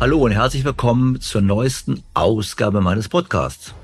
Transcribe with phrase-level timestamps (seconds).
[0.00, 3.74] Hallo und herzlich willkommen zur neuesten Ausgabe meines Podcasts.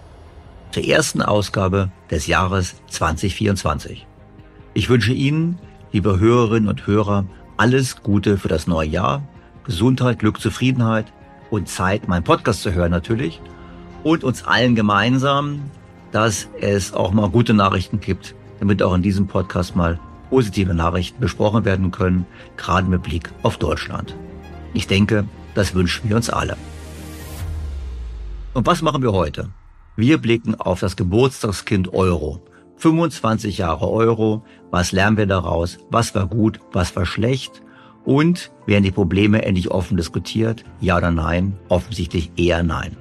[0.71, 4.07] Zur ersten Ausgabe des Jahres 2024.
[4.75, 5.59] Ich wünsche Ihnen,
[5.93, 7.27] liebe Hörerinnen und Hörer,
[7.57, 9.23] alles Gute für das neue Jahr,
[9.65, 11.13] Gesundheit, Glück, Zufriedenheit
[11.51, 13.41] und Zeit, meinen Podcast zu hören natürlich
[14.03, 15.71] und uns allen gemeinsam
[16.15, 19.99] dass es auch mal gute Nachrichten gibt, damit auch in diesem Podcast mal
[20.31, 22.25] positive Nachrichten besprochen werden können,
[22.57, 24.15] gerade mit Blick auf Deutschland.
[24.75, 26.57] Ich denke, das wünschen wir uns alle.
[28.55, 29.51] Und was machen wir heute?
[29.97, 32.43] Wir blicken auf das Geburtstagskind Euro.
[32.79, 34.45] 25 Jahre Euro.
[34.73, 35.79] Was lernen wir daraus?
[35.91, 36.59] Was war gut?
[36.73, 37.63] Was war schlecht?
[38.05, 40.65] Und werden die Probleme endlich offen diskutiert?
[40.81, 41.57] Ja oder nein?
[41.69, 42.97] Offensichtlich eher nein.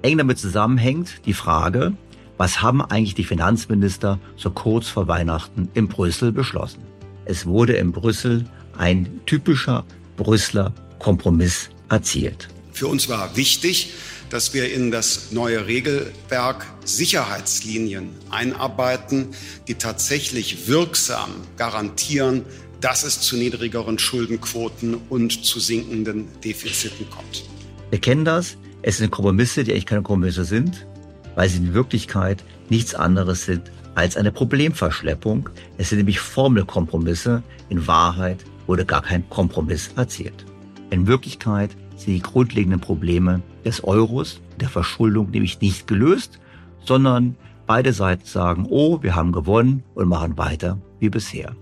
[0.00, 1.92] Eng damit zusammenhängt die Frage,
[2.38, 6.82] was haben eigentlich die Finanzminister so kurz vor Weihnachten in Brüssel beschlossen?
[7.26, 8.46] Es wurde in Brüssel
[8.76, 9.84] ein typischer
[10.16, 12.48] Brüsseler Kompromiss erzielt.
[12.72, 13.92] Für uns war wichtig,
[14.30, 19.28] dass wir in das neue Regelwerk Sicherheitslinien einarbeiten,
[19.68, 22.42] die tatsächlich wirksam garantieren,
[22.80, 27.44] dass es zu niedrigeren Schuldenquoten und zu sinkenden Defiziten kommt.
[27.90, 28.56] Wir kennen das.
[28.80, 30.86] Es sind Kompromisse, die eigentlich keine Kompromisse sind,
[31.34, 35.50] weil sie in Wirklichkeit nichts anderes sind als eine Problemverschleppung.
[35.76, 37.42] Es sind nämlich Formelkompromisse.
[37.68, 40.44] In Wahrheit wurde gar kein Kompromiss erzielt.
[40.90, 46.38] In Wirklichkeit sind die grundlegenden Probleme des Euros, der Verschuldung nämlich nicht gelöst,
[46.84, 47.36] sondern
[47.66, 51.54] beide Seiten sagen, oh, wir haben gewonnen und machen weiter wie bisher.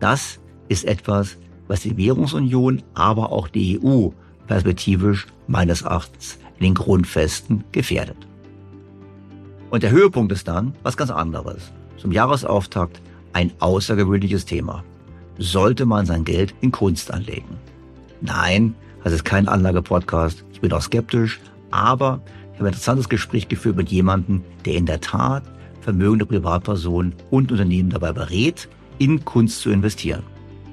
[0.00, 1.36] Das ist etwas,
[1.68, 4.08] was die Währungsunion, aber auch die EU
[4.46, 8.16] perspektivisch meines Erachtens in den Grundfesten gefährdet.
[9.70, 11.72] Und der Höhepunkt ist dann was ganz anderes.
[11.96, 13.00] Zum Jahresauftakt
[13.32, 14.84] ein außergewöhnliches Thema.
[15.38, 17.58] Sollte man sein Geld in Kunst anlegen.
[18.20, 20.44] Nein, das ist kein Anlagepodcast.
[20.52, 21.40] Ich bin auch skeptisch,
[21.70, 22.20] aber
[22.52, 25.42] ich habe ein interessantes Gespräch geführt mit jemandem, der in der Tat
[25.80, 30.22] vermögende Privatpersonen und Unternehmen dabei berät, in Kunst zu investieren.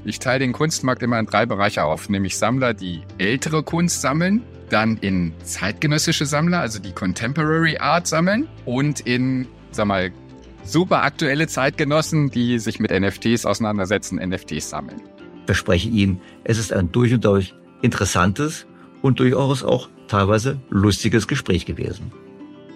[0.05, 4.41] Ich teile den Kunstmarkt immer in drei Bereiche auf, nämlich Sammler, die ältere Kunst sammeln,
[4.69, 10.11] dann in zeitgenössische Sammler, also die Contemporary Art sammeln und in, sag mal,
[10.63, 15.01] super aktuelle Zeitgenossen, die sich mit NFTs auseinandersetzen, NFTs sammeln.
[15.39, 18.67] Ich verspreche Ihnen, es ist ein durch und durch interessantes
[19.01, 22.11] und durchaus auch teilweise lustiges Gespräch gewesen.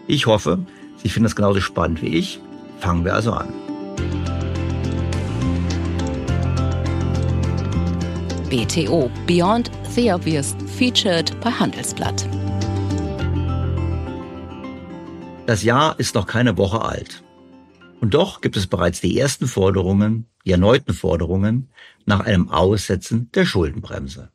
[0.07, 0.59] Ich hoffe,
[0.97, 2.39] Sie finden es genauso spannend wie ich.
[2.79, 3.47] Fangen wir also an.
[8.49, 12.27] BTO Beyond the Obvious featured bei Handelsblatt.
[15.45, 17.25] Das Jahr ist noch keine Woche alt.
[18.05, 21.69] Und doch gibt es bereits die ersten Forderungen, die erneuten Forderungen
[22.05, 24.29] nach einem Aussetzen der Schuldenbremse.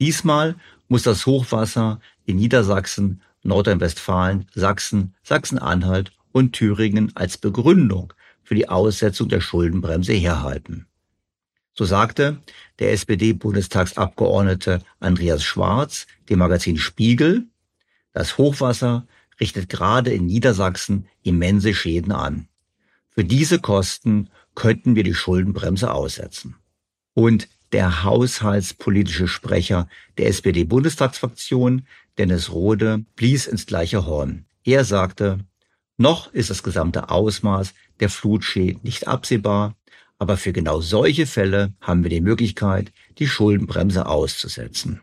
[0.00, 0.56] Diesmal
[0.88, 9.28] muss das Hochwasser in Niedersachsen, Nordrhein-Westfalen, Sachsen, Sachsen-Anhalt und Thüringen als Begründung für die Aussetzung
[9.28, 10.88] der Schuldenbremse herhalten.
[11.74, 12.42] So sagte
[12.80, 17.46] der SPD-Bundestagsabgeordnete Andreas Schwarz dem Magazin Spiegel,
[18.12, 19.06] das Hochwasser
[19.38, 22.48] richtet gerade in Niedersachsen immense Schäden an.
[23.20, 26.54] Für diese Kosten könnten wir die Schuldenbremse aussetzen.
[27.12, 31.86] Und der haushaltspolitische Sprecher der SPD-Bundestagsfraktion,
[32.16, 34.46] Dennis Rode, blies ins gleiche Horn.
[34.64, 35.40] Er sagte,
[35.98, 39.76] noch ist das gesamte Ausmaß der Flutschäden nicht absehbar,
[40.18, 45.02] aber für genau solche Fälle haben wir die Möglichkeit, die Schuldenbremse auszusetzen.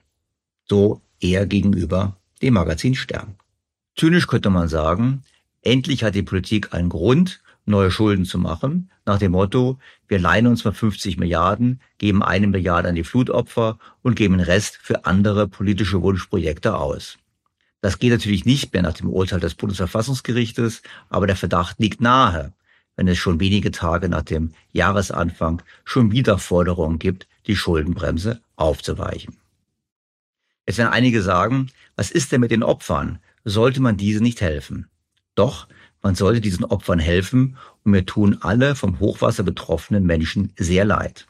[0.67, 3.35] So er gegenüber dem Magazin Stern.
[3.95, 5.21] Zynisch könnte man sagen,
[5.61, 10.47] endlich hat die Politik einen Grund, neue Schulden zu machen, nach dem Motto, wir leihen
[10.47, 15.05] uns mal 50 Milliarden, geben eine Milliarde an die Flutopfer und geben den Rest für
[15.05, 17.17] andere politische Wunschprojekte aus.
[17.81, 22.53] Das geht natürlich nicht mehr nach dem Urteil des Bundesverfassungsgerichtes, aber der Verdacht liegt nahe,
[22.95, 29.37] wenn es schon wenige Tage nach dem Jahresanfang schon wieder Forderungen gibt, die Schuldenbremse aufzuweichen.
[30.65, 33.19] Jetzt werden einige sagen, was ist denn mit den Opfern?
[33.45, 34.87] Sollte man diese nicht helfen?
[35.35, 35.67] Doch,
[36.01, 41.27] man sollte diesen Opfern helfen und mir tun alle vom Hochwasser betroffenen Menschen sehr leid.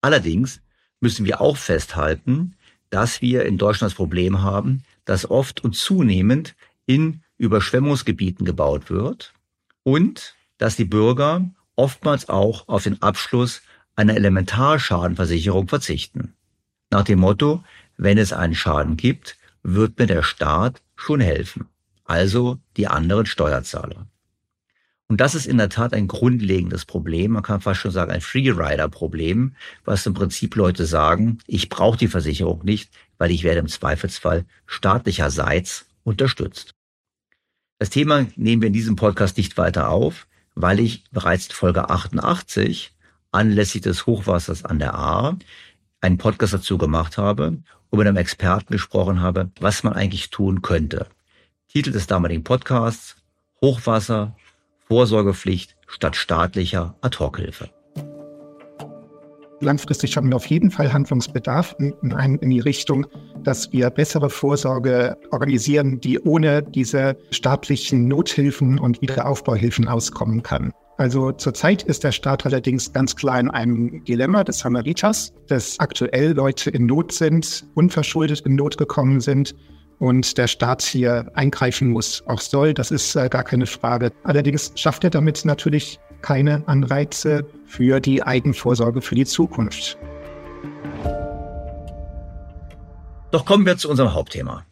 [0.00, 0.60] Allerdings
[1.00, 2.54] müssen wir auch festhalten,
[2.90, 6.54] dass wir in Deutschland das Problem haben, dass oft und zunehmend
[6.86, 9.32] in Überschwemmungsgebieten gebaut wird
[9.82, 13.62] und dass die Bürger oftmals auch auf den Abschluss
[13.94, 16.34] einer Elementarschadenversicherung verzichten.
[16.90, 17.62] Nach dem Motto,
[17.96, 21.68] wenn es einen Schaden gibt, wird mir der Staat schon helfen
[22.08, 24.06] also die anderen Steuerzahler.
[25.10, 28.20] Und das ist in der Tat ein grundlegendes Problem, man kann fast schon sagen ein
[28.20, 33.68] Freerider-Problem, was im Prinzip Leute sagen, ich brauche die Versicherung nicht, weil ich werde im
[33.68, 36.74] Zweifelsfall staatlicherseits unterstützt.
[37.78, 42.92] Das Thema nehmen wir in diesem Podcast nicht weiter auf, weil ich bereits Folge 88
[43.30, 45.38] anlässlich des Hochwassers an der Ahr
[46.00, 47.58] einen Podcast dazu gemacht habe
[47.90, 51.06] und mit einem Experten gesprochen habe, was man eigentlich tun könnte.
[51.70, 53.16] Titel des damaligen Podcasts
[53.60, 54.34] Hochwasser,
[54.86, 57.68] Vorsorgepflicht statt staatlicher Ad-Hoc-Hilfe.
[59.60, 63.06] Langfristig haben wir auf jeden Fall Handlungsbedarf in, die Richtung,
[63.42, 70.72] dass wir bessere Vorsorge organisieren, die ohne diese staatlichen Nothilfen und Wiederaufbauhilfen auskommen kann.
[70.96, 76.32] Also zurzeit ist der Staat allerdings ganz klar in einem Dilemma des Samaritas, dass aktuell
[76.32, 79.54] Leute in Not sind, unverschuldet in Not gekommen sind
[79.98, 82.74] und der Staat hier eingreifen muss, auch soll.
[82.74, 84.12] Das ist äh, gar keine Frage.
[84.24, 89.98] Allerdings schafft er damit natürlich keine Anreize für die Eigenvorsorge für die Zukunft.
[93.30, 94.64] Doch kommen wir zu unserem Hauptthema.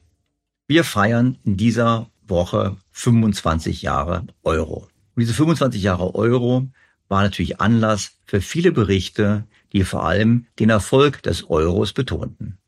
[0.67, 4.89] Wir feiern in dieser Woche 25 Jahre Euro.
[5.15, 6.67] Und diese 25 Jahre Euro
[7.09, 12.59] war natürlich Anlass für viele Berichte, die vor allem den Erfolg des Euros betonten.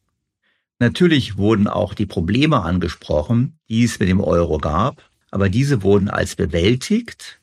[0.78, 6.08] Natürlich wurden auch die Probleme angesprochen, die es mit dem Euro gab, aber diese wurden
[6.08, 7.40] als bewältigt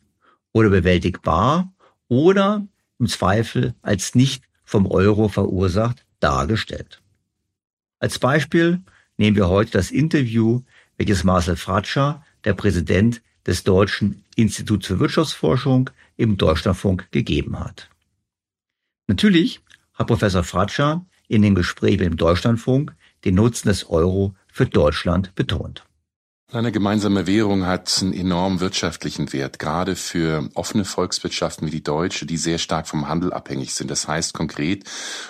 [0.54, 1.74] oder bewältigbar
[2.08, 2.66] oder
[2.98, 7.02] im Zweifel als nicht vom Euro verursacht dargestellt.
[8.00, 8.82] Als Beispiel
[9.18, 10.62] nehmen wir heute das Interview,
[10.98, 17.90] welches Marcel Fratscher, der Präsident des Deutschen Instituts für Wirtschaftsforschung im Deutschlandfunk gegeben hat.
[19.08, 19.62] Natürlich
[19.94, 22.96] hat Professor Fratscher in dem Gespräch mit dem Deutschlandfunk
[23.26, 25.84] den Nutzen des Euro für Deutschland betont.
[26.54, 32.28] Eine gemeinsame Währung hat einen enormen wirtschaftlichen Wert, gerade für offene Volkswirtschaften wie die deutsche,
[32.28, 33.90] die sehr stark vom Handel abhängig sind.
[33.90, 34.84] Das heißt konkret,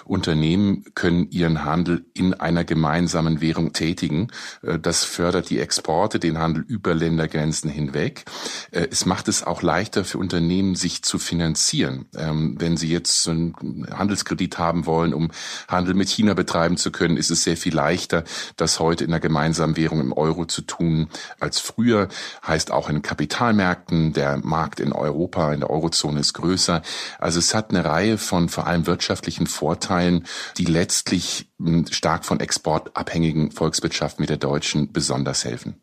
[0.04, 4.28] Unternehmen können ihren Handel in einer gemeinsamen Währung tätigen.
[4.62, 8.26] Äh, das fördert die Exporte, den Handel über Ländergrenzen hinweg.
[8.72, 12.08] Äh, es macht es auch leichter für Unternehmen, sich zu finanzieren.
[12.18, 15.32] Ähm, wenn sie jetzt einen Handelskredit haben wollen, um
[15.70, 18.26] Handel mit China betreiben zu können, ist es sehr viel leichter,
[18.58, 21.05] das heute in einer gemeinsamen Währung im Euro zu tun
[21.40, 22.10] als früher,
[22.46, 26.82] heißt auch in Kapitalmärkten, der Markt in Europa, in der Eurozone ist größer.
[27.20, 30.26] Also es hat eine Reihe von vor allem wirtschaftlichen Vorteilen,
[30.58, 35.82] die letztlich hm, stark von exportabhängigen Volkswirtschaften wie der deutschen besonders helfen.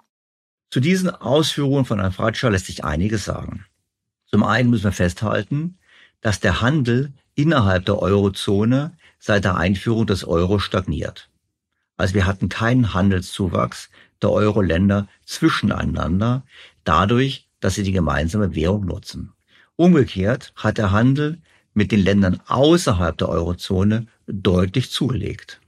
[0.70, 3.66] Zu diesen Ausführungen von Herrn Fratscher lässt sich einiges sagen.
[4.26, 5.78] Zum einen müssen wir festhalten,
[6.22, 11.28] dass der Handel innerhalb der Eurozone seit der Einführung des Euro stagniert.
[11.96, 13.90] Also wir hatten keinen Handelszuwachs
[14.22, 16.44] der Euro-Länder zwischeneinander,
[16.84, 19.32] dadurch, dass sie die gemeinsame Währung nutzen.
[19.76, 21.40] Umgekehrt hat der Handel
[21.74, 25.60] mit den Ländern außerhalb der Eurozone deutlich zugelegt.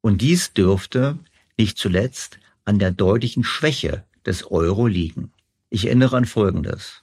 [0.00, 1.18] Und dies dürfte
[1.58, 5.32] nicht zuletzt an der deutlichen Schwäche des Euro liegen.
[5.68, 7.02] Ich erinnere an Folgendes.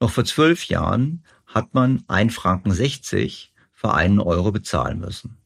[0.00, 5.36] Noch vor zwölf Jahren hat man 1 Franken 60 für einen Euro bezahlen müssen.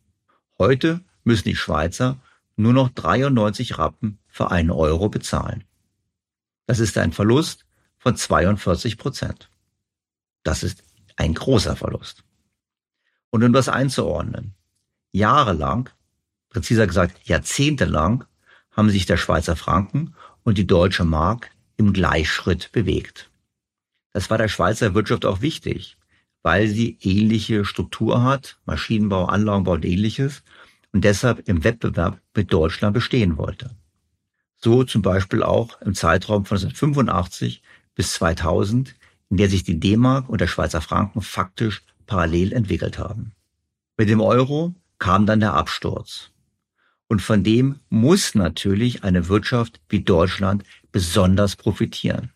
[0.58, 2.18] Heute müssen die Schweizer
[2.56, 5.64] nur noch 93 Rappen für einen Euro bezahlen.
[6.66, 7.66] Das ist ein Verlust
[7.99, 9.50] von 42 Prozent.
[10.44, 10.82] Das ist
[11.16, 12.25] ein großer Verlust.
[13.28, 14.54] Und um das einzuordnen,
[15.12, 15.90] jahrelang,
[16.49, 18.25] präziser gesagt jahrzehntelang,
[18.70, 23.30] haben sich der Schweizer Franken und die deutsche Mark im Gleichschritt bewegt.
[24.14, 25.99] Das war der Schweizer Wirtschaft auch wichtig,
[26.42, 30.42] weil sie ähnliche Struktur hat, Maschinenbau, Anlagenbau und ähnliches,
[30.92, 33.76] und deshalb im Wettbewerb mit Deutschland bestehen wollte.
[34.62, 37.62] So zum Beispiel auch im Zeitraum von 1985
[37.95, 38.95] bis 2000,
[39.31, 43.33] in der sich die D-Mark und der Schweizer Franken faktisch parallel entwickelt haben.
[43.97, 46.31] Mit dem Euro kam dann der Absturz.
[47.09, 50.62] Und von dem muss natürlich eine Wirtschaft wie Deutschland
[50.93, 52.31] besonders profitieren.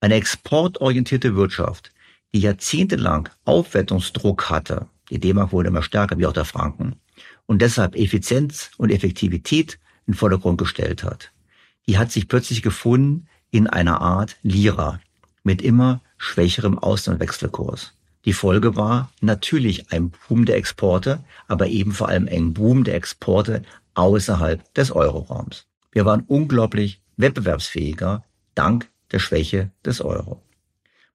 [0.00, 1.92] Eine exportorientierte Wirtschaft,
[2.34, 6.96] die jahrzehntelang Aufwertungsdruck hatte, die D-Mark wurde immer stärker wie auch der Franken,
[7.46, 11.32] und deshalb Effizienz und Effektivität in den Vordergrund gestellt hat,
[11.86, 15.00] die hat sich plötzlich gefunden in einer Art Lira
[15.42, 17.92] mit immer schwächerem Auslandswechselkurs.
[18.24, 22.96] Die Folge war natürlich ein Boom der Exporte, aber eben vor allem ein Boom der
[22.96, 23.62] Exporte
[23.94, 25.66] außerhalb des Euroraums.
[25.92, 30.42] Wir waren unglaublich wettbewerbsfähiger dank der Schwäche des Euro.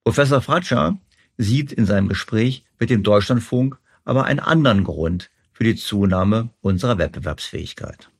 [0.04, 0.98] Professor Fratscher
[1.38, 6.98] sieht in seinem Gespräch mit dem Deutschlandfunk aber einen anderen Grund für die Zunahme unserer
[6.98, 8.11] Wettbewerbsfähigkeit.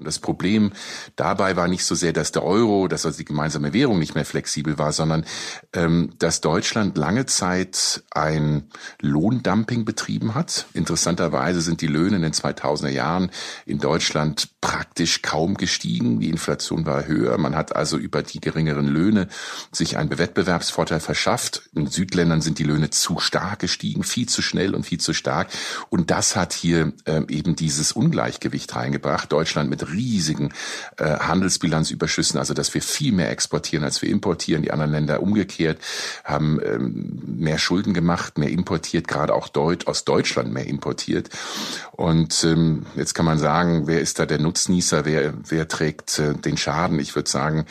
[0.00, 0.70] Das Problem
[1.16, 4.24] dabei war nicht so sehr, dass der Euro, dass also die gemeinsame Währung nicht mehr
[4.24, 5.24] flexibel war, sondern
[5.72, 10.66] ähm, dass Deutschland lange Zeit ein Lohndumping betrieben hat.
[10.72, 13.32] Interessanterweise sind die Löhne in den 2000er Jahren
[13.66, 16.20] in Deutschland praktisch kaum gestiegen.
[16.20, 17.36] Die Inflation war höher.
[17.36, 19.26] Man hat also über die geringeren Löhne
[19.72, 21.70] sich einen Wettbewerbsvorteil verschafft.
[21.74, 25.48] In Südländern sind die Löhne zu stark gestiegen, viel zu schnell und viel zu stark.
[25.90, 29.32] Und das hat hier ähm, eben dieses Ungleichgewicht reingebracht.
[29.32, 30.52] Deutschland mit riesigen
[30.96, 34.62] äh, Handelsbilanzüberschüssen, also dass wir viel mehr exportieren, als wir importieren.
[34.62, 35.78] Die anderen Länder umgekehrt
[36.24, 41.30] haben ähm, mehr Schulden gemacht, mehr importiert, gerade auch Deut aus Deutschland mehr importiert.
[41.92, 46.34] Und ähm, jetzt kann man sagen, wer ist da der Nutznießer, wer, wer trägt äh,
[46.34, 46.98] den Schaden?
[46.98, 47.66] Ich würde sagen,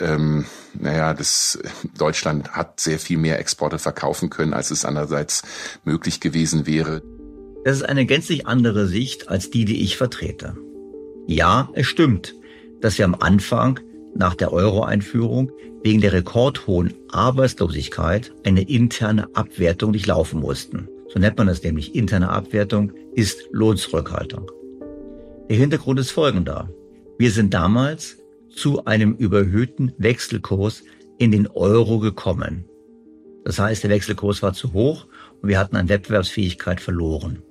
[0.00, 0.44] ähm,
[0.74, 1.58] naja, das
[1.96, 5.42] Deutschland hat sehr viel mehr Exporte verkaufen können, als es andererseits
[5.84, 7.02] möglich gewesen wäre.
[7.64, 10.56] Das ist eine gänzlich andere Sicht als die, die ich vertrete.
[11.26, 12.34] Ja, es stimmt,
[12.80, 13.80] dass wir am Anfang
[14.14, 15.50] nach der Euro-Einführung
[15.82, 20.88] wegen der rekordhohen Arbeitslosigkeit eine interne Abwertung durchlaufen mussten.
[21.08, 21.94] So nennt man das nämlich.
[21.94, 24.50] Interne Abwertung ist Lohnzurückhaltung.
[25.48, 26.70] Der Hintergrund ist folgender.
[27.18, 28.18] Wir sind damals
[28.48, 30.82] zu einem überhöhten Wechselkurs
[31.18, 32.64] in den Euro gekommen.
[33.44, 35.06] Das heißt, der Wechselkurs war zu hoch
[35.40, 37.42] und wir hatten an Wettbewerbsfähigkeit verloren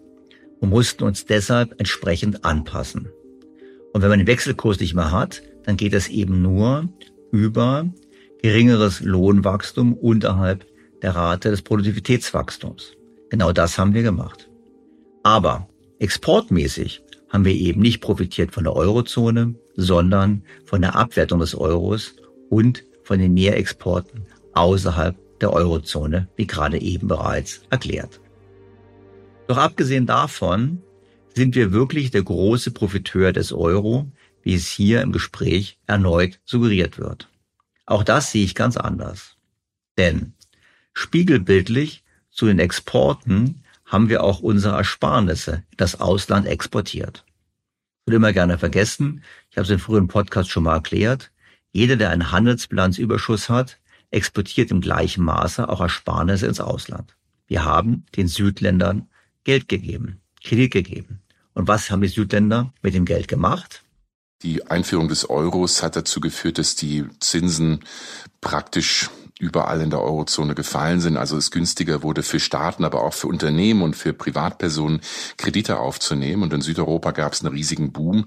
[0.60, 3.10] und mussten uns deshalb entsprechend anpassen.
[3.95, 6.89] Und wenn man den Wechselkurs nicht mehr hat, dann geht es eben nur
[7.31, 7.89] über
[8.41, 10.65] geringeres Lohnwachstum unterhalb
[11.01, 12.91] der Rate des Produktivitätswachstums.
[13.29, 14.49] Genau das haben wir gemacht.
[15.23, 21.55] Aber exportmäßig haben wir eben nicht profitiert von der Eurozone, sondern von der Abwertung des
[21.55, 22.15] Euros
[22.49, 24.25] und von den Mehrexporten
[24.55, 28.19] außerhalb der Eurozone, wie gerade eben bereits erklärt.
[29.47, 30.81] Doch abgesehen davon
[31.36, 34.12] sind wir wirklich der große Profiteur des Euro,
[34.42, 37.30] wie es hier im Gespräch erneut suggeriert wird.
[37.86, 39.36] Auch das sehe ich ganz anders.
[39.98, 40.34] Denn
[40.94, 47.25] spiegelbildlich zu den Exporten haben wir auch unsere Ersparnisse in das Ausland exportiert.
[48.06, 51.32] Wird immer gerne vergessen, ich habe es im früheren Podcast schon mal erklärt,
[51.72, 57.15] jeder, der einen Handelsbilanzüberschuss hat, exportiert im gleichen Maße auch Ersparnisse ins Ausland.
[57.48, 59.10] Wir haben den Südländern
[59.44, 61.22] Geld gegeben, Kredit gegeben.
[61.55, 63.83] Und was haben die Südländer mit dem Geld gemacht?
[64.43, 67.79] Die Einführung des Euros hat dazu geführt, dass die Zinsen
[68.41, 71.18] praktisch überall in der Eurozone gefallen sind.
[71.18, 75.01] Also es günstiger wurde für Staaten, aber auch für Unternehmen und für Privatpersonen
[75.38, 76.44] Kredite aufzunehmen.
[76.44, 78.25] Und in Südeuropa gab es einen riesigen Boom.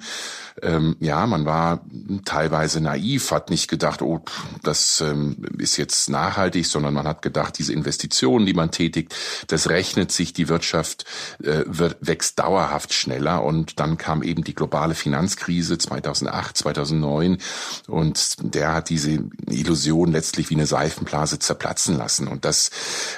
[0.61, 1.81] Ähm, ja, man war
[2.27, 4.21] teilweise naiv, hat nicht gedacht, oh,
[4.63, 9.15] das ähm, ist jetzt nachhaltig, sondern man hat gedacht, diese Investitionen, die man tätigt,
[9.47, 11.07] das rechnet sich, die Wirtschaft
[11.43, 13.45] äh, wird, wächst dauerhaft schneller.
[13.45, 17.39] Und dann kam eben die globale Finanzkrise 2008, 2009
[17.87, 22.29] und der hat diese Illusion letztlich wie eine Seife Seifenblase zerplatzen lassen.
[22.29, 22.71] Und das,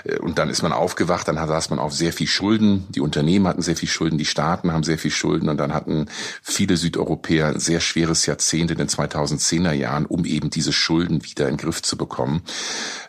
[0.04, 2.86] äh, und dann ist man aufgewacht, dann saß man auf sehr viel Schulden.
[2.90, 6.06] Die Unternehmen hatten sehr viel Schulden, die Staaten haben sehr viel Schulden und dann hatten
[6.42, 11.48] viele Südeuropäer ein sehr schweres Jahrzehnt in den 2010er Jahren, um eben diese Schulden wieder
[11.48, 12.42] in den Griff zu bekommen.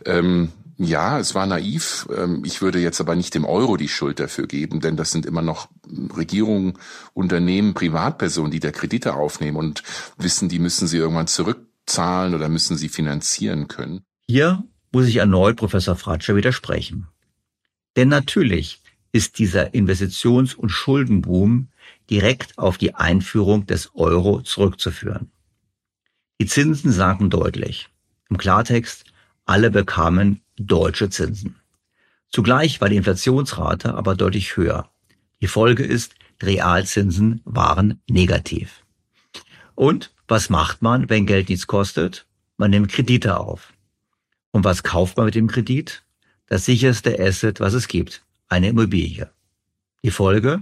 [0.05, 2.07] Ähm, ja, es war naiv.
[2.15, 5.25] Ähm, ich würde jetzt aber nicht dem Euro die Schuld dafür geben, denn das sind
[5.25, 5.67] immer noch
[6.17, 6.73] Regierungen,
[7.13, 9.83] Unternehmen, Privatpersonen, die da Kredite aufnehmen und
[10.17, 14.05] wissen, die müssen sie irgendwann zurückzahlen oder müssen sie finanzieren können.
[14.33, 17.05] Hier muss ich erneut Professor Fratscher widersprechen.
[17.97, 18.79] Denn natürlich
[19.11, 21.67] ist dieser Investitions- und Schuldenboom
[22.09, 25.31] direkt auf die Einführung des Euro zurückzuführen.
[26.39, 27.89] Die Zinsen sanken deutlich.
[28.29, 29.03] Im Klartext,
[29.43, 31.57] alle bekamen deutsche Zinsen.
[32.29, 34.89] Zugleich war die Inflationsrate aber deutlich höher.
[35.41, 38.85] Die Folge ist, die Realzinsen waren negativ.
[39.75, 42.25] Und was macht man, wenn Geld nichts kostet?
[42.55, 43.73] Man nimmt Kredite auf.
[44.51, 46.03] Und was kauft man mit dem Kredit?
[46.47, 49.29] Das sicherste Asset, was es gibt, eine Immobilie.
[50.03, 50.61] Die Folge?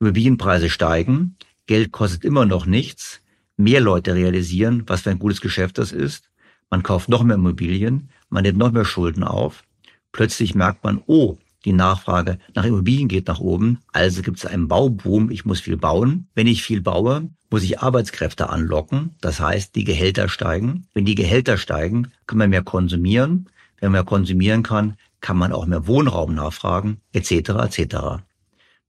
[0.00, 1.36] Immobilienpreise steigen,
[1.66, 3.20] Geld kostet immer noch nichts,
[3.56, 6.28] mehr Leute realisieren, was für ein gutes Geschäft das ist,
[6.70, 9.62] man kauft noch mehr Immobilien, man nimmt noch mehr Schulden auf,
[10.10, 14.68] plötzlich merkt man, oh, die Nachfrage nach Immobilien geht nach oben, also gibt es einen
[14.68, 16.26] Bauboom, ich muss viel bauen.
[16.34, 20.86] Wenn ich viel baue, muss ich Arbeitskräfte anlocken, das heißt, die Gehälter steigen.
[20.94, 23.48] Wenn die Gehälter steigen, kann man mehr konsumieren.
[23.78, 27.30] Wenn man mehr konsumieren kann, kann man auch mehr Wohnraum nachfragen, etc.
[27.30, 27.96] etc.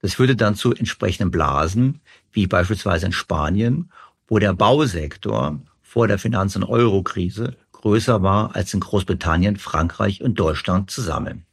[0.01, 3.91] Das führte dann zu entsprechenden Blasen, wie beispielsweise in Spanien,
[4.27, 10.39] wo der Bausektor vor der Finanz- und Eurokrise größer war als in Großbritannien, Frankreich und
[10.39, 11.45] Deutschland zusammen.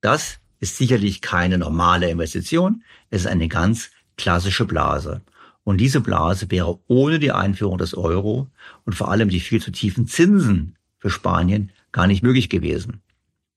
[0.00, 5.22] Das ist sicherlich keine normale Investition, es ist eine ganz klassische Blase.
[5.64, 8.48] Und diese Blase wäre ohne die Einführung des Euro
[8.84, 13.00] und vor allem die viel zu tiefen Zinsen für Spanien gar nicht möglich gewesen.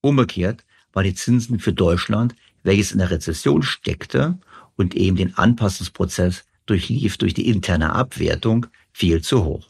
[0.02, 4.38] Umgekehrt war die Zinsen für Deutschland, welches in der Rezession steckte
[4.76, 9.68] und eben den Anpassungsprozess durchlief durch die interne Abwertung, viel zu hoch.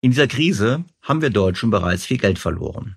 [0.00, 2.96] In dieser Krise haben wir Deutschen bereits viel Geld verloren.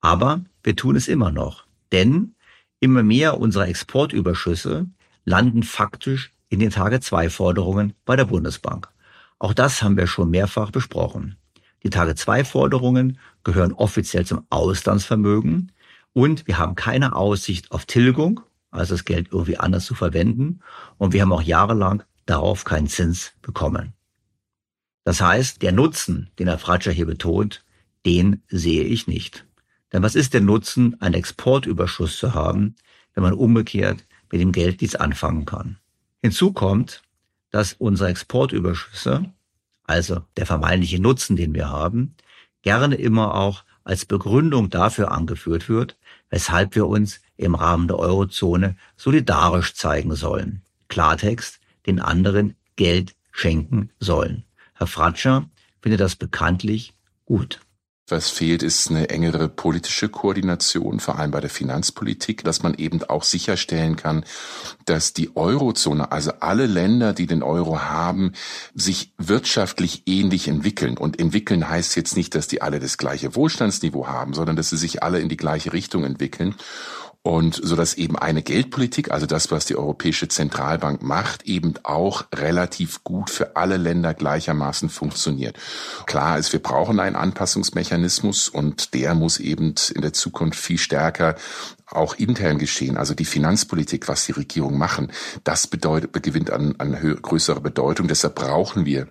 [0.00, 1.66] Aber wir tun es immer noch.
[1.92, 2.34] Denn
[2.80, 4.86] immer mehr unserer Exportüberschüsse
[5.24, 8.88] landen faktisch in den Tage-2-Forderungen bei der Bundesbank.
[9.38, 11.36] Auch das haben wir schon mehrfach besprochen.
[11.82, 15.72] Die Tage-2-Forderungen gehören offiziell zum Auslandsvermögen
[16.12, 20.60] und wir haben keine Aussicht auf Tilgung, also das Geld irgendwie anders zu verwenden.
[20.98, 23.94] Und wir haben auch jahrelang darauf keinen Zins bekommen.
[25.04, 27.64] Das heißt, der Nutzen, den Herr Fratscher hier betont,
[28.06, 29.46] den sehe ich nicht.
[29.92, 32.76] Denn was ist der Nutzen, einen Exportüberschuss zu haben,
[33.14, 35.78] wenn man umgekehrt mit dem Geld nichts anfangen kann?
[36.22, 37.02] Hinzu kommt,
[37.50, 39.30] dass unsere Exportüberschüsse,
[39.84, 42.14] also der vermeintliche Nutzen, den wir haben,
[42.62, 45.96] gerne immer auch als Begründung dafür angeführt wird,
[46.30, 50.62] weshalb wir uns im Rahmen der Eurozone solidarisch zeigen sollen.
[50.88, 54.44] Klartext, den anderen Geld schenken sollen.
[54.74, 55.48] Herr Fratscher
[55.80, 57.60] findet das bekanntlich gut.
[58.08, 63.02] Was fehlt, ist eine engere politische Koordination, vor allem bei der Finanzpolitik, dass man eben
[63.04, 64.24] auch sicherstellen kann,
[64.84, 68.32] dass die Eurozone, also alle Länder, die den Euro haben,
[68.74, 70.98] sich wirtschaftlich ähnlich entwickeln.
[70.98, 74.76] Und entwickeln heißt jetzt nicht, dass die alle das gleiche Wohlstandsniveau haben, sondern dass sie
[74.76, 76.56] sich alle in die gleiche Richtung entwickeln
[77.22, 82.24] und so dass eben eine Geldpolitik, also das, was die Europäische Zentralbank macht, eben auch
[82.34, 85.56] relativ gut für alle Länder gleichermaßen funktioniert.
[86.06, 91.36] Klar ist, wir brauchen einen Anpassungsmechanismus und der muss eben in der Zukunft viel stärker
[91.86, 95.12] auch intern geschehen, also die Finanzpolitik, was die Regierung machen,
[95.44, 98.08] das bedeutet, gewinnt an, an größere Bedeutung.
[98.08, 99.08] Deshalb brauchen wir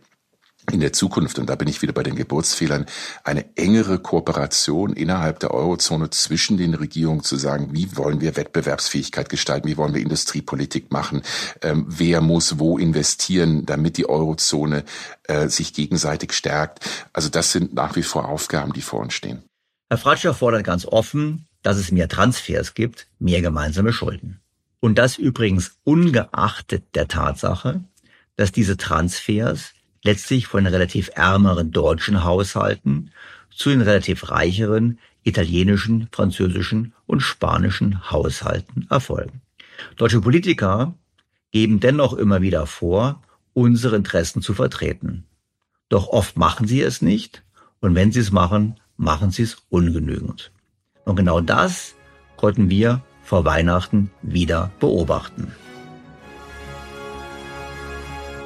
[0.71, 2.86] in der Zukunft, und da bin ich wieder bei den Geburtsfehlern,
[3.24, 9.30] eine engere Kooperation innerhalb der Eurozone zwischen den Regierungen zu sagen, wie wollen wir Wettbewerbsfähigkeit
[9.30, 11.24] gestalten, wie wollen wir Industriepolitik machen,
[11.62, 14.84] ähm, wer muss wo investieren, damit die Eurozone
[15.24, 16.80] äh, sich gegenseitig stärkt.
[17.13, 19.43] Also das sind nach wie vor Aufgaben, die vor uns stehen.
[19.89, 24.41] Herr Fratscher fordert ganz offen, dass es mehr Transfers gibt, mehr gemeinsame Schulden.
[24.80, 27.84] Und das übrigens ungeachtet der Tatsache,
[28.36, 33.11] dass diese Transfers letztlich von relativ ärmeren deutschen Haushalten
[33.49, 39.41] zu den relativ reicheren italienischen, französischen und spanischen Haushalten erfolgen.
[39.97, 40.95] Deutsche Politiker
[41.51, 43.21] geben dennoch immer wieder vor,
[43.53, 45.25] unsere Interessen zu vertreten.
[45.89, 47.43] Doch oft machen sie es nicht
[47.81, 50.51] und wenn sie es machen, machen sie es ungenügend.
[51.05, 51.95] Und genau das
[52.37, 55.51] konnten wir vor Weihnachten wieder beobachten.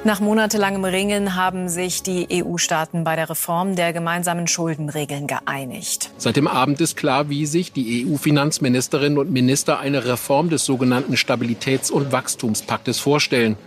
[0.06, 6.12] Nach monatelangem Ringen haben sich die EU-Staaten bei der Reform der gemeinsamen Schuldenregeln geeinigt.
[6.20, 11.16] Seit dem Abend ist klar, wie sich die EU-Finanzministerinnen und Minister eine Reform des sogenannten
[11.16, 13.58] Stabilitäts- und Wachstumspaktes vorstellen.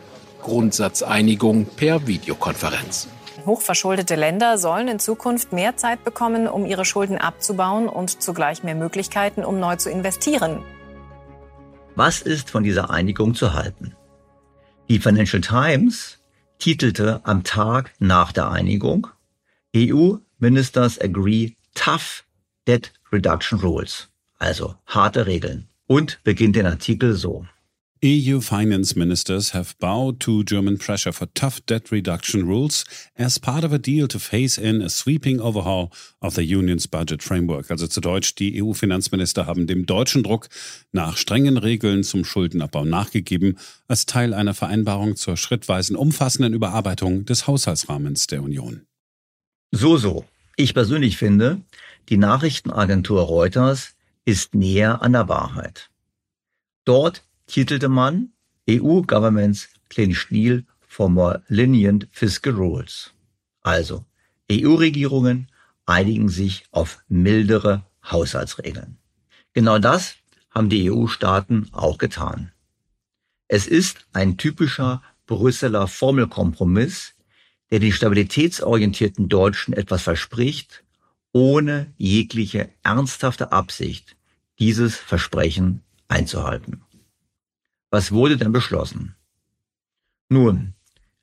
[0.41, 3.09] Grundsatzeinigung per Videokonferenz.
[3.45, 8.77] Hochverschuldete Länder sollen in Zukunft mehr Zeit bekommen, um ihre Schulden abzubauen und zugleich mehr
[8.77, 10.63] Möglichkeiten, um neu zu investieren.
[11.97, 13.97] Was ist von dieser Einigung zu halten?
[14.89, 16.18] Die Financial Times
[16.59, 19.09] titelte am Tag nach der Einigung
[19.77, 22.25] EU Ministers agree tough
[22.67, 27.47] debt reduction rules, also harte Regeln, und beginnt den Artikel so.
[28.01, 32.85] EU finance ministers have bowed to German pressure for tough debt reduction rules
[33.17, 35.91] as part of a deal to phase in a sweeping overhaul
[36.23, 37.73] of the union's budget framework.
[37.73, 40.49] Also zu Deutsch, die EU-Finanzminister haben dem deutschen Druck
[40.93, 43.59] nach strengen Regeln zum Schuldenabbau nachgegeben,
[43.89, 48.87] als Teil einer Vereinbarung zur schrittweisen umfassenden Überarbeitung des Haushaltsrahmens der Union.
[49.73, 50.25] So, so.
[50.57, 51.63] Ich persönlich finde,
[52.11, 55.91] die Nachrichtenagentur Reuters ist näher an der Wahrheit.
[56.85, 58.33] Dort titelte man
[58.71, 63.13] EU Governments Clinch Deal for More Lenient Fiscal Rules.
[63.63, 64.05] Also,
[64.51, 65.49] EU-Regierungen
[65.87, 68.99] einigen sich auf mildere Haushaltsregeln.
[69.55, 70.15] Genau das
[70.51, 72.53] haben die EU-Staaten auch getan.
[73.49, 77.15] Es ist ein typischer Brüsseler Formelkompromiss,
[77.71, 80.85] der den stabilitätsorientierten Deutschen etwas verspricht,
[81.33, 84.17] ohne jegliche ernsthafte Absicht,
[84.59, 86.83] dieses Versprechen einzuhalten.
[87.91, 89.17] Was wurde denn beschlossen?
[90.29, 90.75] Nun,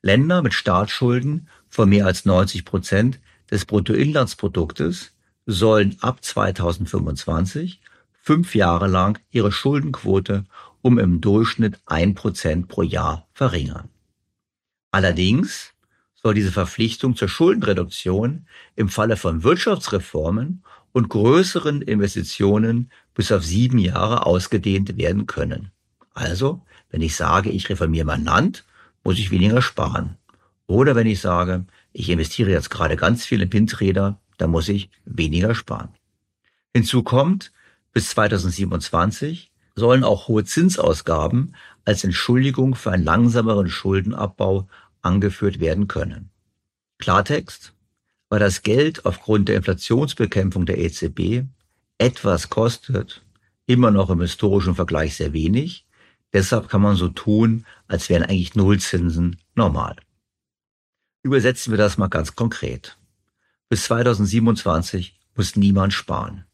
[0.02, 3.20] Länder mit Staatsschulden von mehr als 90 Prozent
[3.52, 5.14] des Bruttoinlandsproduktes
[5.46, 7.82] sollen ab 2025
[8.14, 10.46] fünf Jahre lang ihre Schuldenquote
[10.82, 13.90] um im Durchschnitt ein Prozent pro Jahr verringern.
[14.92, 15.74] Allerdings
[16.16, 23.78] soll diese Verpflichtung zur Schuldenreduktion im Falle von Wirtschaftsreformen und größeren Investitionen bis auf sieben
[23.78, 25.72] Jahre ausgedehnt werden können.
[26.16, 28.66] Also, wenn ich sage, ich reformiere mein Land,
[29.04, 30.18] muss ich weniger sparen.
[30.66, 34.90] Oder wenn ich sage, ich investiere jetzt gerade ganz viel in Windräder, dann muss ich
[35.06, 35.90] weniger sparen.
[36.74, 37.52] Hinzu kommt,
[37.94, 44.68] bis 2027 sollen auch hohe Zinsausgaben als Entschuldigung für einen langsameren Schuldenabbau
[45.02, 46.30] angeführt werden können.
[46.98, 47.74] Klartext,
[48.30, 51.44] weil das Geld aufgrund der Inflationsbekämpfung der EZB
[51.98, 53.22] etwas kostet,
[53.68, 55.85] immer noch im historischen Vergleich sehr wenig,
[56.34, 59.96] Deshalb kann man so tun, als wären eigentlich Nullzinsen normal.
[61.24, 62.98] Übersetzen wir das mal ganz konkret.
[63.70, 66.46] Bis 2027 muss niemand sparen.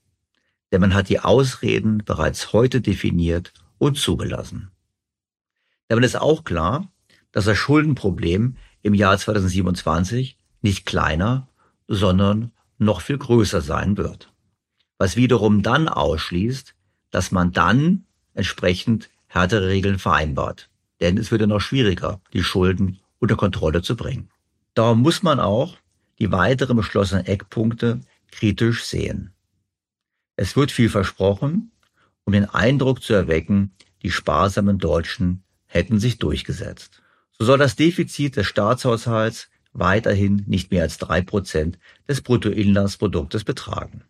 [0.72, 4.72] Denn man hat die Ausreden bereits heute definiert und zugelassen.
[5.88, 6.90] Damit ist auch klar,
[7.32, 11.50] dass das Schuldenproblem im Jahr 2027 nicht kleiner,
[11.88, 14.32] sondern noch viel größer sein wird.
[14.98, 16.76] Was wiederum dann ausschließt,
[17.10, 20.70] dass man dann entsprechend härtere Regeln vereinbart.
[21.00, 24.30] Denn es wird ja noch schwieriger, die Schulden unter Kontrolle zu bringen.
[24.74, 25.78] Darum muss man auch
[26.20, 29.34] die weiteren beschlossenen Eckpunkte kritisch sehen.
[30.36, 31.72] Es wird viel versprochen,
[32.26, 33.72] um den Eindruck zu erwecken,
[34.04, 37.02] die sparsamen Deutschen hätten sich durchgesetzt.
[37.32, 44.04] So soll das Defizit des Staatshaushalts weiterhin nicht mehr als drei Prozent des Bruttoinlandsproduktes betragen.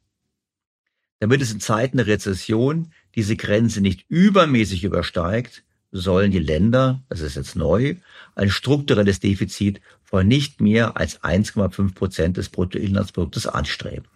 [1.19, 7.19] Damit es in Zeiten der Rezession diese Grenze nicht übermäßig übersteigt, sollen die Länder, das
[7.19, 7.95] ist jetzt neu,
[8.35, 14.07] ein strukturelles Defizit von nicht mehr als 1,5 Prozent des Bruttoinlandsproduktes anstreben.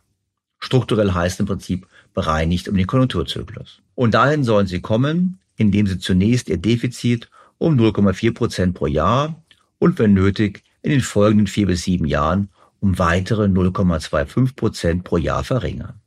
[0.60, 3.82] Strukturell heißt im Prinzip bereinigt um den Konjunkturzyklus.
[3.94, 9.44] Und dahin sollen sie kommen, indem sie zunächst ihr Defizit um 0,4 Prozent pro Jahr
[9.80, 15.18] und wenn nötig in den folgenden vier bis sieben Jahren um weitere 0,25 Prozent pro
[15.18, 16.02] Jahr verringern.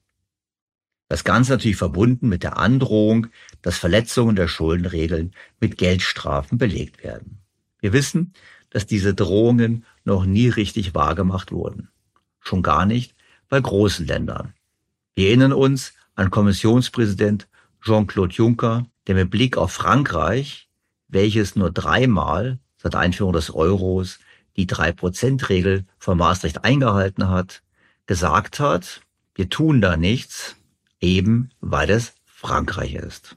[1.09, 3.29] Das Ganze natürlich verbunden mit der Androhung,
[3.63, 7.39] dass Verletzungen der Schuldenregeln mit Geldstrafen belegt werden.
[7.81, 8.35] Wir wissen,
[8.71, 11.89] dass diese Drohungen noch nie richtig wahrgemacht wurden.
[12.41, 13.15] Schon gar nicht
[13.49, 14.53] bei großen Ländern.
[15.15, 17.49] Wir erinnern uns an Kommissionspräsident
[17.83, 20.69] Jean-Claude Juncker, der mit Blick auf Frankreich,
[21.09, 24.19] welches nur dreimal seit Einführung des Euros
[24.57, 27.63] die Drei-Prozent-Regel von Maastricht eingehalten hat,
[28.07, 29.01] gesagt hat,
[29.35, 30.57] wir tun da nichts,
[31.01, 33.37] eben weil es Frankreich ist.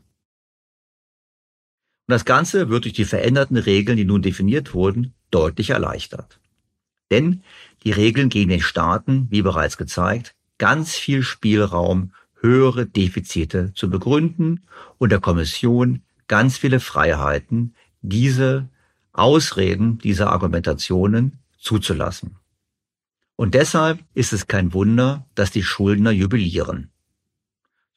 [2.08, 6.40] Und das Ganze wird durch die veränderten Regeln, die nun definiert wurden, deutlich erleichtert.
[7.10, 7.44] Denn
[7.84, 14.64] die Regeln geben den Staaten, wie bereits gezeigt, ganz viel Spielraum, höhere Defizite zu begründen
[14.98, 18.70] und der Kommission ganz viele Freiheiten, diese
[19.14, 22.38] Ausreden, diese Argumentationen zuzulassen.
[23.36, 26.91] Und deshalb ist es kein Wunder, dass die Schuldner jubilieren.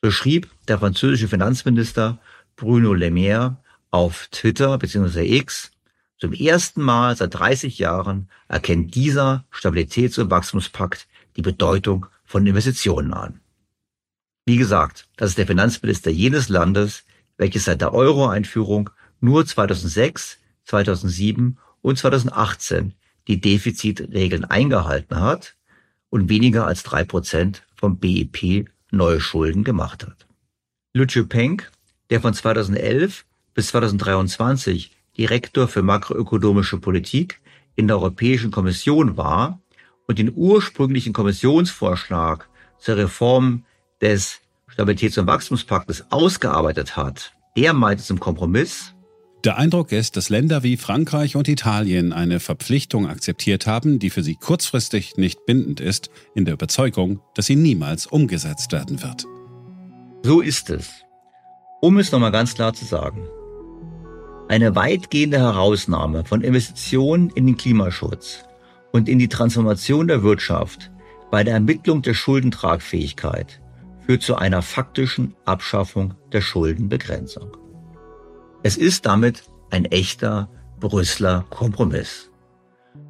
[0.04, 2.18] So schrieb der französische Finanzminister
[2.56, 3.56] Bruno Le Maire
[3.90, 5.38] auf Twitter bzw.
[5.38, 5.70] X,
[6.18, 13.14] zum ersten Mal seit 30 Jahren erkennt dieser Stabilitäts- und Wachstumspakt die Bedeutung von Investitionen
[13.14, 13.40] an.
[14.44, 17.04] Wie gesagt, das ist der Finanzminister jenes Landes,
[17.38, 18.90] welches seit der Euro-Einführung
[19.20, 22.92] nur 2006, 2007 und 2018
[23.26, 25.56] die Defizitregeln eingehalten hat
[26.10, 30.26] und weniger als drei Prozent vom BIP neue Schulden gemacht hat.
[30.92, 31.62] Lu Peng,
[32.10, 37.40] der von 2011 bis 2023 Direktor für makroökonomische Politik
[37.76, 39.60] in der Europäischen Kommission war
[40.06, 43.64] und den ursprünglichen Kommissionsvorschlag zur Reform
[44.00, 48.93] des Stabilitäts- und Wachstumspaktes ausgearbeitet hat, der meinte zum Kompromiss,
[49.44, 54.22] der Eindruck ist, dass Länder wie Frankreich und Italien eine Verpflichtung akzeptiert haben, die für
[54.22, 59.26] sie kurzfristig nicht bindend ist, in der Überzeugung, dass sie niemals umgesetzt werden wird.
[60.22, 60.90] So ist es.
[61.82, 63.28] Um es nochmal ganz klar zu sagen.
[64.48, 68.44] Eine weitgehende Herausnahme von Investitionen in den Klimaschutz
[68.92, 70.90] und in die Transformation der Wirtschaft
[71.30, 73.60] bei der Ermittlung der Schuldentragfähigkeit
[74.06, 77.63] führt zu einer faktischen Abschaffung der Schuldenbegrenzung.
[78.66, 80.48] Es ist damit ein echter
[80.80, 82.30] Brüsseler Kompromiss.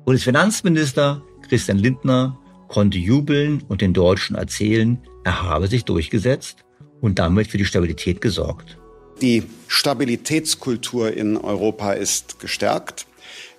[0.04, 2.36] Bundesfinanzminister Christian Lindner
[2.66, 6.64] konnte jubeln und den Deutschen erzählen, er habe sich durchgesetzt
[7.00, 8.78] und damit für die Stabilität gesorgt.
[9.22, 13.06] Die Stabilitätskultur in Europa ist gestärkt.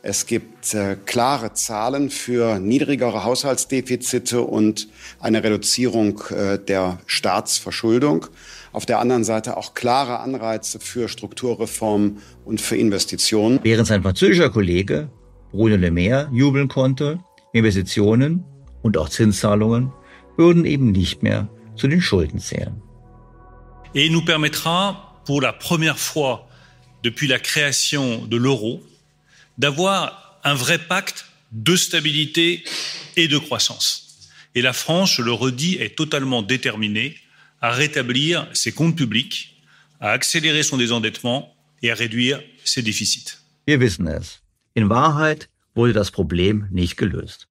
[0.01, 4.89] Es gibt äh, klare Zahlen für niedrigere Haushaltsdefizite und
[5.21, 8.27] eine Reduzierung äh, der Staatsverschuldung
[8.75, 13.59] auf der anderen Seite auch klare Anreize für Strukturreformen und für Investitionen.
[13.63, 15.09] Während sein französischer Kollege
[15.51, 17.19] Bruno Le Maire jubeln konnte,
[17.53, 18.43] Investitionen
[18.81, 19.93] und auch Zinszahlungen
[20.35, 22.81] würden eben nicht mehr zu den Schulden zählen.
[23.93, 26.49] Et nous permettra pour la première fois
[27.01, 28.81] depuis la création de l'euro
[29.57, 32.65] d'avoir un vrai pacte de stabilité
[33.15, 34.29] et de croissance.
[34.53, 37.15] Et la France, je le redis, est totalement déterminée
[37.61, 39.61] à rétablir ses comptes publics,
[39.99, 43.37] à accélérer son désendettement et à réduire ses déficits.
[43.65, 44.41] Wir wissen es.
[44.73, 47.47] In Wahrheit wurde das Problem nicht gelöst.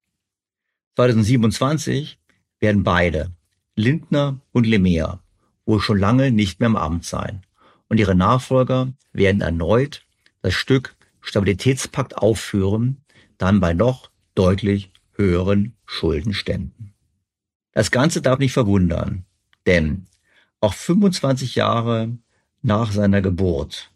[0.95, 2.17] 2027
[2.59, 3.31] werden beide,
[3.75, 5.19] Lindner und Lemea,
[5.65, 7.41] wohl schon lange nicht mehr im Amt sein.
[7.89, 10.03] Und ihre Nachfolger werden erneut
[10.41, 13.01] das Stück Stabilitätspakt aufführen,
[13.37, 16.93] dann bei noch deutlich höheren Schuldenständen.
[17.71, 19.25] Das Ganze darf nicht verwundern,
[19.65, 20.07] denn
[20.59, 22.17] auch 25 Jahre
[22.61, 23.91] nach seiner Geburt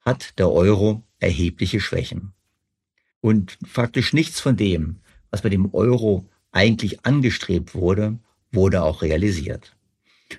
[0.00, 2.32] hat der Euro erhebliche Schwächen.
[3.20, 8.18] Und faktisch nichts von dem, was bei dem Euro eigentlich angestrebt wurde,
[8.50, 9.76] wurde auch realisiert.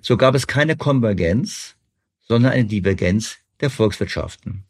[0.02, 1.76] So gab es keine Konvergenz,
[2.22, 4.64] sondern eine Divergenz der Volkswirtschaften.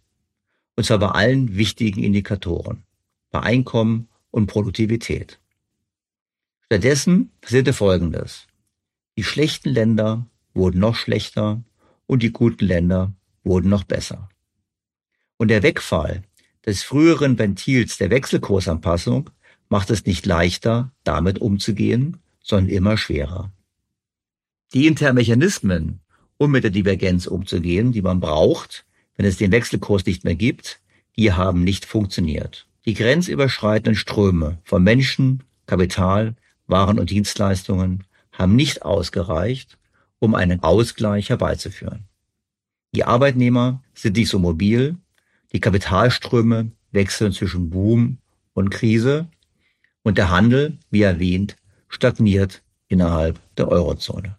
[0.75, 2.83] Und zwar bei allen wichtigen Indikatoren,
[3.29, 5.39] bei Einkommen und Produktivität.
[6.65, 8.47] Stattdessen passierte Folgendes.
[9.21, 11.63] Die schlechten Länder wurden noch schlechter
[12.07, 14.29] und die guten Länder wurden noch besser.
[15.37, 16.23] Und der Wegfall
[16.65, 19.29] des früheren Ventils der Wechselkursanpassung
[19.69, 23.51] macht es nicht leichter, damit umzugehen, sondern immer schwerer.
[24.73, 25.99] Die internen Mechanismen,
[26.37, 30.81] um mit der Divergenz umzugehen, die man braucht, wenn es den Wechselkurs nicht mehr gibt,
[31.15, 32.65] die haben nicht funktioniert.
[32.87, 36.33] Die grenzüberschreitenden Ströme von Menschen, Kapital,
[36.65, 39.77] Waren und Dienstleistungen haben nicht ausgereicht,
[40.19, 42.05] um einen Ausgleich herbeizuführen.
[42.93, 44.97] Die Arbeitnehmer sind nicht so mobil,
[45.53, 48.17] die Kapitalströme wechseln zwischen Boom
[48.53, 49.27] und Krise
[50.03, 51.55] Und der Handel, wie erwähnt,
[51.87, 54.37] stagniert innerhalb der Eurozone.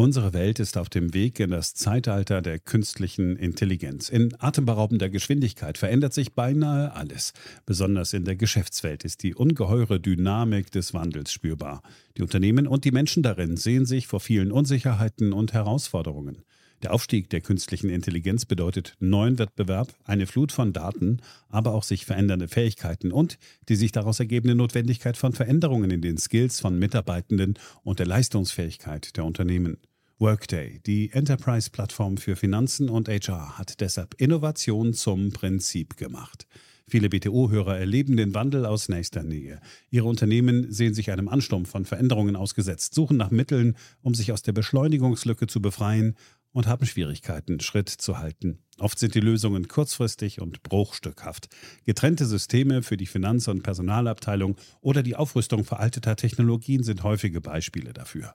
[0.00, 4.08] Unsere Welt ist auf dem Weg in das Zeitalter der künstlichen Intelligenz.
[4.08, 7.34] In atemberaubender Geschwindigkeit verändert sich beinahe alles.
[7.66, 11.82] Besonders in der Geschäftswelt ist die ungeheure Dynamik des Wandels spürbar.
[12.16, 16.44] Die Unternehmen und die Menschen darin sehen sich vor vielen Unsicherheiten und Herausforderungen.
[16.82, 22.06] Der Aufstieg der künstlichen Intelligenz bedeutet neuen Wettbewerb, eine Flut von Daten, aber auch sich
[22.06, 23.36] verändernde Fähigkeiten und
[23.68, 29.18] die sich daraus ergebende Notwendigkeit von Veränderungen in den Skills von Mitarbeitenden und der Leistungsfähigkeit
[29.18, 29.76] der Unternehmen.
[30.20, 36.46] Workday, die Enterprise-Plattform für Finanzen und HR, hat deshalb Innovation zum Prinzip gemacht.
[36.86, 39.62] Viele BTO-Hörer erleben den Wandel aus nächster Nähe.
[39.88, 44.42] Ihre Unternehmen sehen sich einem Ansturm von Veränderungen ausgesetzt, suchen nach Mitteln, um sich aus
[44.42, 46.16] der Beschleunigungslücke zu befreien
[46.52, 48.58] und haben Schwierigkeiten, Schritt zu halten.
[48.78, 51.48] Oft sind die Lösungen kurzfristig und bruchstückhaft.
[51.86, 57.94] Getrennte Systeme für die Finanz- und Personalabteilung oder die Aufrüstung veralteter Technologien sind häufige Beispiele
[57.94, 58.34] dafür.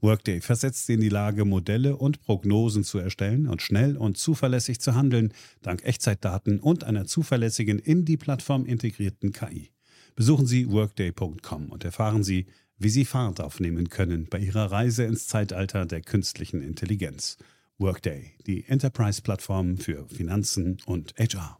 [0.00, 4.80] Workday versetzt sie in die Lage, Modelle und Prognosen zu erstellen und schnell und zuverlässig
[4.80, 5.32] zu handeln,
[5.62, 9.70] dank Echtzeitdaten und einer zuverlässigen in die Plattform integrierten KI.
[10.14, 12.46] Besuchen Sie workday.com und erfahren Sie,
[12.78, 17.38] wie Sie Fahrt aufnehmen können bei Ihrer Reise ins Zeitalter der künstlichen Intelligenz.
[17.78, 21.58] Workday, die Enterprise-Plattform für Finanzen und HR.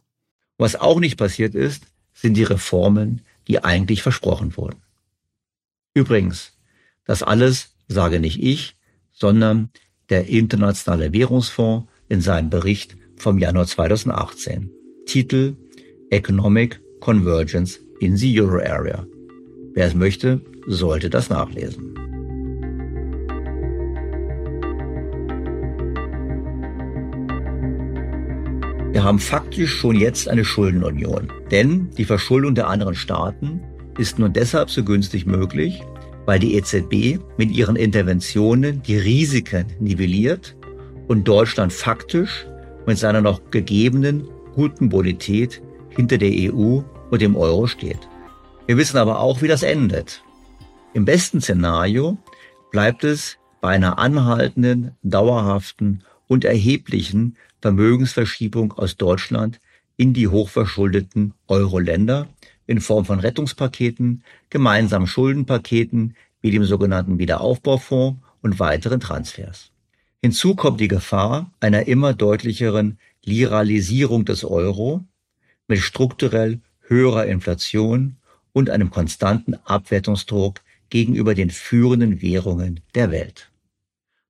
[0.57, 4.81] Was auch nicht passiert ist, sind die Reformen, die eigentlich versprochen wurden.
[5.93, 6.53] Übrigens,
[7.05, 8.75] das alles sage nicht ich,
[9.11, 9.69] sondern
[10.09, 14.71] der Internationale Währungsfonds in seinem Bericht vom Januar 2018.
[15.05, 15.55] Titel
[16.09, 19.05] Economic Convergence in the Euro Area.
[19.73, 21.93] Wer es möchte, sollte das nachlesen.
[28.91, 33.61] Wir haben faktisch schon jetzt eine Schuldenunion, denn die Verschuldung der anderen Staaten
[33.97, 35.83] ist nur deshalb so günstig möglich,
[36.27, 40.57] weil die EZB mit ihren Interventionen die Risiken nivelliert
[41.07, 42.45] und Deutschland faktisch
[42.85, 48.09] mit seiner noch gegebenen guten Bonität hinter der EU und dem Euro steht.
[48.65, 50.21] Wir wissen aber auch, wie das endet.
[50.93, 52.17] Im besten Szenario
[52.71, 59.61] bleibt es bei einer anhaltenden, dauerhaften und erheblichen Vermögensverschiebung aus Deutschland
[59.95, 62.27] in die hochverschuldeten Euro-Länder
[62.67, 69.71] in Form von Rettungspaketen, gemeinsamen Schuldenpaketen wie dem sogenannten Wiederaufbaufonds und weiteren Transfers.
[70.21, 75.03] Hinzu kommt die Gefahr einer immer deutlicheren Liralisierung des Euro
[75.67, 78.17] mit strukturell höherer Inflation
[78.53, 83.51] und einem konstanten Abwertungsdruck gegenüber den führenden Währungen der Welt.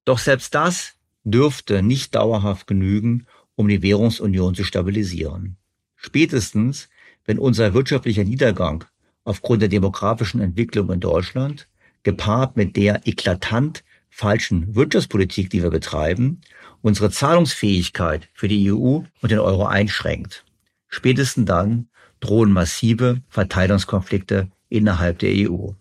[0.06, 5.58] Doch selbst das dürfte nicht dauerhaft genügen, um die Währungsunion zu stabilisieren.
[5.96, 6.90] Spätestens
[7.28, 8.86] wenn unser wirtschaftlicher Niedergang
[9.24, 11.68] aufgrund der demografischen Entwicklung in Deutschland,
[12.04, 16.42] gepaart mit der eklatant falschen Wirtschaftspolitik, die wir betreiben,
[16.82, 20.46] unsere Zahlungsfähigkeit für die EU und den Euro einschränkt.
[20.88, 21.90] Spätestens dann
[22.22, 25.72] drohen massive Verteilungskonflikte innerhalb der EU.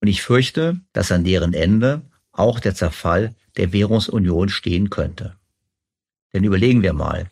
[0.00, 5.36] Und ich fürchte, dass an deren Ende auch der Zerfall der Währungsunion stehen könnte.
[6.32, 7.30] Denn überlegen wir mal,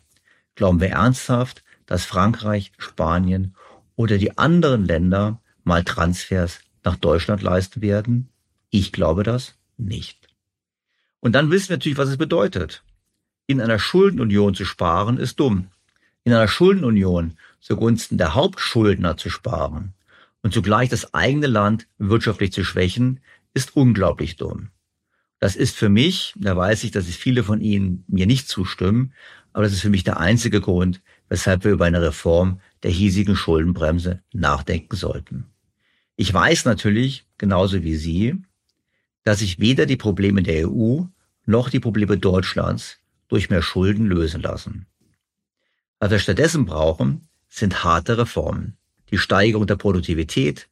[0.55, 3.55] glauben wir ernsthaft, dass Frankreich, Spanien
[3.95, 8.29] oder die anderen Länder mal Transfers nach Deutschland leisten werden?
[8.69, 10.27] Ich glaube das nicht.
[11.19, 12.83] Und dann wissen wir natürlich, was es bedeutet.
[13.47, 15.71] In einer Schuldenunion zu sparen ist dumm.
[16.23, 19.95] In einer Schuldenunion zugunsten der Hauptschuldner zu sparen
[20.43, 23.19] und zugleich das eigene Land wirtschaftlich zu schwächen,
[23.55, 24.69] ist unglaublich dumm.
[25.39, 29.13] Das ist für mich, da weiß ich, dass es viele von Ihnen mir nicht zustimmen,
[29.53, 33.35] aber das ist für mich der einzige Grund, weshalb wir über eine Reform der hiesigen
[33.35, 35.45] Schuldenbremse nachdenken sollten.
[36.15, 38.35] Ich weiß natürlich, genauso wie Sie,
[39.23, 41.03] dass sich weder die Probleme der EU
[41.45, 44.87] noch die Probleme Deutschlands durch mehr Schulden lösen lassen.
[45.99, 48.77] Was wir stattdessen brauchen, sind harte Reformen.
[49.11, 50.67] Die Steigerung der Produktivität,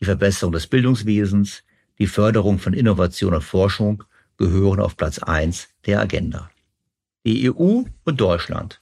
[0.00, 1.62] die Verbesserung des Bildungswesens,
[1.98, 4.04] die Förderung von Innovation und Forschung
[4.36, 6.50] gehören auf Platz eins der Agenda.
[7.24, 8.81] Die EU und Deutschland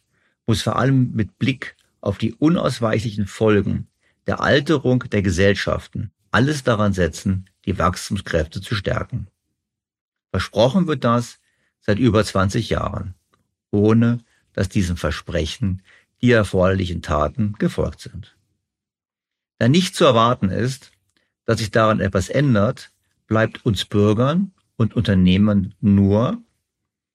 [0.50, 3.86] muss vor allem mit Blick auf die unausweichlichen Folgen
[4.26, 9.28] der Alterung der Gesellschaften alles daran setzen, die Wachstumskräfte zu stärken.
[10.32, 11.38] Versprochen wird das
[11.82, 13.14] seit über 20 Jahren,
[13.70, 15.82] ohne dass diesem Versprechen
[16.20, 18.36] die erforderlichen Taten gefolgt sind.
[19.58, 20.90] Da nicht zu erwarten ist,
[21.44, 22.90] dass sich daran etwas ändert,
[23.28, 26.42] bleibt uns Bürgern und Unternehmen nur,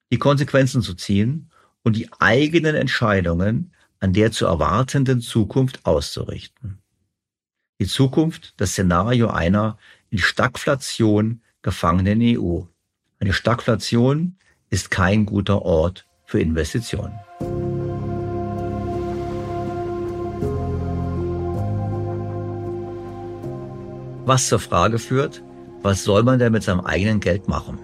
[0.09, 1.51] die Konsequenzen zu ziehen
[1.85, 6.79] und die eigenen Entscheidungen an der zu erwartenden Zukunft auszurichten.
[7.79, 9.77] Die Zukunft, das Szenario einer
[10.09, 12.61] in Stagflation gefangenen EU.
[13.19, 14.37] Eine Stagflation
[14.69, 17.13] ist kein guter Ort für Investitionen.
[24.25, 25.43] Was zur Frage führt,
[25.83, 27.77] was soll man denn mit seinem eigenen Geld machen?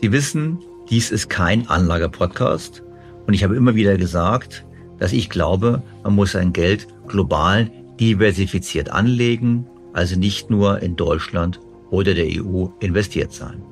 [0.00, 0.58] Sie wissen,
[0.90, 2.82] dies ist kein Anlagepodcast
[3.26, 4.64] und ich habe immer wieder gesagt,
[4.98, 7.70] dass ich glaube, man muss sein Geld global
[8.00, 11.60] diversifiziert anlegen, also nicht nur in Deutschland
[11.90, 13.62] oder der EU investiert sein.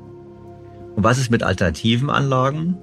[0.96, 2.76] Und was ist mit alternativen Anlagen?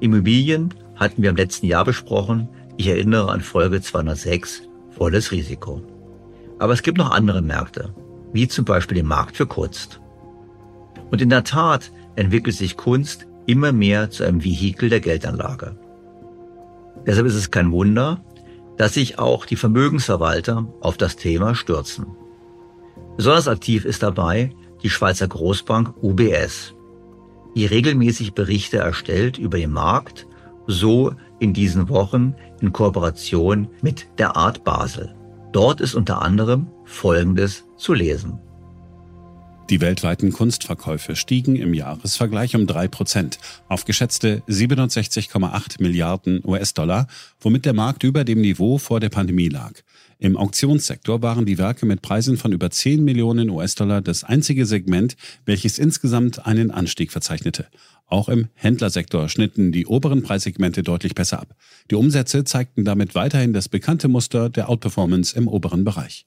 [0.00, 2.48] Immobilien hatten wir im letzten Jahr besprochen.
[2.76, 5.82] Ich erinnere an Folge 206, volles Risiko.
[6.58, 7.94] Aber es gibt noch andere Märkte,
[8.32, 10.00] wie zum Beispiel den Markt für Kunst.
[11.10, 15.78] Und in der Tat entwickelt sich Kunst immer mehr zu einem Vehikel der Geldanlage.
[17.06, 18.24] Deshalb ist es kein Wunder,
[18.76, 22.06] dass sich auch die Vermögensverwalter auf das Thema stürzen.
[23.16, 24.50] Besonders aktiv ist dabei
[24.82, 26.74] die Schweizer Großbank UBS,
[27.54, 30.26] die regelmäßig Berichte erstellt über den Markt,
[30.66, 35.14] so in diesen Wochen in Kooperation mit der Art Basel.
[35.52, 38.38] Dort ist unter anderem Folgendes zu lesen.
[39.70, 47.06] Die weltweiten Kunstverkäufe stiegen im Jahresvergleich um drei Prozent auf geschätzte 67,8 Milliarden US-Dollar,
[47.40, 49.74] womit der Markt über dem Niveau vor der Pandemie lag.
[50.18, 55.16] Im Auktionssektor waren die Werke mit Preisen von über 10 Millionen US-Dollar das einzige Segment,
[55.44, 57.68] welches insgesamt einen Anstieg verzeichnete.
[58.06, 61.54] Auch im Händlersektor schnitten die oberen Preissegmente deutlich besser ab.
[61.92, 66.26] Die Umsätze zeigten damit weiterhin das bekannte Muster der Outperformance im oberen Bereich.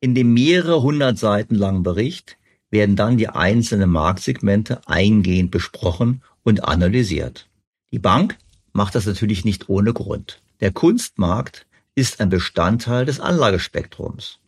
[0.00, 2.38] In dem mehrere hundert Seiten langen Bericht
[2.72, 7.48] werden dann die einzelnen Marktsegmente eingehend besprochen und analysiert.
[7.92, 8.38] Die Bank
[8.72, 10.40] macht das natürlich nicht ohne Grund.
[10.60, 14.38] Der Kunstmarkt ist ein Bestandteil des Anlagespektrums.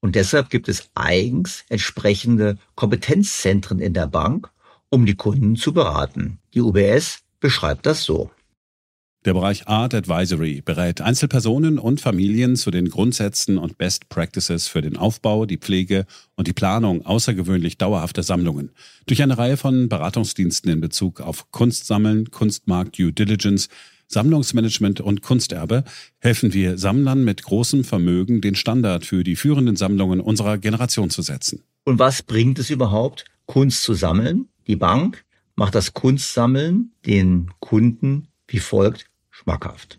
[0.00, 4.50] Und deshalb gibt es eigens entsprechende Kompetenzzentren in der Bank,
[4.88, 6.38] um die Kunden zu beraten.
[6.54, 8.30] Die UBS beschreibt das so.
[9.24, 14.80] Der Bereich Art Advisory berät Einzelpersonen und Familien zu den Grundsätzen und Best Practices für
[14.80, 16.06] den Aufbau, die Pflege
[16.36, 18.70] und die Planung außergewöhnlich dauerhafter Sammlungen.
[19.06, 23.68] Durch eine Reihe von Beratungsdiensten in Bezug auf Kunstsammeln, Kunstmarkt, Due Diligence,
[24.06, 25.82] Sammlungsmanagement und Kunsterbe
[26.20, 31.22] helfen wir Sammlern mit großem Vermögen, den Standard für die führenden Sammlungen unserer Generation zu
[31.22, 31.64] setzen.
[31.84, 34.48] Und was bringt es überhaupt, Kunst zu sammeln?
[34.68, 35.24] Die Bank
[35.56, 39.98] macht das Kunstsammeln den Kunden wie folgt schmackhaft.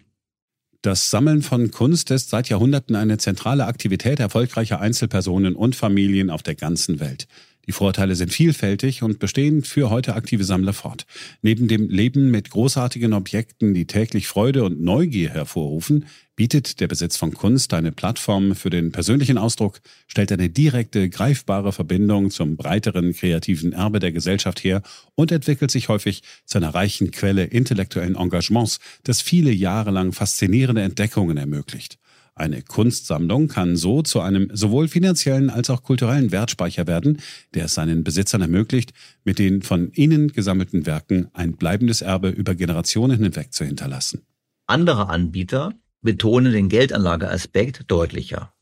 [0.81, 6.41] Das Sammeln von Kunst ist seit Jahrhunderten eine zentrale Aktivität erfolgreicher Einzelpersonen und Familien auf
[6.41, 7.27] der ganzen Welt.
[7.69, 11.05] Die Vorteile sind vielfältig und bestehen für heute aktive Sammler fort.
[11.43, 17.15] Neben dem Leben mit großartigen Objekten, die täglich Freude und Neugier hervorrufen, bietet der Besitz
[17.15, 23.13] von Kunst eine Plattform für den persönlichen Ausdruck, stellt eine direkte, greifbare Verbindung zum breiteren
[23.13, 24.81] kreativen Erbe der Gesellschaft her
[25.13, 30.81] und entwickelt sich häufig zu einer reichen Quelle intellektuellen Engagements, das viele Jahre lang faszinierende
[30.81, 31.99] Entdeckungen ermöglicht.
[32.39, 37.21] Eine Kunstsammlung kann so zu einem sowohl finanziellen als auch kulturellen Wertspeicher werden,
[37.53, 38.93] der es seinen Besitzern ermöglicht,
[39.25, 44.21] mit den von ihnen gesammelten Werken ein bleibendes Erbe über Generationen hinweg zu hinterlassen.
[44.67, 48.53] Andere Anbieter betonen den Geldanlageaspekt deutlicher.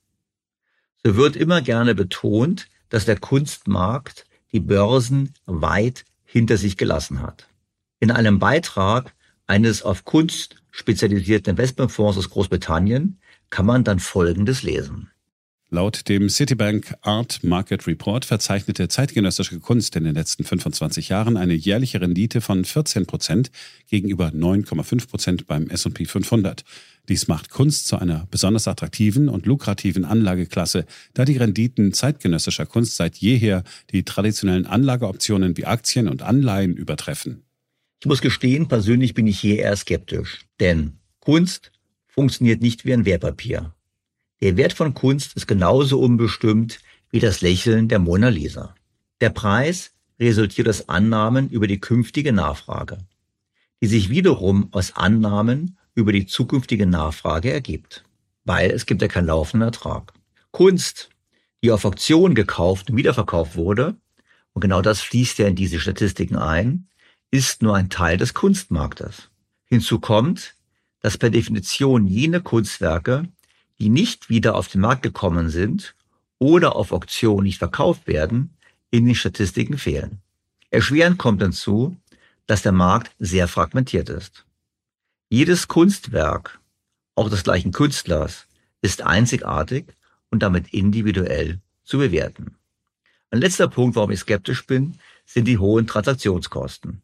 [1.04, 7.48] So wird immer gerne betont, dass der Kunstmarkt die Börsen weit hinter sich gelassen hat.
[8.00, 9.14] In einem Beitrag
[9.46, 13.20] eines auf Kunst spezialisierten Investmentfonds aus Großbritannien
[13.50, 15.10] kann man dann Folgendes lesen.
[15.70, 21.56] Laut dem Citibank Art Market Report verzeichnete zeitgenössische Kunst in den letzten 25 Jahren eine
[21.56, 23.52] jährliche Rendite von 14 Prozent
[23.90, 26.64] gegenüber 9,5 Prozent beim S&P 500.
[27.10, 32.96] Dies macht Kunst zu einer besonders attraktiven und lukrativen Anlageklasse, da die Renditen zeitgenössischer Kunst
[32.96, 37.44] seit jeher die traditionellen Anlageoptionen wie Aktien und Anleihen übertreffen.
[38.00, 41.74] Ich muss gestehen, persönlich bin ich hier eher skeptisch, denn Kunst
[42.18, 43.76] funktioniert nicht wie ein Wertpapier.
[44.42, 46.80] Der Wert von Kunst ist genauso unbestimmt
[47.12, 48.74] wie das Lächeln der Mona Lisa.
[49.22, 52.98] Der Preis resultiert aus Annahmen über die künftige Nachfrage,
[53.84, 58.04] die sich wiederum aus Annahmen über die zukünftige Nachfrage ergibt,
[58.46, 60.12] weil es gibt ja keinen laufenden Ertrag.
[60.50, 61.12] Kunst,
[61.64, 63.96] die auf Auktion gekauft und wiederverkauft wurde,
[64.54, 66.88] und genau das fließt ja in diese Statistiken ein,
[67.30, 69.30] ist nur ein Teil des Kunstmarktes.
[69.66, 70.56] Hinzu kommt,
[71.02, 73.28] dass per Definition jene Kunstwerke,
[73.80, 75.96] die nicht wieder auf den Markt gekommen sind
[76.40, 78.52] oder auf Auktion nicht verkauft werden,
[78.90, 80.20] in den Statistiken fehlen.
[80.70, 81.98] Erschwerend kommt hinzu,
[82.46, 84.46] dass der Markt sehr fragmentiert ist.
[85.30, 86.60] Jedes Kunstwerk,
[87.16, 88.48] auch des gleichen Künstlers,
[88.82, 89.86] ist einzigartig
[90.30, 92.56] und damit individuell zu bewerten.
[93.30, 97.02] Ein letzter Punkt, warum ich skeptisch bin, sind die hohen Transaktionskosten.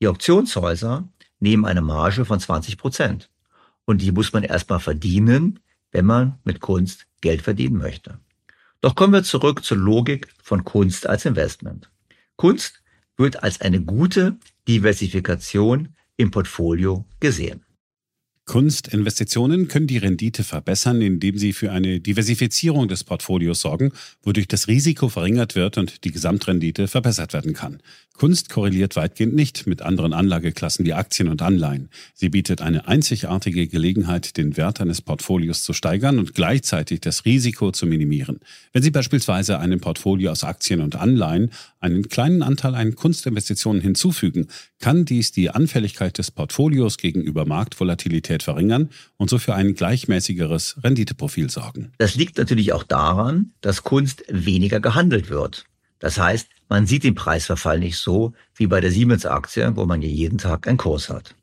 [0.00, 1.06] Die Auktionshäuser
[1.44, 3.30] nehmen eine Marge von 20 Prozent.
[3.84, 5.60] Und die muss man erstmal verdienen,
[5.92, 8.18] wenn man mit Kunst Geld verdienen möchte.
[8.80, 11.90] Doch kommen wir zurück zur Logik von Kunst als Investment.
[12.36, 12.82] Kunst
[13.16, 14.36] wird als eine gute
[14.66, 17.64] Diversifikation im Portfolio gesehen.
[18.46, 23.92] Kunstinvestitionen können die Rendite verbessern, indem sie für eine Diversifizierung des Portfolios sorgen,
[24.22, 27.80] wodurch das Risiko verringert wird und die Gesamtrendite verbessert werden kann.
[28.16, 31.88] Kunst korreliert weitgehend nicht mit anderen Anlageklassen wie Aktien und Anleihen.
[32.14, 37.72] Sie bietet eine einzigartige Gelegenheit, den Wert eines Portfolios zu steigern und gleichzeitig das Risiko
[37.72, 38.38] zu minimieren.
[38.72, 41.50] Wenn Sie beispielsweise einem Portfolio aus Aktien und Anleihen
[41.84, 44.48] einen kleinen Anteil an Kunstinvestitionen hinzufügen,
[44.80, 51.50] kann dies die Anfälligkeit des Portfolios gegenüber Marktvolatilität verringern und so für ein gleichmäßigeres Renditeprofil
[51.50, 51.92] sorgen.
[51.98, 55.66] Das liegt natürlich auch daran, dass Kunst weniger gehandelt wird.
[55.98, 60.08] Das heißt, man sieht den Preisverfall nicht so wie bei der Siemens-Aktie, wo man ja
[60.08, 61.34] jeden Tag einen Kurs hat.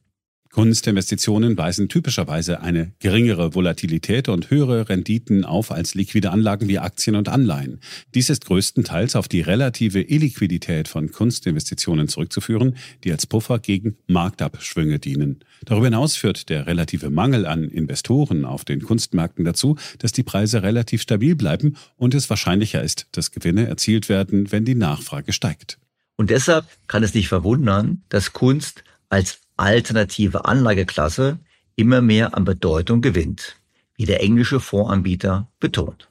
[0.52, 7.16] Kunstinvestitionen weisen typischerweise eine geringere Volatilität und höhere Renditen auf als liquide Anlagen wie Aktien
[7.16, 7.80] und Anleihen.
[8.14, 12.76] Dies ist größtenteils auf die relative Illiquidität von Kunstinvestitionen zurückzuführen,
[13.06, 15.40] die als Puffer gegen Marktabschwünge dienen.
[15.64, 20.64] Darüber hinaus führt der relative Mangel an Investoren auf den Kunstmärkten dazu, dass die Preise
[20.64, 25.78] relativ stabil bleiben und es wahrscheinlicher ist, dass Gewinne erzielt werden, wenn die Nachfrage steigt.
[26.18, 31.40] Und deshalb kann es nicht verwundern, dass Kunst als alternative Anlageklasse
[31.76, 33.58] immer mehr an Bedeutung gewinnt,
[33.96, 36.10] wie der englische Fondsanbieter betont.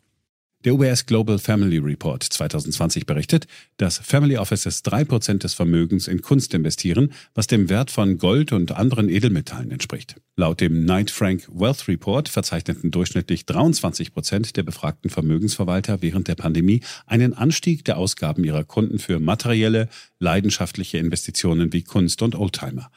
[0.66, 3.46] Der UBS Global Family Report 2020 berichtet,
[3.78, 8.70] dass Family Offices 3% des Vermögens in Kunst investieren, was dem Wert von Gold und
[8.72, 10.16] anderen Edelmetallen entspricht.
[10.36, 16.82] Laut dem Knight Frank Wealth Report verzeichneten durchschnittlich 23% der befragten Vermögensverwalter während der Pandemie
[17.06, 19.88] einen Anstieg der Ausgaben ihrer Kunden für materielle,
[20.18, 22.90] leidenschaftliche Investitionen wie Kunst und Oldtimer.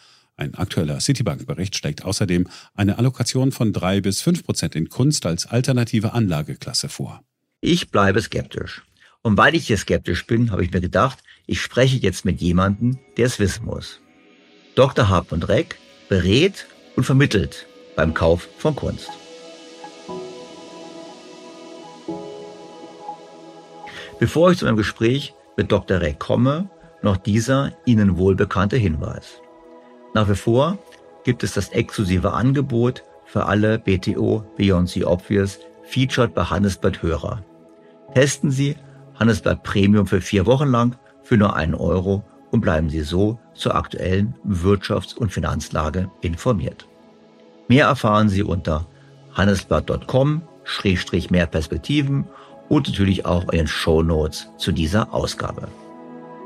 [0.43, 5.45] Ein aktueller Citibank-Bericht schlägt außerdem eine Allokation von drei bis fünf Prozent in Kunst als
[5.45, 7.21] alternative Anlageklasse vor.
[7.61, 8.83] Ich bleibe skeptisch.
[9.21, 12.99] Und weil ich hier skeptisch bin, habe ich mir gedacht, ich spreche jetzt mit jemandem,
[13.15, 14.01] der es wissen muss.
[14.75, 15.07] Dr.
[15.07, 15.77] Hartmut Reck
[16.09, 16.65] berät
[16.97, 17.65] und vermittelt
[17.95, 19.11] beim Kauf von Kunst.
[24.19, 26.01] Bevor ich zu meinem Gespräch mit Dr.
[26.01, 26.69] Reck komme,
[27.01, 29.39] noch dieser Ihnen wohlbekannte Hinweis.
[30.13, 30.77] Nach wie vor
[31.23, 37.41] gibt es das exklusive Angebot für alle BTO Beyond the Obvious Featured bei Handelsblatt Hörer.
[38.13, 38.75] Testen Sie
[39.15, 43.73] Handelsblatt Premium für vier Wochen lang für nur einen Euro und bleiben Sie so zur
[43.75, 46.87] aktuellen Wirtschafts- und Finanzlage informiert.
[47.67, 48.85] Mehr erfahren Sie unter
[49.33, 52.25] handelsblatt.com-mehr Perspektiven
[52.69, 55.67] und natürlich auch in den Show Notes zu dieser Ausgabe.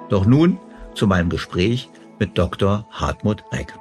[0.09, 0.57] Doch nun
[0.93, 1.89] zu meinem Gespräch
[2.20, 2.86] mit Dr.
[2.91, 3.74] Hartmut Reck.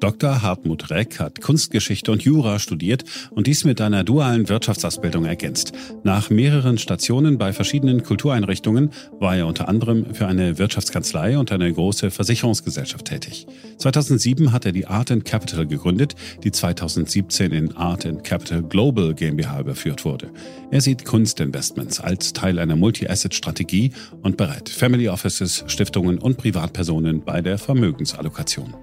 [0.00, 0.42] Dr.
[0.42, 5.72] Hartmut Reck hat Kunstgeschichte und Jura studiert und dies mit einer dualen Wirtschaftsausbildung ergänzt.
[6.04, 11.72] Nach mehreren Stationen bei verschiedenen Kultureinrichtungen war er unter anderem für eine Wirtschaftskanzlei und eine
[11.72, 13.46] große Versicherungsgesellschaft tätig.
[13.78, 20.04] 2007 hat er die Art Capital gegründet, die 2017 in Art Capital Global GmbH überführt
[20.04, 20.30] wurde.
[20.70, 23.92] Er sieht Kunstinvestments als Teil einer Multi-Asset-Strategie
[24.22, 28.74] und berät Family Offices, Stiftungen und Privatpersonen bei der Vermögensallokation.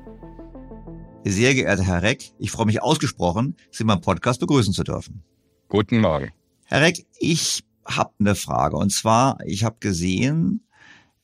[1.25, 5.23] Sehr geehrter Herr Reck, ich freue mich ausgesprochen, Sie meinem Podcast begrüßen zu dürfen.
[5.69, 6.31] Guten Morgen.
[6.65, 8.75] Herr Reck, ich habe eine Frage.
[8.75, 10.62] Und zwar, ich habe gesehen,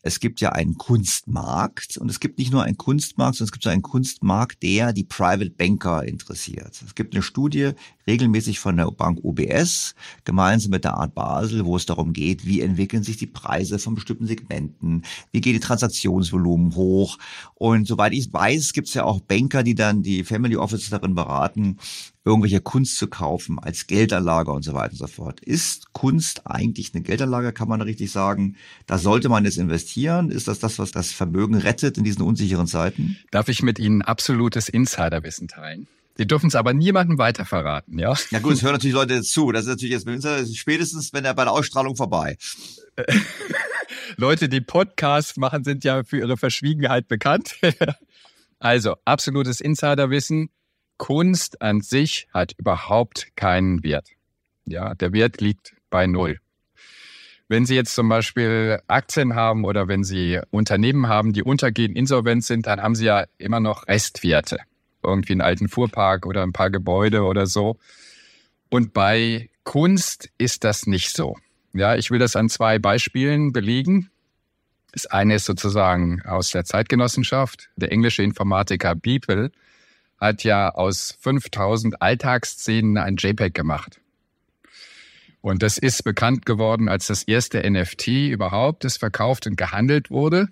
[0.01, 3.63] es gibt ja einen Kunstmarkt und es gibt nicht nur einen Kunstmarkt, sondern es gibt
[3.63, 6.81] so einen Kunstmarkt, der die Private Banker interessiert.
[6.85, 7.71] Es gibt eine Studie
[8.07, 12.61] regelmäßig von der Bank UBS gemeinsam mit der Art Basel, wo es darum geht, wie
[12.61, 17.17] entwickeln sich die Preise von bestimmten Segmenten, wie geht die Transaktionsvolumen hoch
[17.55, 21.13] und soweit ich weiß, gibt es ja auch Banker, die dann die Family Offices darin
[21.13, 21.77] beraten,
[22.25, 25.39] irgendwelche Kunst zu kaufen als Geldanlage und so weiter und so fort.
[25.39, 28.55] Ist Kunst eigentlich eine Geldanlage, kann man richtig sagen?
[28.85, 30.29] Da sollte man jetzt investieren.
[30.29, 33.17] Ist das das, was das Vermögen rettet in diesen unsicheren Zeiten?
[33.31, 35.87] Darf ich mit Ihnen absolutes Insiderwissen teilen?
[36.19, 38.13] Sie dürfen es aber niemandem weiter verraten, ja?
[38.29, 39.53] Ja gut, es hören natürlich Leute zu.
[39.53, 42.37] Das ist natürlich jetzt spätestens, wenn er bei der Ausstrahlung vorbei.
[44.17, 47.55] Leute, die Podcasts machen, sind ja für ihre Verschwiegenheit bekannt.
[48.59, 50.49] also, absolutes Insiderwissen.
[50.99, 54.09] Kunst an sich hat überhaupt keinen Wert.
[54.65, 56.39] Ja, der Wert liegt bei Null.
[57.47, 62.43] Wenn Sie jetzt zum Beispiel Aktien haben oder wenn Sie Unternehmen haben, die untergehen, insolvent
[62.43, 64.59] sind, dann haben Sie ja immer noch Restwerte.
[65.01, 67.77] Irgendwie einen alten Fuhrpark oder ein paar Gebäude oder so.
[68.69, 71.37] Und bei Kunst ist das nicht so.
[71.73, 74.11] Ja, ich will das an zwei Beispielen belegen.
[74.91, 77.69] Das eine ist sozusagen aus der Zeitgenossenschaft.
[77.77, 79.51] Der englische Informatiker Beeple
[80.19, 84.01] hat ja aus 5000 Alltagsszenen ein JPEG gemacht.
[85.41, 90.49] Und das ist bekannt geworden als das erste NFT überhaupt, das verkauft und gehandelt wurde.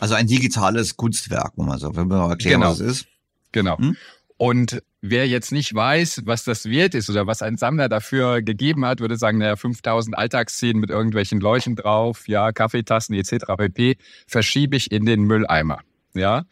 [0.00, 2.72] Also ein digitales Kunstwerk, wo man so, wenn man mal erklären, genau.
[2.72, 3.06] was es ist.
[3.52, 3.78] Genau.
[3.78, 3.96] Hm?
[4.36, 8.84] Und wer jetzt nicht weiß, was das wert ist oder was ein Sammler dafür gegeben
[8.84, 13.44] hat, würde sagen, naja, 5000 Alltagsszenen mit irgendwelchen Leuchten drauf, ja, Kaffeetassen etc.
[13.56, 13.96] pp.
[14.26, 15.80] verschiebe ich in den Mülleimer.
[16.14, 16.44] Ja.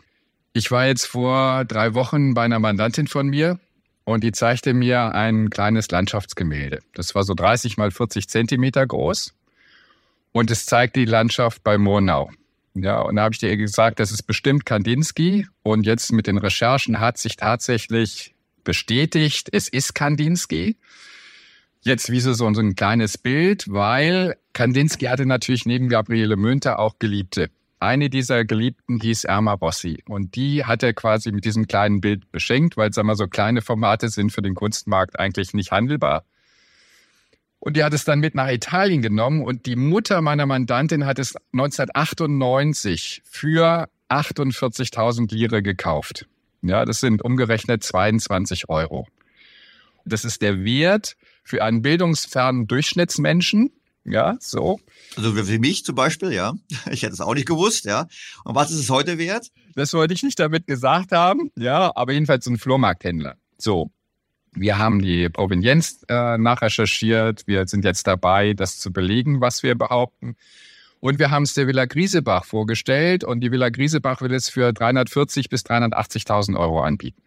[0.53, 3.59] Ich war jetzt vor drei Wochen bei einer Mandantin von mir
[4.05, 6.81] und die zeigte mir ein kleines Landschaftsgemälde.
[6.95, 9.35] Das war so 30 mal 40 Zentimeter groß
[10.33, 12.31] und es zeigt die Landschaft bei Murnau.
[12.79, 16.39] Ja, und da habe ich dir gesagt, das ist bestimmt Kandinsky und jetzt mit den
[16.39, 20.77] Recherchen hat sich tatsächlich bestätigt, es ist Kandinsky
[21.87, 26.99] jetzt wie so, so ein kleines Bild, weil Kandinsky hatte natürlich neben Gabriele Münter auch
[26.99, 27.49] Geliebte.
[27.79, 32.31] Eine dieser Geliebten hieß Erma Rossi und die hat er quasi mit diesem kleinen Bild
[32.33, 36.25] beschenkt, weil, sagen wir, so kleine Formate sind für den Kunstmarkt eigentlich nicht handelbar.
[37.59, 41.19] Und die hat es dann mit nach Italien genommen und die Mutter meiner Mandantin hat
[41.19, 46.27] es 1998 für 48.000 Lire gekauft.
[46.63, 49.07] Ja, das sind umgerechnet 22 Euro.
[50.05, 53.73] Das ist der Wert für einen bildungsfernen Durchschnittsmenschen.
[54.05, 54.79] Ja, so.
[55.17, 56.55] Also für mich zum Beispiel, ja.
[56.91, 58.07] Ich hätte es auch nicht gewusst, ja.
[58.45, 59.49] Und was ist es heute wert?
[59.75, 63.37] Das wollte ich nicht damit gesagt haben, ja, aber jedenfalls ein Flohmarkthändler.
[63.59, 63.91] So.
[64.59, 67.47] Wir haben die Provenienz äh, nachrecherchiert.
[67.47, 70.35] Wir sind jetzt dabei, das zu belegen, was wir behaupten.
[70.99, 74.73] Und wir haben es der Villa Griesebach vorgestellt und die Villa Griesebach will es für
[74.73, 77.21] 340 bis 380.000 Euro anbieten.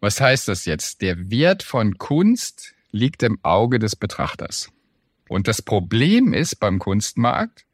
[0.00, 1.02] Was heißt das jetzt?
[1.02, 4.70] Der Wert von Kunst liegt im Auge des Betrachters.
[5.28, 7.66] Und das Problem ist beim Kunstmarkt,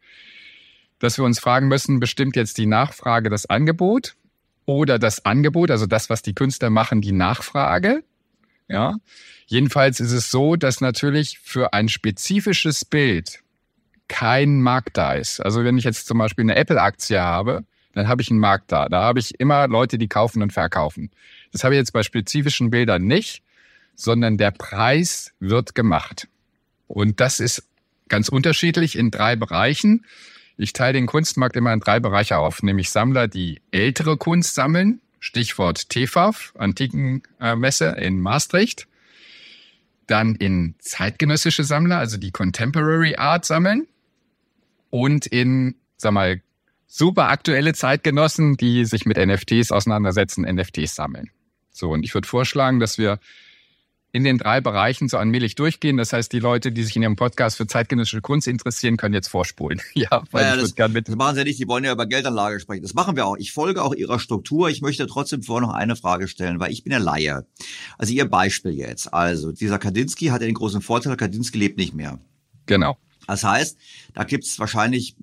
[1.00, 4.16] dass wir uns fragen müssen, bestimmt jetzt die Nachfrage das Angebot
[4.64, 8.04] oder das Angebot, also das, was die Künstler machen, die Nachfrage?
[8.68, 8.96] Ja.
[9.46, 13.40] Jedenfalls ist es so, dass natürlich für ein spezifisches Bild
[14.08, 15.40] kein Markt da ist.
[15.40, 17.64] Also wenn ich jetzt zum Beispiel eine Apple-Aktie habe,
[17.94, 18.88] dann habe ich einen Markt da.
[18.88, 21.10] Da habe ich immer Leute, die kaufen und verkaufen.
[21.52, 23.42] Das habe ich jetzt bei spezifischen Bildern nicht
[23.98, 26.28] sondern der Preis wird gemacht.
[26.86, 27.64] Und das ist
[28.08, 30.06] ganz unterschiedlich in drei Bereichen.
[30.56, 35.00] Ich teile den Kunstmarkt immer in drei Bereiche auf, nämlich Sammler, die ältere Kunst sammeln,
[35.20, 38.86] Stichwort TFAF, Antikenmesse in Maastricht.
[40.06, 43.86] Dann in zeitgenössische Sammler, also die Contemporary Art sammeln.
[44.90, 46.40] Und in, sag mal,
[46.86, 51.30] super aktuelle Zeitgenossen, die sich mit NFTs auseinandersetzen, NFTs sammeln.
[51.70, 53.20] So, und ich würde vorschlagen, dass wir
[54.10, 55.96] in den drei Bereichen so allmählich durchgehen.
[55.96, 59.28] Das heißt, die Leute, die sich in ihrem Podcast für zeitgenössische Kunst interessieren, können jetzt
[59.28, 59.80] vorspulen.
[59.94, 61.08] ja, weil ja, ich das, gern mit.
[61.08, 62.82] Das machen sie nicht, die wollen ja über Geldanlage sprechen.
[62.82, 63.36] Das machen wir auch.
[63.36, 64.70] Ich folge auch ihrer Struktur.
[64.70, 67.46] Ich möchte trotzdem vorher noch eine Frage stellen, weil ich bin ja Laie.
[67.98, 69.12] Also ihr Beispiel jetzt.
[69.12, 72.18] Also dieser Kandinsky hat ja den großen Vorteil, Kandinsky lebt nicht mehr.
[72.66, 72.96] Genau.
[73.26, 73.76] Das heißt,
[74.14, 75.16] da gibt es wahrscheinlich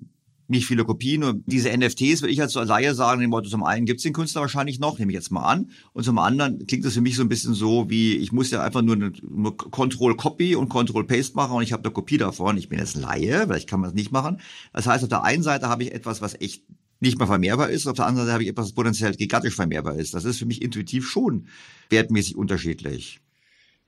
[0.48, 1.24] nicht viele Kopien.
[1.24, 4.12] Und diese NFTs, würde ich als Laie sagen, dem Motto, zum einen gibt es den
[4.12, 5.70] Künstler wahrscheinlich noch, nehme ich jetzt mal an.
[5.92, 8.62] Und zum anderen klingt das für mich so ein bisschen so, wie ich muss ja
[8.62, 12.56] einfach nur eine, nur Control-Copy und Control-Paste machen und ich habe eine Kopie davon.
[12.56, 14.40] Ich bin jetzt Laie, vielleicht kann man das nicht machen.
[14.72, 16.62] Das heißt, auf der einen Seite habe ich etwas, was echt
[17.00, 19.96] nicht mehr vermehrbar ist, auf der anderen Seite habe ich etwas, was potenziell gigantisch vermehrbar
[19.96, 20.14] ist.
[20.14, 21.48] Das ist für mich intuitiv schon
[21.90, 23.20] wertmäßig unterschiedlich.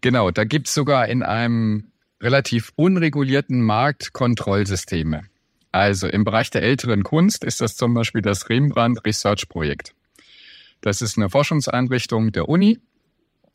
[0.00, 1.90] Genau, da gibt's sogar in einem
[2.20, 5.22] relativ unregulierten Markt Kontrollsysteme.
[5.78, 9.94] Also im Bereich der älteren Kunst ist das zum Beispiel das Rembrandt Research Projekt.
[10.80, 12.80] Das ist eine Forschungseinrichtung der Uni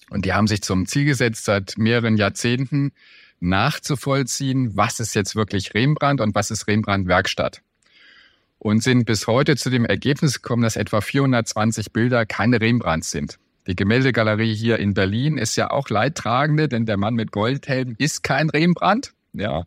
[0.09, 2.93] und die haben sich zum Ziel gesetzt, seit mehreren Jahrzehnten
[3.41, 7.61] nachzuvollziehen, was ist jetzt wirklich Rembrandt und was ist Rembrandt Werkstatt.
[8.57, 13.37] Und sind bis heute zu dem Ergebnis gekommen, dass etwa 420 Bilder keine Rembrandts sind.
[13.67, 18.23] Die Gemäldegalerie hier in Berlin ist ja auch leidtragende, denn der Mann mit Goldhelm ist
[18.23, 19.11] kein Rembrandt.
[19.33, 19.65] Ja.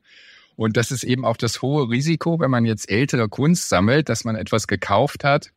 [0.56, 4.24] Und das ist eben auch das hohe Risiko, wenn man jetzt ältere Kunst sammelt, dass
[4.24, 5.52] man etwas gekauft hat,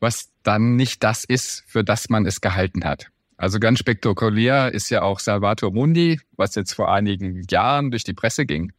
[0.00, 3.08] was dann nicht das ist, für das man es gehalten hat.
[3.36, 8.12] Also ganz spektakulär ist ja auch Salvator Mundi, was jetzt vor einigen Jahren durch die
[8.12, 8.72] Presse ging.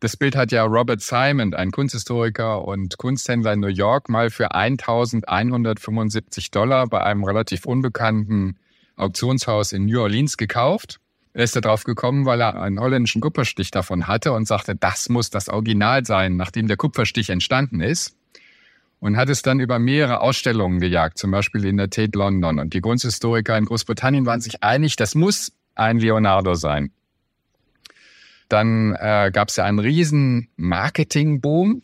[0.00, 4.54] Das Bild hat ja Robert Simon, ein Kunsthistoriker und Kunsthändler in New York, mal für
[4.54, 8.58] 1175 Dollar bei einem relativ unbekannten
[8.96, 11.00] Auktionshaus in New Orleans gekauft.
[11.34, 15.08] Er ist da drauf gekommen, weil er einen holländischen Kupferstich davon hatte und sagte, das
[15.08, 18.16] muss das Original sein, nachdem der Kupferstich entstanden ist
[19.00, 22.60] und hat es dann über mehrere Ausstellungen gejagt, zum Beispiel in der Tate London.
[22.60, 26.92] Und die Kunsthistoriker in Großbritannien waren sich einig, das muss ein Leonardo sein.
[28.48, 31.82] Dann äh, gab es ja einen riesen Marketingboom.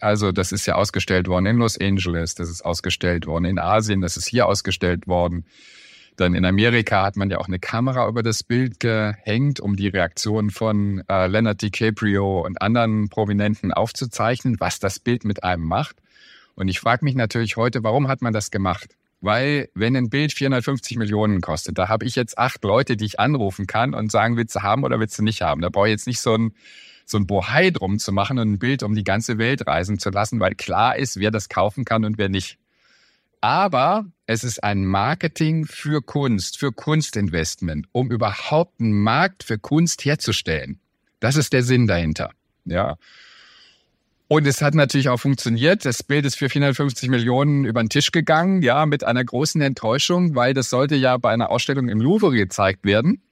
[0.00, 4.00] Also das ist ja ausgestellt worden in Los Angeles, das ist ausgestellt worden in Asien,
[4.02, 5.46] das ist hier ausgestellt worden.
[6.16, 9.88] Dann in Amerika hat man ja auch eine Kamera über das Bild gehängt, um die
[9.88, 15.96] Reaktion von äh, Leonard DiCaprio und anderen Prominenten aufzuzeichnen, was das Bild mit einem macht.
[16.54, 18.96] Und ich frage mich natürlich heute, warum hat man das gemacht?
[19.22, 23.20] Weil wenn ein Bild 450 Millionen kostet, da habe ich jetzt acht Leute, die ich
[23.20, 25.62] anrufen kann und sagen, willst du haben oder willst du nicht haben?
[25.62, 26.54] Da brauche ich jetzt nicht so ein,
[27.06, 30.10] so ein Bohai drum zu machen und ein Bild um die ganze Welt reisen zu
[30.10, 32.58] lassen, weil klar ist, wer das kaufen kann und wer nicht.
[33.42, 40.04] Aber es ist ein Marketing für Kunst, für Kunstinvestment, um überhaupt einen Markt für Kunst
[40.04, 40.78] herzustellen.
[41.18, 42.30] Das ist der Sinn dahinter.
[42.64, 42.96] Ja.
[44.28, 45.84] Und es hat natürlich auch funktioniert.
[45.84, 50.36] Das Bild ist für 450 Millionen über den Tisch gegangen, ja, mit einer großen Enttäuschung,
[50.36, 53.22] weil das sollte ja bei einer Ausstellung im Louvre gezeigt werden.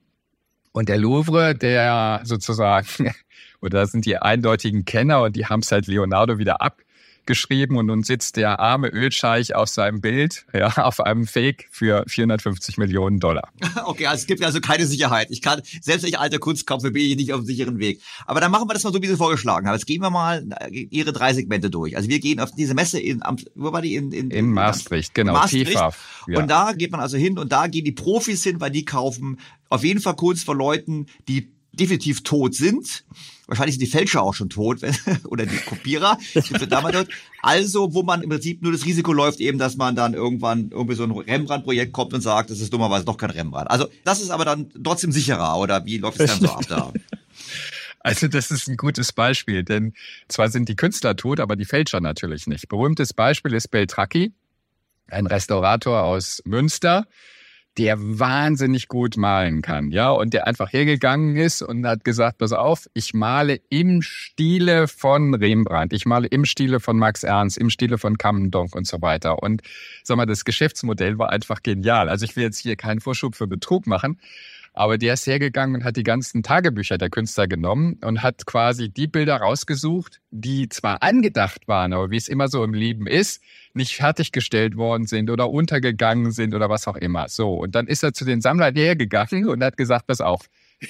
[0.73, 3.13] Und der Louvre, der sozusagen,
[3.63, 6.83] oder das sind die eindeutigen Kenner und die haben es halt Leonardo wieder ab
[7.27, 12.05] geschrieben und nun sitzt der arme Ölscheich auf seinem Bild, ja, auf einem Fake für
[12.07, 13.51] 450 Millionen Dollar.
[13.85, 15.29] Okay, also es gibt also keine Sicherheit.
[15.31, 18.01] Ich kann, selbst wenn ich alte Kunst kaufe, bin ich nicht auf dem sicheren Weg.
[18.25, 19.75] Aber dann machen wir das mal so, wie Sie vorgeschlagen haben.
[19.75, 21.97] Jetzt gehen wir mal Ihre drei Segmente durch.
[21.97, 23.21] Also wir gehen auf diese Messe in,
[23.55, 23.97] wo war die?
[23.97, 25.73] In, in, in Maastricht, genau, Maastricht.
[25.73, 26.39] Ja.
[26.39, 29.41] Und da geht man also hin und da gehen die Profis hin, weil die kaufen
[29.69, 33.05] auf jeden Fall Kunst von Leuten, die definitiv tot sind.
[33.51, 34.79] Wahrscheinlich sind die Fälscher auch schon tot
[35.25, 36.17] oder die Kopierer.
[37.43, 40.95] Also, wo man im Prinzip nur das Risiko läuft, eben, dass man dann irgendwann irgendwie
[40.95, 43.69] so ein Rembrandt-Projekt kommt und sagt, das ist dummerweise doch kein Rembrandt.
[43.69, 46.93] Also, das ist aber dann trotzdem sicherer, oder wie läuft es dann so ab da?
[48.03, 49.93] Also das ist ein gutes Beispiel, denn
[50.27, 52.67] zwar sind die Künstler tot, aber die Fälscher natürlich nicht.
[52.67, 54.33] Berühmtes Beispiel ist Beltracchi,
[55.09, 57.07] ein Restaurator aus Münster,
[57.79, 62.53] der wahnsinnig gut malen kann, ja, und der einfach hergegangen ist und hat gesagt, pass
[62.53, 67.71] auf, ich male im Stile von Rembrandt, ich male im Stile von Max Ernst, im
[67.71, 69.43] Stile von Kammendonk und so weiter.
[69.43, 69.63] Und
[70.03, 72.09] sag mal, das Geschäftsmodell war einfach genial.
[72.09, 74.19] Also ich will jetzt hier keinen Vorschub für Betrug machen,
[74.81, 78.89] aber der ist hergegangen und hat die ganzen Tagebücher der Künstler genommen und hat quasi
[78.89, 83.43] die Bilder rausgesucht, die zwar angedacht waren, aber wie es immer so im Leben ist,
[83.75, 87.29] nicht fertiggestellt worden sind oder untergegangen sind oder was auch immer.
[87.29, 90.49] So, und dann ist er zu den Sammlern hergegangen und hat gesagt, pass auf.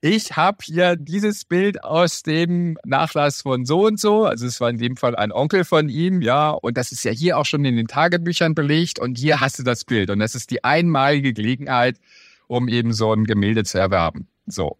[0.00, 4.68] ich habe hier dieses Bild aus dem Nachlass von so und so, also es war
[4.68, 7.64] in dem Fall ein Onkel von ihm, ja, und das ist ja hier auch schon
[7.64, 11.32] in den Tagebüchern belegt und hier hast du das Bild und das ist die einmalige
[11.32, 12.00] Gelegenheit,
[12.50, 14.26] um eben so ein Gemälde zu erwerben.
[14.46, 14.76] So.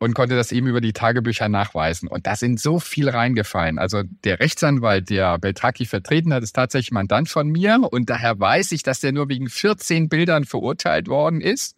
[0.00, 2.08] Und konnte das eben über die Tagebücher nachweisen.
[2.08, 3.78] Und da sind so viel reingefallen.
[3.78, 7.80] Also der Rechtsanwalt, der Beltraki vertreten hat, ist tatsächlich Mandant von mir.
[7.92, 11.76] Und daher weiß ich, dass der nur wegen 14 Bildern verurteilt worden ist.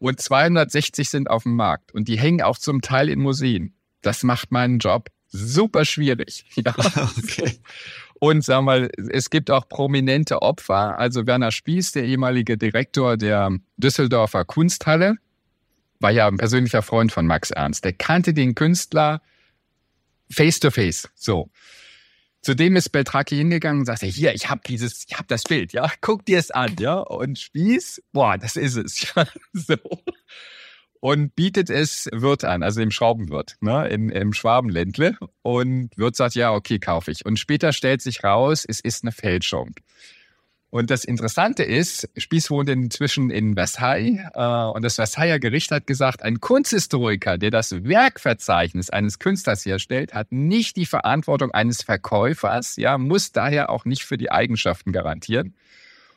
[0.00, 1.94] Und 260 sind auf dem Markt.
[1.94, 3.74] Und die hängen auch zum Teil in Museen.
[4.02, 6.46] Das macht meinen Job super schwierig.
[6.56, 6.74] Ja.
[7.16, 7.60] Okay.
[8.20, 10.98] Und sag mal, es gibt auch prominente Opfer.
[10.98, 15.16] Also Werner Spieß, der ehemalige Direktor der Düsseldorfer Kunsthalle,
[16.00, 17.84] war ja ein persönlicher Freund von Max Ernst.
[17.84, 19.20] Der kannte den Künstler
[20.30, 21.08] face to face.
[21.14, 21.50] So.
[22.40, 25.90] Zudem ist Beltraki hingegangen und sagte, hier, ich habe dieses, ich habe das Bild, ja,
[26.00, 26.94] guck dir es an, ja.
[26.94, 29.12] Und Spieß, boah, das ist es.
[29.14, 29.76] Ja, so
[31.00, 35.16] und bietet es Wirt an, also dem Schraubenwirt, ne, im, im Schwabenländle.
[35.42, 37.24] Und Wirt sagt, ja, okay, kaufe ich.
[37.24, 39.74] Und später stellt sich raus, es ist eine Fälschung.
[40.70, 45.86] Und das Interessante ist, Spieß wohnt inzwischen in Versailles äh, und das Versailler Gericht hat
[45.86, 52.76] gesagt, ein Kunsthistoriker, der das Werkverzeichnis eines Künstlers herstellt, hat nicht die Verantwortung eines Verkäufers,
[52.76, 55.54] ja, muss daher auch nicht für die Eigenschaften garantieren.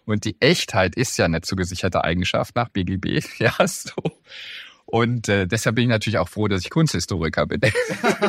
[0.05, 3.93] Und die Echtheit ist ja eine zugesicherte Eigenschaft nach BGB, ja, so.
[4.91, 7.61] Und äh, deshalb bin ich natürlich auch froh, dass ich Kunsthistoriker bin.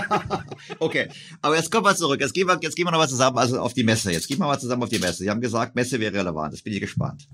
[0.79, 1.09] okay,
[1.41, 2.21] aber jetzt kommen wir zurück.
[2.21, 4.13] Jetzt gehen wir, jetzt gehen wir nochmal zusammen also auf die Messe.
[4.13, 5.25] Jetzt gehen wir mal zusammen auf die Messe.
[5.25, 6.53] Sie haben gesagt, Messe wäre relevant.
[6.53, 7.27] Jetzt bin ich gespannt.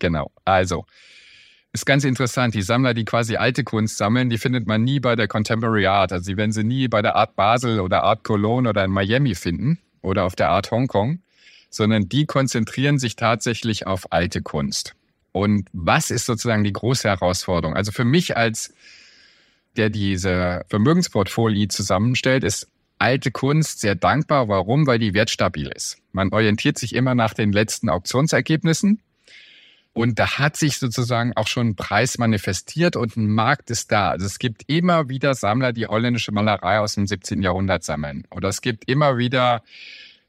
[0.00, 0.32] Genau.
[0.44, 0.84] Also,
[1.72, 2.54] ist ganz interessant.
[2.54, 6.12] Die Sammler, die quasi alte Kunst sammeln, die findet man nie bei der Contemporary Art.
[6.12, 9.36] Also die werden sie nie bei der Art Basel oder Art Cologne oder in Miami
[9.36, 11.22] finden oder auf der Art Hongkong,
[11.70, 14.96] sondern die konzentrieren sich tatsächlich auf alte Kunst.
[15.32, 17.74] Und was ist sozusagen die große Herausforderung?
[17.74, 18.74] Also für mich als
[19.76, 22.68] der diese Vermögensportfolio zusammenstellt, ist
[22.98, 24.48] alte Kunst sehr dankbar.
[24.48, 24.86] Warum?
[24.86, 25.98] Weil die wertstabil ist.
[26.12, 29.00] Man orientiert sich immer nach den letzten Auktionsergebnissen.
[29.94, 34.10] Und da hat sich sozusagen auch schon ein Preis manifestiert und ein Markt ist da.
[34.10, 37.42] Also es gibt immer wieder Sammler, die holländische Malerei aus dem 17.
[37.42, 38.26] Jahrhundert sammeln.
[38.30, 39.62] Oder es gibt immer wieder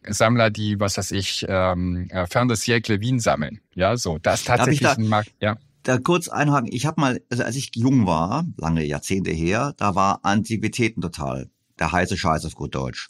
[0.08, 3.60] Sammler, die, was weiß ich, ähm, äh, Fern des Siècle Wien sammeln.
[3.76, 4.20] Ja, so.
[4.20, 5.58] Das tatsächlich da, ein Markt, ja.
[5.84, 6.70] Da kurz einhaken.
[6.72, 11.49] Ich habe mal, also als ich jung war, lange Jahrzehnte her, da war Antiquitäten total
[11.80, 13.10] der heiße Scheiß auf gut Deutsch.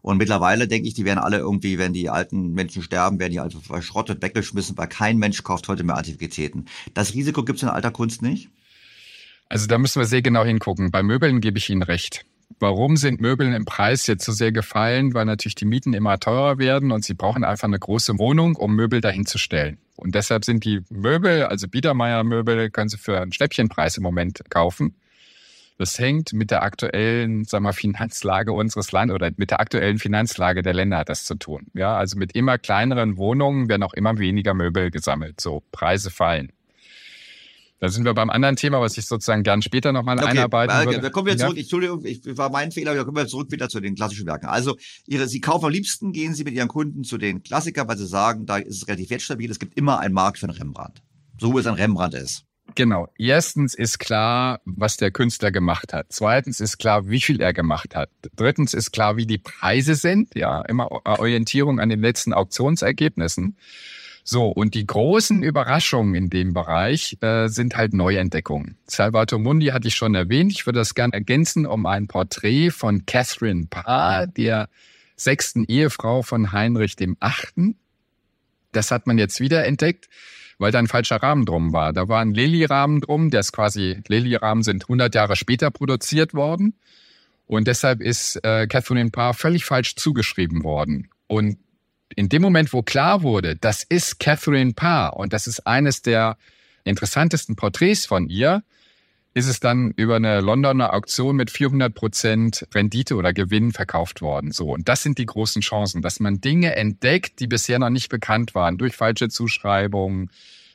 [0.00, 3.40] Und mittlerweile denke ich, die werden alle irgendwie, wenn die alten Menschen sterben, werden die
[3.40, 6.66] einfach verschrottet, weggeschmissen, weil kein Mensch kauft heute mehr Antiquitäten.
[6.94, 8.50] Das Risiko gibt es in alter Kunst nicht?
[9.48, 10.90] Also da müssen wir sehr genau hingucken.
[10.90, 12.24] Bei Möbeln gebe ich Ihnen recht.
[12.58, 15.14] Warum sind Möbeln im Preis jetzt so sehr gefallen?
[15.14, 18.74] Weil natürlich die Mieten immer teurer werden und sie brauchen einfach eine große Wohnung, um
[18.74, 19.78] Möbel dahin zu stellen.
[19.96, 24.96] Und deshalb sind die Möbel, also Biedermeier-Möbel, können Sie für einen Schnäppchenpreis im Moment kaufen.
[25.78, 30.62] Das hängt mit der aktuellen, sagen wir, Finanzlage unseres Landes oder mit der aktuellen Finanzlage
[30.62, 31.66] der Länder hat das zu tun.
[31.74, 35.40] Ja, also mit immer kleineren Wohnungen werden auch immer weniger Möbel gesammelt.
[35.40, 36.52] So Preise fallen.
[37.82, 40.86] Da sind wir beim anderen Thema, was ich sozusagen gern später nochmal okay, einarbeiten okay,
[40.86, 41.02] würde.
[41.02, 41.56] Wir kommen wieder zurück.
[41.56, 41.62] Ja.
[41.62, 42.94] Entschuldigung, ich, war mein Fehler.
[42.94, 44.46] Wir kommen wieder zurück wieder zu den klassischen Werken.
[44.46, 47.98] Also, ihre, Sie kaufen am liebsten, gehen Sie mit Ihren Kunden zu den Klassikern, weil
[47.98, 49.50] Sie sagen, da ist es relativ wertstabil.
[49.50, 51.02] Es gibt immer einen Markt für einen Rembrandt.
[51.40, 52.44] So wie es ein Rembrandt ist.
[52.76, 53.08] Genau.
[53.18, 56.06] Erstens ist klar, was der Künstler gemacht hat.
[56.10, 58.10] Zweitens ist klar, wie viel er gemacht hat.
[58.36, 60.36] Drittens ist klar, wie die Preise sind.
[60.36, 63.56] Ja, immer Orientierung an den letzten Auktionsergebnissen.
[64.24, 68.76] So, und die großen Überraschungen in dem Bereich äh, sind halt Neuentdeckungen.
[68.86, 70.52] Salvator Mundi hatte ich schon erwähnt.
[70.52, 74.68] Ich würde das gerne ergänzen um ein Porträt von Catherine Parr, der
[75.16, 77.76] sechsten Ehefrau von Heinrich dem Achten.
[78.70, 80.08] Das hat man jetzt wieder entdeckt
[80.62, 81.92] weil da ein falscher Rahmen drum war.
[81.92, 86.74] Da war ein Lilly-Rahmen drum, der ist quasi, Lilly-Rahmen sind 100 Jahre später produziert worden.
[87.46, 91.08] Und deshalb ist äh, Catherine Parr völlig falsch zugeschrieben worden.
[91.26, 91.58] Und
[92.16, 96.36] in dem Moment, wo klar wurde, das ist Catherine Parr und das ist eines der
[96.84, 98.62] interessantesten Porträts von ihr,
[99.34, 104.52] ist es dann über eine Londoner Auktion mit 400 Prozent Rendite oder Gewinn verkauft worden.
[104.52, 104.70] So.
[104.70, 108.54] Und das sind die großen Chancen, dass man Dinge entdeckt, die bisher noch nicht bekannt
[108.54, 110.30] waren, durch falsche Zuschreibungen,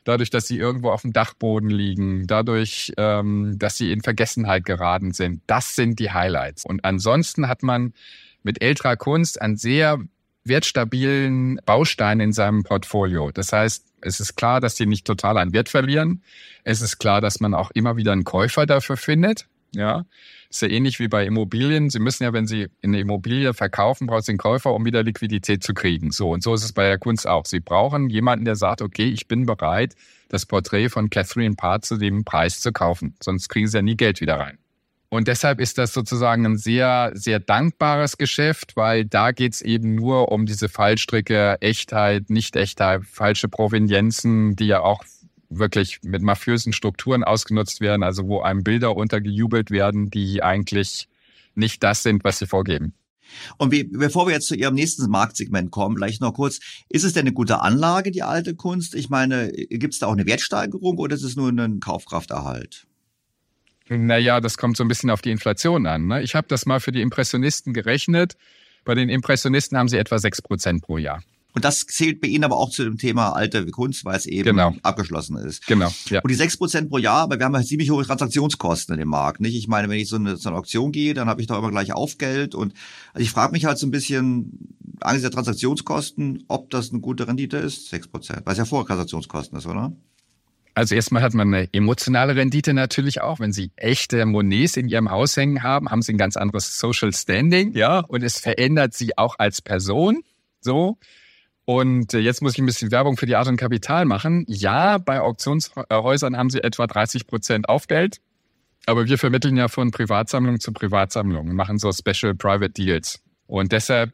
[0.06, 5.14] dadurch, dass sie irgendwo auf dem Dachboden liegen, dadurch, ähm, dass sie in Vergessenheit geraten
[5.14, 5.42] sind.
[5.46, 6.66] Das sind die Highlights.
[6.66, 7.94] Und ansonsten hat man
[8.42, 10.00] mit älterer Kunst einen sehr
[10.48, 13.32] wertstabilen Baustein in seinem Portfolio.
[13.32, 16.24] Das heißt, es ist klar, dass die nicht total an Wert verlieren.
[16.64, 19.48] Es ist klar, dass man auch immer wieder einen Käufer dafür findet.
[19.76, 20.06] Ja,
[20.50, 21.90] ist ja ähnlich wie bei Immobilien.
[21.90, 25.64] Sie müssen ja, wenn Sie eine Immobilie verkaufen, brauchen Sie einen Käufer, um wieder Liquidität
[25.64, 26.12] zu kriegen.
[26.12, 27.46] So und so ist es bei der Kunst auch.
[27.46, 29.96] Sie brauchen jemanden, der sagt, okay, ich bin bereit,
[30.30, 33.16] das Porträt von Catherine Parr zu dem Preis zu kaufen.
[33.22, 34.58] Sonst kriegen Sie ja nie Geld wieder rein.
[35.10, 40.32] Und deshalb ist das sozusagen ein sehr, sehr dankbares Geschäft, weil da geht's eben nur
[40.32, 45.04] um diese Fallstricke, Echtheit, Nicht-Echtheit, falsche Provenienzen, die ja auch
[45.50, 51.08] wirklich mit mafiösen Strukturen ausgenutzt werden, also wo einem Bilder untergejubelt werden, die eigentlich
[51.56, 52.94] nicht das sind, was sie vorgeben.
[53.58, 57.14] Und wie, bevor wir jetzt zu Ihrem nächsten Marktsegment kommen, vielleicht noch kurz, ist es
[57.14, 58.96] denn eine gute Anlage, die alte Kunst?
[58.96, 62.87] Ich meine, gibt es da auch eine Wertsteigerung oder ist es nur ein Kaufkrafterhalt?
[63.90, 66.08] Naja, das kommt so ein bisschen auf die Inflation an.
[66.08, 66.22] Ne?
[66.24, 68.36] Ich habe das mal für die Impressionisten gerechnet.
[68.86, 71.22] Bei den Impressionisten haben sie etwa sechs Prozent pro Jahr.
[71.58, 74.44] Und das zählt bei Ihnen aber auch zu dem Thema alte Kunst, weil es eben
[74.44, 74.76] genau.
[74.84, 75.66] abgeschlossen ist.
[75.66, 75.92] Genau.
[76.08, 76.22] Ja.
[76.22, 79.10] Und die sechs Prozent pro Jahr, aber wir haben halt ziemlich hohe Transaktionskosten in dem
[79.10, 79.42] Markt.
[79.42, 79.56] Nicht?
[79.56, 81.72] Ich meine, wenn ich so eine, so eine Auktion gehe, dann habe ich doch immer
[81.72, 82.54] gleich Aufgeld.
[82.54, 82.74] Und
[83.14, 87.28] also ich frage mich halt so ein bisschen angesichts der Transaktionskosten, ob das eine gute
[87.28, 89.94] Rendite ist, sechs Prozent, weil es ja vor Transaktionskosten ist, oder?
[90.78, 93.40] Also erstmal hat man eine emotionale Rendite natürlich auch.
[93.40, 97.12] Wenn Sie echte Monets in Ihrem Haus hängen haben, haben Sie ein ganz anderes Social
[97.12, 100.22] Standing, ja, und es verändert Sie auch als Person,
[100.62, 101.00] so.
[101.66, 104.46] Und äh, jetzt muss ich ein bisschen Werbung für die Art und Kapital machen.
[104.48, 108.22] Ja, bei Auktionshäusern haben Sie etwa 30 Prozent Aufgeld,
[108.86, 113.20] aber wir vermitteln ja von Privatsammlung zu Privatsammlung und machen so Special Private Deals.
[113.48, 114.12] Und deshalb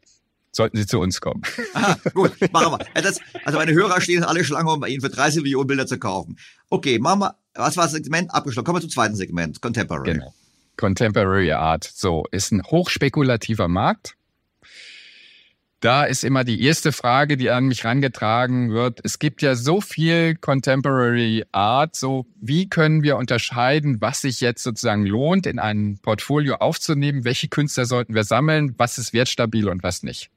[0.55, 1.41] sollten Sie zu uns kommen.
[1.73, 3.01] Aha, gut, machen wir.
[3.01, 5.97] Das, also meine Hörer stehen alle Schlange, um bei Ihnen für 30 Millionen Bilder zu
[5.99, 6.37] kaufen.
[6.69, 8.33] Okay, machen wir, was war das Segment?
[8.33, 8.65] Abgeschlossen.
[8.65, 10.13] Kommen wir zum zweiten Segment, Contemporary.
[10.13, 10.33] Genau.
[10.77, 11.83] Contemporary Art.
[11.83, 14.15] So, ist ein hochspekulativer Markt.
[15.81, 19.01] da ist immer die erste Frage, die an mich rangetragen wird.
[19.03, 21.95] Es gibt ja so viel Contemporary Art.
[21.95, 27.25] So, wie können wir unterscheiden, was sich jetzt sozusagen lohnt, in ein Portfolio aufzunehmen?
[27.25, 28.75] Welche Künstler sollten wir sammeln?
[28.77, 30.31] Was ist wertstabil und was nicht?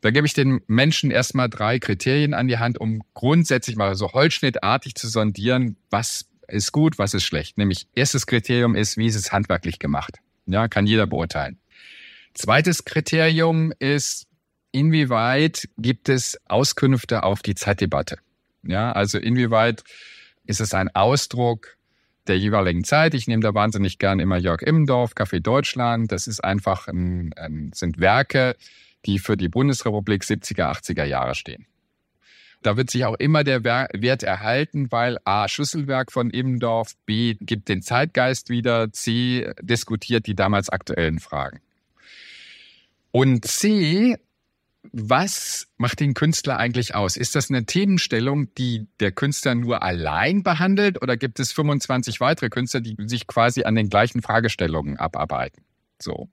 [0.00, 4.12] Da gebe ich den Menschen erstmal drei Kriterien an die Hand, um grundsätzlich mal so
[4.12, 7.58] holzschnittartig zu sondieren, was ist gut, was ist schlecht.
[7.58, 10.18] Nämlich erstes Kriterium ist, wie ist es handwerklich gemacht?
[10.46, 11.58] Ja, kann jeder beurteilen.
[12.34, 14.26] Zweites Kriterium ist,
[14.72, 18.18] inwieweit gibt es Auskünfte auf die Zeitdebatte?
[18.62, 19.84] Ja, also inwieweit
[20.44, 21.76] ist es ein Ausdruck
[22.26, 23.14] der jeweiligen Zeit?
[23.14, 26.12] Ich nehme da wahnsinnig gern immer Jörg Immendorf, Café Deutschland.
[26.12, 28.56] Das ist einfach ein, ein, sind Werke,
[29.06, 31.66] die für die Bundesrepublik 70er, 80er Jahre stehen.
[32.62, 37.68] Da wird sich auch immer der Wert erhalten, weil A, Schlüsselwerk von Immendorf, B, gibt
[37.70, 41.60] den Zeitgeist wieder, C, diskutiert die damals aktuellen Fragen.
[43.12, 44.18] Und C,
[44.92, 47.16] was macht den Künstler eigentlich aus?
[47.16, 52.50] Ist das eine Themenstellung, die der Künstler nur allein behandelt oder gibt es 25 weitere
[52.50, 55.64] Künstler, die sich quasi an den gleichen Fragestellungen abarbeiten?
[55.98, 56.28] So.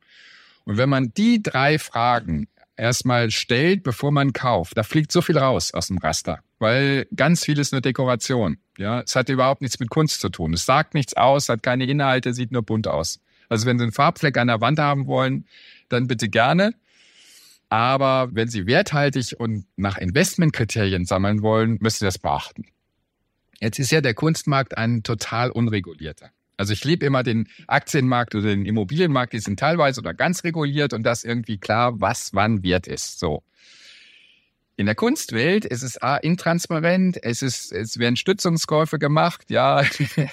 [0.66, 2.48] Und wenn man die drei Fragen
[2.78, 7.44] erstmal stellt, bevor man kauft, da fliegt so viel raus aus dem Raster, weil ganz
[7.44, 8.58] viel ist nur Dekoration.
[8.78, 10.54] Ja, es hat überhaupt nichts mit Kunst zu tun.
[10.54, 13.20] Es sagt nichts aus, hat keine Inhalte, sieht nur bunt aus.
[13.50, 15.46] Also wenn Sie einen Farbfleck an der Wand haben wollen,
[15.90, 16.74] dann bitte gerne.
[17.70, 22.66] Aber wenn Sie werthaltig und nach Investmentkriterien sammeln wollen, müssen Sie das beachten.
[23.60, 26.30] Jetzt ist ja der Kunstmarkt ein total unregulierter.
[26.58, 30.94] Also ich liebe immer den Aktienmarkt oder den Immobilienmarkt, die sind teilweise oder ganz reguliert
[30.94, 33.20] und das irgendwie klar, was wann wert ist.
[33.20, 33.44] So.
[34.76, 39.84] In der Kunstwelt ist es A, intransparent, es ist, es werden Stützungskäufe gemacht, ja,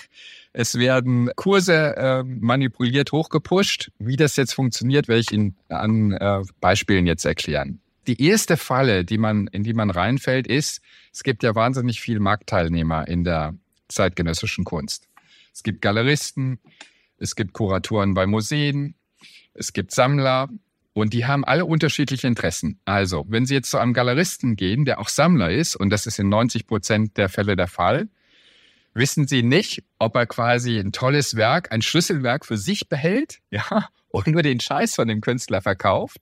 [0.52, 3.90] es werden Kurse äh, manipuliert, hochgepusht.
[3.98, 7.80] Wie das jetzt funktioniert, werde ich Ihnen an äh, Beispielen jetzt erklären.
[8.06, 12.20] Die erste Falle, die man, in die man reinfällt, ist, es gibt ja wahnsinnig viel
[12.20, 13.54] Marktteilnehmer in der
[13.88, 15.08] zeitgenössischen Kunst.
[15.54, 16.58] Es gibt Galeristen,
[17.16, 18.96] es gibt Kuratoren bei Museen,
[19.54, 20.48] es gibt Sammler,
[20.94, 22.78] und die haben alle unterschiedliche Interessen.
[22.84, 26.18] Also, wenn Sie jetzt zu einem Galeristen gehen, der auch Sammler ist, und das ist
[26.20, 28.08] in 90 Prozent der Fälle der Fall,
[28.94, 33.88] wissen Sie nicht, ob er quasi ein tolles Werk, ein Schlüsselwerk für sich behält, ja,
[34.08, 36.18] und nur den Scheiß von dem Künstler verkauft,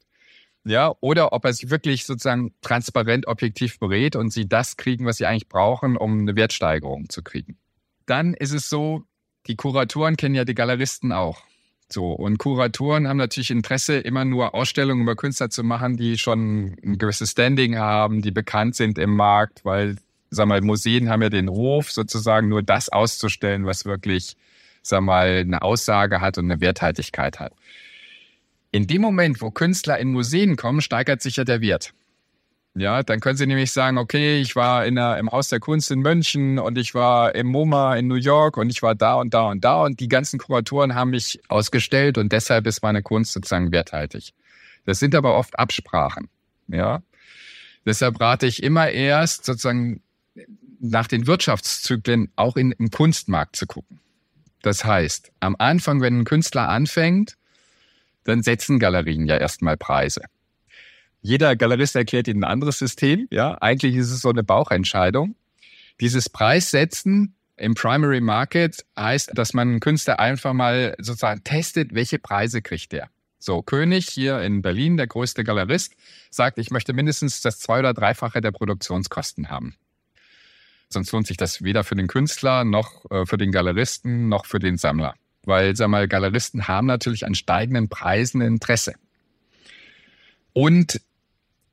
[0.64, 5.18] ja, oder ob er sich wirklich sozusagen transparent, objektiv berät und Sie das kriegen, was
[5.18, 7.58] Sie eigentlich brauchen, um eine Wertsteigerung zu kriegen.
[8.06, 9.04] Dann ist es so,
[9.46, 11.42] die Kuratoren kennen ja die Galeristen auch.
[11.92, 16.78] So, und Kuratoren haben natürlich Interesse, immer nur Ausstellungen über Künstler zu machen, die schon
[16.82, 19.96] ein gewisses Standing haben, die bekannt sind im Markt, weil,
[20.30, 24.36] sag mal, Museen haben ja den Ruf, sozusagen nur das auszustellen, was wirklich,
[24.80, 27.52] sag mal, eine Aussage hat und eine Werthaltigkeit hat.
[28.70, 31.92] In dem Moment, wo Künstler in Museen kommen, steigert sich ja der Wert.
[32.74, 35.90] Ja, dann können Sie nämlich sagen, okay, ich war in der, im Haus der Kunst
[35.90, 39.34] in München und ich war im MoMA in New York und ich war da und
[39.34, 43.34] da und da und die ganzen Kuratoren haben mich ausgestellt und deshalb ist meine Kunst
[43.34, 44.32] sozusagen werthaltig.
[44.86, 46.30] Das sind aber oft Absprachen.
[46.68, 47.02] Ja,
[47.84, 50.00] deshalb rate ich immer erst sozusagen
[50.80, 54.00] nach den Wirtschaftszyklen auch in, im Kunstmarkt zu gucken.
[54.62, 57.36] Das heißt, am Anfang, wenn ein Künstler anfängt,
[58.24, 60.22] dann setzen Galerien ja erstmal Preise.
[61.22, 63.28] Jeder Galerist erklärt Ihnen ein anderes System.
[63.30, 65.36] Ja, eigentlich ist es so eine Bauchentscheidung.
[66.00, 72.18] Dieses Preissetzen im Primary Market heißt, dass man einen Künstler einfach mal sozusagen testet, welche
[72.18, 73.08] Preise kriegt der.
[73.38, 75.94] So, König hier in Berlin, der größte Galerist,
[76.30, 79.76] sagt, ich möchte mindestens das zwei- oder dreifache der Produktionskosten haben.
[80.88, 84.58] Sonst lohnt sich das weder für den Künstler noch äh, für den Galeristen noch für
[84.58, 85.14] den Sammler.
[85.44, 88.94] Weil, sag mal, Galeristen haben natürlich an steigenden Preisen Interesse.
[90.52, 91.00] Und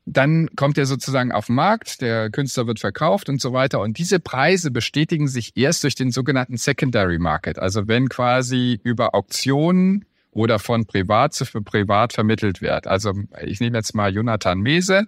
[0.06, 3.80] dann kommt er sozusagen auf den Markt, der Künstler wird verkauft und so weiter.
[3.80, 7.58] Und diese Preise bestätigen sich erst durch den sogenannten Secondary Market.
[7.58, 12.86] Also wenn quasi über Auktionen oder von privat zu privat vermittelt wird.
[12.86, 13.12] Also
[13.44, 15.06] ich nehme jetzt mal Jonathan Mese.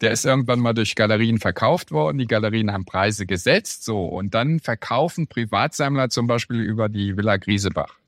[0.00, 2.16] Der ist irgendwann mal durch Galerien verkauft worden.
[2.16, 4.06] Die Galerien haben Preise gesetzt, so.
[4.06, 7.99] Und dann verkaufen Privatsammler zum Beispiel über die Villa Griesebach.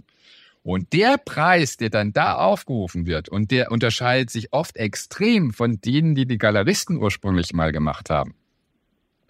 [0.62, 5.80] Und der Preis, der dann da aufgerufen wird, und der unterscheidet sich oft extrem von
[5.80, 8.34] denen, die die Galeristen ursprünglich mal gemacht haben,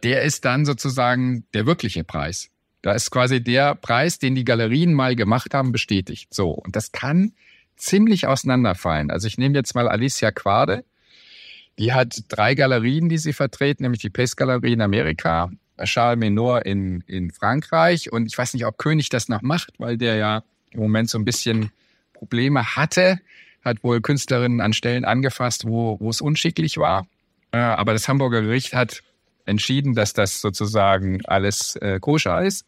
[0.02, 2.50] der ist dann sozusagen der wirkliche Preis.
[2.82, 6.34] Da ist quasi der Preis, den die Galerien mal gemacht haben, bestätigt.
[6.34, 6.50] So.
[6.50, 7.32] Und das kann
[7.76, 9.10] ziemlich auseinanderfallen.
[9.10, 10.84] Also ich nehme jetzt mal Alicia Quade.
[11.78, 15.50] Die hat drei Galerien, die sie vertritt, nämlich die Pace Galerie in Amerika,
[15.84, 18.12] Charles Menor in, in Frankreich.
[18.12, 20.42] Und ich weiß nicht, ob König das noch macht, weil der ja
[20.72, 21.70] im Moment so ein bisschen
[22.12, 23.18] Probleme hatte
[23.64, 27.06] hat wohl Künstlerinnen an Stellen angefasst, wo, wo es unschicklich war.
[27.52, 29.02] Äh, aber das Hamburger Gericht hat
[29.44, 32.64] entschieden, dass das sozusagen alles äh, koscher ist.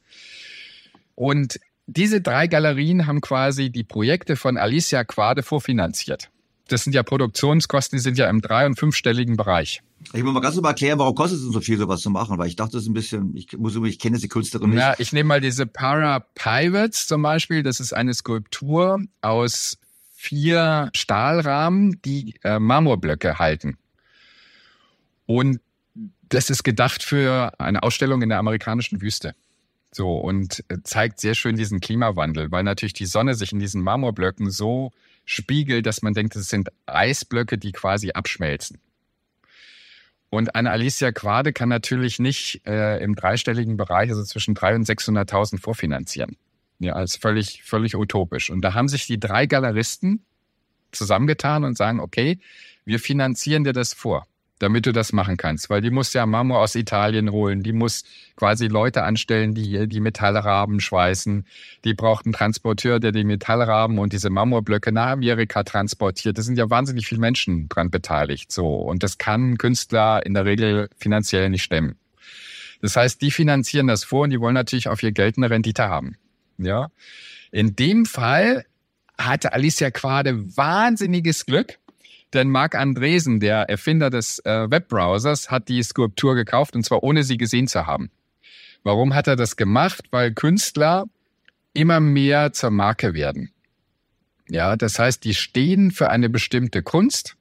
[1.14, 6.30] Und diese drei Galerien haben quasi die Projekte von Alicia Quade vorfinanziert.
[6.68, 9.82] Das sind ja Produktionskosten, die sind ja im drei- und fünfstelligen Bereich.
[10.12, 12.48] Ich muss mal ganz mal erklären, warum kostet es so viel, sowas zu machen, weil
[12.48, 14.78] ich dachte, das ist ein bisschen, ich muss ich kenne die Künstlerin nicht.
[14.78, 17.62] Ja, ich nehme mal diese Para Pivots zum Beispiel.
[17.62, 19.78] Das ist eine Skulptur aus
[20.14, 23.78] vier Stahlrahmen, die äh, Marmorblöcke halten.
[25.26, 25.60] Und
[26.28, 29.34] das ist gedacht für eine Ausstellung in der amerikanischen Wüste.
[29.92, 33.82] So, und äh, zeigt sehr schön diesen Klimawandel, weil natürlich die Sonne sich in diesen
[33.82, 34.90] Marmorblöcken so
[35.24, 38.78] spiegelt, dass man denkt, es sind Eisblöcke, die quasi abschmelzen.
[40.34, 44.88] Und eine Alicia Quade kann natürlich nicht äh, im dreistelligen Bereich, also zwischen 300.000 und
[44.88, 46.36] 600.000 vorfinanzieren.
[46.80, 48.50] Ja, als völlig, völlig utopisch.
[48.50, 50.24] Und da haben sich die drei Galeristen
[50.90, 52.40] zusammengetan und sagen, okay,
[52.84, 54.26] wir finanzieren dir das vor
[54.58, 55.70] damit du das machen kannst.
[55.70, 58.04] Weil die muss ja Marmor aus Italien holen, die muss
[58.36, 61.46] quasi Leute anstellen, die die Metallrahmen schweißen.
[61.84, 66.38] Die braucht einen Transporteur, der die Metallrahmen und diese Marmorblöcke nach Amerika transportiert.
[66.38, 68.52] Da sind ja wahnsinnig viele Menschen dran beteiligt.
[68.52, 68.76] So.
[68.76, 71.96] Und das kann Künstler in der Regel finanziell nicht stemmen.
[72.80, 75.88] Das heißt, die finanzieren das vor und die wollen natürlich auf ihr Geld eine Rendite
[75.88, 76.16] haben.
[76.58, 76.90] Ja.
[77.50, 78.66] In dem Fall
[79.16, 81.78] hatte Alicia Quade wahnsinniges Glück
[82.34, 87.22] denn Marc Andresen, der Erfinder des äh, Webbrowsers, hat die Skulptur gekauft und zwar ohne
[87.24, 88.10] sie gesehen zu haben.
[88.82, 90.06] Warum hat er das gemacht?
[90.10, 91.04] Weil Künstler
[91.72, 93.50] immer mehr zur Marke werden.
[94.48, 97.36] Ja, das heißt, die stehen für eine bestimmte Kunst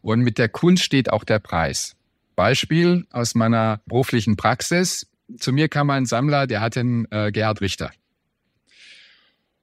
[0.00, 1.96] und mit der Kunst steht auch der Preis.
[2.36, 5.06] Beispiel aus meiner beruflichen Praxis.
[5.38, 7.90] Zu mir kam ein Sammler, der hatte einen äh, Gerhard Richter.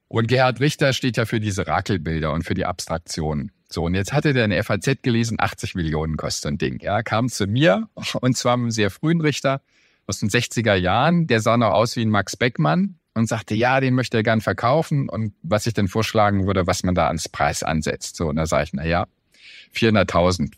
[0.08, 3.52] Und Gerhard Richter steht ja für diese Rakelbilder und für die Abstraktionen.
[3.70, 6.80] So, und jetzt hatte der eine FAZ gelesen, 80 Millionen kostet ein Ding.
[6.80, 7.88] Ja, kam zu mir
[8.20, 9.60] und zwar mit einem sehr frühen Richter
[10.06, 11.26] aus den 60er Jahren.
[11.26, 14.40] Der sah noch aus wie ein Max Beckmann und sagte, ja, den möchte er gern
[14.40, 18.16] verkaufen und was ich denn vorschlagen würde, was man da ans Preis ansetzt.
[18.16, 19.06] So, und da sage ich, na ja,
[19.74, 20.52] 400.000.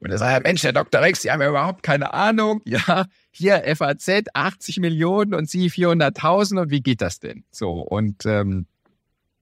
[0.00, 1.02] Und da sagt er, Mensch, Herr Dr.
[1.02, 2.62] Rex, Sie haben ja überhaupt keine Ahnung.
[2.66, 7.44] Ja, hier FAZ 80 Millionen und Sie 400.000 und wie geht das denn?
[7.50, 8.66] So, und ähm,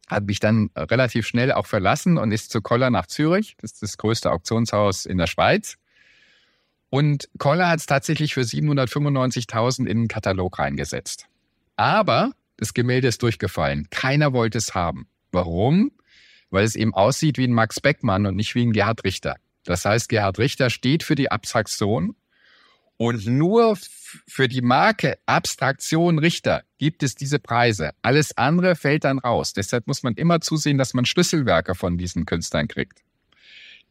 [0.09, 3.57] hat mich dann relativ schnell auch verlassen und ist zu Koller nach Zürich.
[3.61, 5.77] Das ist das größte Auktionshaus in der Schweiz.
[6.91, 11.27] Und Koller hat es tatsächlich für 795.000 in den Katalog reingesetzt.
[11.77, 13.89] Aber das Gemälde ist durchgefallen.
[13.91, 15.07] Keiner wollte es haben.
[15.31, 15.93] Warum?
[16.51, 19.37] Weil es eben aussieht wie ein Max Beckmann und nicht wie ein Gerhard Richter.
[19.65, 22.17] Das heißt, Gerhard Richter steht für die Abstraktion
[22.99, 23.79] und nur
[24.27, 27.93] für die Marke Abstraktion Richter gibt es diese Preise.
[28.03, 29.53] Alles andere fällt dann raus.
[29.53, 32.99] Deshalb muss man immer zusehen, dass man Schlüsselwerke von diesen Künstlern kriegt.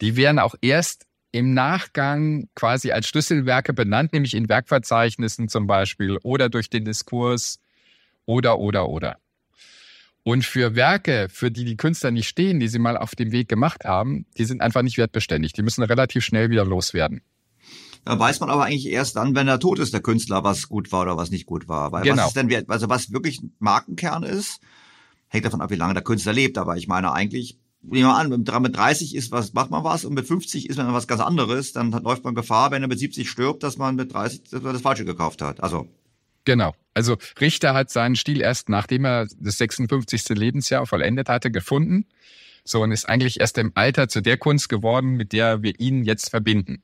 [0.02, 6.18] Die werden auch erst im Nachgang quasi als Schlüsselwerke benannt, nämlich in Werkverzeichnissen zum Beispiel
[6.24, 7.60] oder durch den Diskurs
[8.26, 9.18] oder, oder, oder.
[10.24, 13.48] Und für Werke, für die die Künstler nicht stehen, die sie mal auf dem Weg
[13.48, 15.54] gemacht haben, die sind einfach nicht wertbeständig.
[15.54, 17.22] Die müssen relativ schnell wieder loswerden.
[18.08, 20.94] Da weiß man aber eigentlich erst dann, wenn er tot ist, der Künstler, was gut
[20.94, 21.92] war oder was nicht gut war.
[21.92, 22.24] Weil genau.
[22.24, 24.62] was ist denn, also was wirklich Markenkern ist,
[25.28, 26.58] hängt davon ab, wie lange der Künstler lebt.
[26.58, 28.30] Aber ich meine eigentlich, nehmen wir an,
[28.62, 31.74] mit 30 ist was, macht man was und mit 50 ist man was ganz anderes,
[31.74, 35.04] dann läuft man Gefahr, wenn er mit 70 stirbt, dass man mit 30 das Falsche
[35.04, 35.62] gekauft hat.
[35.62, 35.90] Also.
[36.46, 36.76] Genau.
[36.94, 40.30] Also Richter hat seinen Stil erst, nachdem er das 56.
[40.30, 42.06] Lebensjahr vollendet hatte, gefunden.
[42.64, 46.06] So und ist eigentlich erst im Alter zu der Kunst geworden, mit der wir ihn
[46.06, 46.82] jetzt verbinden.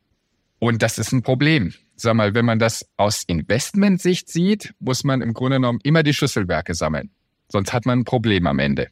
[0.64, 1.74] Und das ist ein Problem.
[1.98, 6.14] Sag mal, wenn man das aus Investmentsicht sieht, muss man im Grunde genommen immer die
[6.14, 7.12] Schlüsselwerke sammeln.
[7.50, 8.88] Sonst hat man ein Problem am Ende.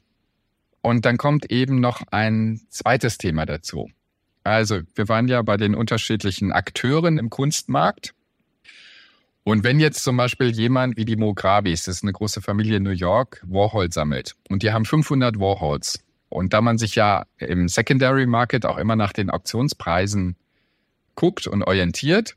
[0.82, 3.90] Und dann kommt eben noch ein zweites Thema dazu.
[4.44, 8.16] Also, wir waren ja bei den unterschiedlichen Akteuren im Kunstmarkt.
[9.46, 12.84] Und wenn jetzt zum Beispiel jemand wie die Mogravis, das ist eine große Familie in
[12.84, 16.04] New York, Warhol sammelt und die haben 500 Warhols.
[16.28, 20.36] Und da man sich ja im Secondary Market auch immer nach den Auktionspreisen
[21.16, 22.36] guckt und orientiert,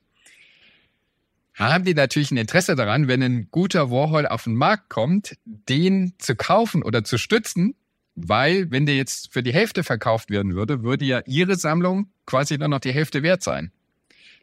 [1.54, 6.14] haben die natürlich ein Interesse daran, wenn ein guter Warhol auf den Markt kommt, den
[6.18, 7.74] zu kaufen oder zu stützen,
[8.16, 12.58] weil wenn der jetzt für die Hälfte verkauft werden würde, würde ja ihre Sammlung quasi
[12.58, 13.72] nur noch die Hälfte wert sein.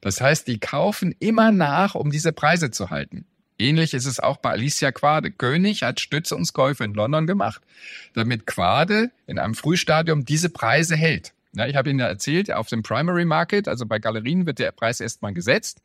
[0.01, 3.25] Das heißt, die kaufen immer nach, um diese Preise zu halten.
[3.59, 5.31] Ähnlich ist es auch bei Alicia Quade.
[5.31, 7.61] König hat Stützungskäufe in London gemacht,
[8.13, 11.33] damit Quade in einem Frühstadium diese Preise hält.
[11.53, 14.71] Ja, ich habe Ihnen ja erzählt, auf dem Primary Market, also bei Galerien, wird der
[14.71, 15.81] Preis erstmal gesetzt.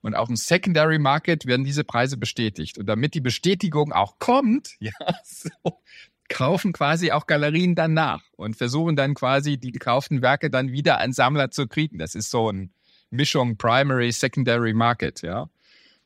[0.00, 2.78] Und auf dem Secondary Market werden diese Preise bestätigt.
[2.78, 4.92] Und damit die Bestätigung auch kommt, ja,
[5.24, 5.80] so,
[6.28, 10.98] kaufen quasi auch Galerien dann nach und versuchen dann quasi die gekauften Werke dann wieder
[11.00, 11.98] an Sammler zu kriegen.
[11.98, 12.68] Das ist so eine
[13.10, 15.48] Mischung Primary, Secondary Market, ja.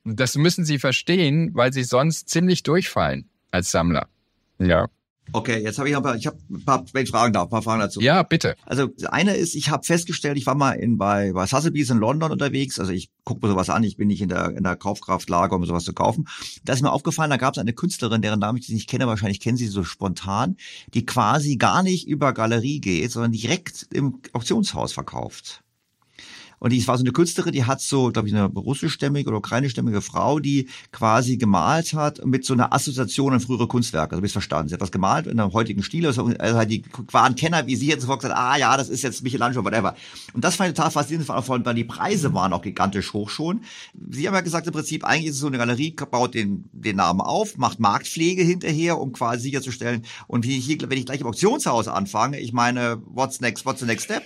[0.05, 4.09] Und das müssen sie verstehen, weil sie sonst ziemlich durchfallen als Sammler.
[4.59, 4.89] Ja.
[5.33, 7.45] Okay, jetzt habe ich noch ein paar, ich habe ein paar, wenn ich fragen darf,
[7.45, 8.01] ein paar Fragen dazu.
[8.01, 8.57] Ja, bitte.
[8.67, 12.33] Also eine ist, ich habe festgestellt, ich war mal in, bei, bei Sotheby's in London
[12.33, 15.55] unterwegs, also ich gucke mir sowas an, ich bin nicht in der, in der Kaufkraftlage,
[15.55, 16.29] um sowas zu kaufen.
[16.65, 19.41] Da ist mir aufgefallen, da gab es eine Künstlerin, deren Namen ich nicht kenne, wahrscheinlich
[19.41, 20.57] kennen Sie so spontan,
[20.95, 25.63] die quasi gar nicht über Galerie geht, sondern direkt im Auktionshaus verkauft.
[26.63, 30.01] Und die war so eine Künstlerin, die hat so, glaube ich, eine russischstämmige oder ukrainischstämmige
[30.01, 34.13] Frau, die quasi gemalt hat mit so einer Assoziation an frühere Kunstwerke.
[34.13, 34.69] Also habe ich verstanden.
[34.69, 36.07] Sie hat was gemalt in einem heutigen Stil.
[36.07, 39.25] Also halt die waren Kenner, wie sie jetzt sofort gesagt, ah ja, das ist jetzt
[39.25, 39.97] Michelangelo, whatever.
[40.35, 43.63] Und das fand ich total faszinierend, weil die Preise waren auch gigantisch hoch schon.
[44.11, 46.95] Sie haben ja gesagt, im Prinzip, eigentlich ist es so eine Galerie, baut den, den
[46.95, 50.05] Namen auf, macht Marktpflege hinterher, um quasi sicherzustellen.
[50.29, 53.87] Und wie hier, wenn ich gleich im Auktionshaus anfange, ich meine, what's next, what's the
[53.87, 54.23] next step?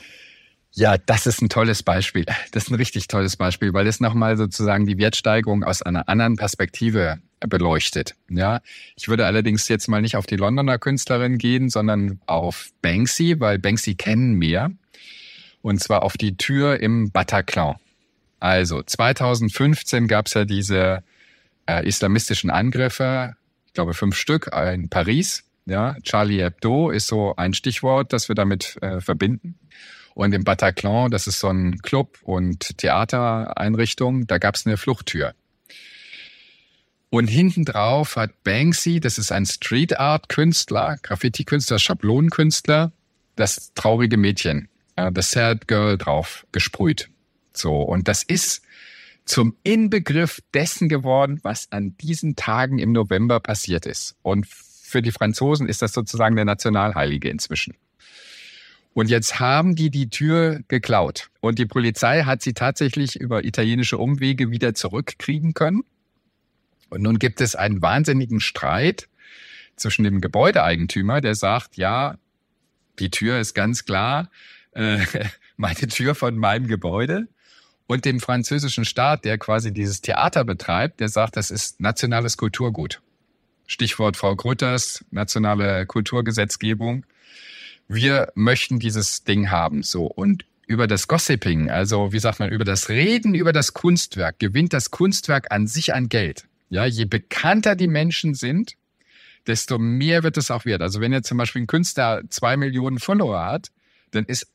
[0.78, 2.26] Ja, das ist ein tolles Beispiel.
[2.52, 6.36] Das ist ein richtig tolles Beispiel, weil es nochmal sozusagen die Wertsteigerung aus einer anderen
[6.36, 8.14] Perspektive beleuchtet.
[8.28, 8.60] Ja,
[8.94, 13.58] ich würde allerdings jetzt mal nicht auf die Londoner Künstlerin gehen, sondern auf Banksy, weil
[13.58, 14.70] Banksy kennen mehr.
[15.62, 17.76] Und zwar auf die Tür im Bataclan.
[18.38, 21.02] Also 2015 gab es ja diese
[21.64, 23.34] äh, islamistischen Angriffe,
[23.66, 25.42] ich glaube fünf Stück in Paris.
[25.64, 29.58] Ja, Charlie Hebdo ist so ein Stichwort, das wir damit äh, verbinden.
[30.16, 35.34] Und im Bataclan, das ist so ein Club und Theatereinrichtung, da gab es eine Fluchttür.
[37.10, 42.92] Und hinten drauf hat Banksy, das ist ein Street Art Künstler, Graffiti-Künstler, Schablonenkünstler,
[43.36, 47.10] das traurige Mädchen, das Sad Girl drauf gesprüht.
[47.52, 47.82] So.
[47.82, 48.62] Und das ist
[49.26, 54.16] zum Inbegriff dessen geworden, was an diesen Tagen im November passiert ist.
[54.22, 57.74] Und für die Franzosen ist das sozusagen der Nationalheilige inzwischen.
[58.96, 61.28] Und jetzt haben die die Tür geklaut.
[61.42, 65.84] Und die Polizei hat sie tatsächlich über italienische Umwege wieder zurückkriegen können.
[66.88, 69.10] Und nun gibt es einen wahnsinnigen Streit
[69.76, 72.16] zwischen dem Gebäudeeigentümer, der sagt, ja,
[72.98, 74.30] die Tür ist ganz klar
[74.72, 75.04] äh,
[75.58, 77.28] meine Tür von meinem Gebäude.
[77.86, 83.02] Und dem französischen Staat, der quasi dieses Theater betreibt, der sagt, das ist nationales Kulturgut.
[83.66, 87.04] Stichwort Frau Grütters, nationale Kulturgesetzgebung
[87.88, 90.06] wir möchten dieses Ding haben, so.
[90.06, 94.72] Und über das Gossiping, also wie sagt man, über das Reden über das Kunstwerk, gewinnt
[94.72, 96.46] das Kunstwerk an sich an Geld.
[96.68, 98.74] Ja, je bekannter die Menschen sind,
[99.46, 100.82] desto mehr wird es auch wert.
[100.82, 103.68] Also wenn jetzt zum Beispiel ein Künstler zwei Millionen Follower hat,
[104.10, 104.48] dann ist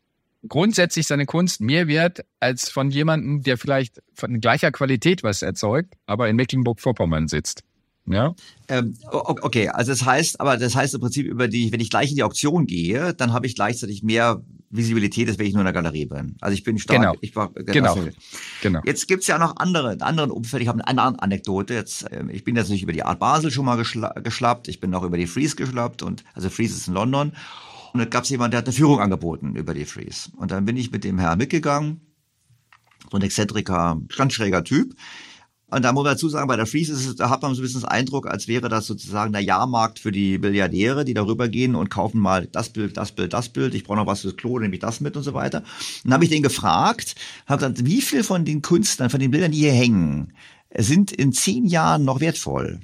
[0.48, 5.94] grundsätzlich seine Kunst mehr wert als von jemandem, der vielleicht von gleicher Qualität was erzeugt,
[6.06, 7.64] aber in Mecklenburg-Vorpommern sitzt.
[8.06, 8.36] Ja.
[8.68, 12.10] Ähm, okay, also das heißt, aber das heißt im Prinzip über die, wenn ich gleich
[12.10, 14.42] in die Auktion gehe, dann habe ich gleichzeitig mehr
[14.72, 16.38] Visibilität, als wenn ich nur in der Galerie bin.
[16.40, 17.00] Also ich bin stark.
[17.00, 17.16] Genau.
[17.22, 17.98] Ich war, genau.
[18.62, 18.82] genau.
[18.86, 20.64] Jetzt gibt's ja noch andere, in anderen Umfeld.
[20.64, 21.74] Ich habe eine andere Anekdote.
[21.74, 24.68] Jetzt, ähm, ich bin jetzt nicht über die Art Basel schon mal geschla geschlappt.
[24.70, 27.34] Ich bin auch über die Freeze geschlappt und also Freeze ist in London.
[27.94, 30.30] Und da gab's jemanden, der hat eine Führung angeboten über die Freeze.
[30.38, 32.00] Und dann bin ich mit dem Herrn mitgegangen.
[33.12, 34.96] So ein Exzentriker, ganz schräger Typ.
[35.72, 37.62] Und da muss man dazu sagen, bei der Freeze ist es, da hat man so
[37.62, 41.48] ein bisschen das Eindruck, als wäre das sozusagen der Jahrmarkt für die Milliardäre, die darüber
[41.48, 43.74] gehen und kaufen mal das Bild, das Bild, das Bild.
[43.74, 45.60] Ich brauche noch was fürs Klo, nehme ich das mit und so weiter.
[45.60, 45.66] Und
[46.04, 47.16] dann habe ich den gefragt,
[47.48, 50.34] habe gesagt, wie viel von den Künstlern, von den Bildern, die hier hängen,
[50.78, 52.82] sind in zehn Jahren noch wertvoll?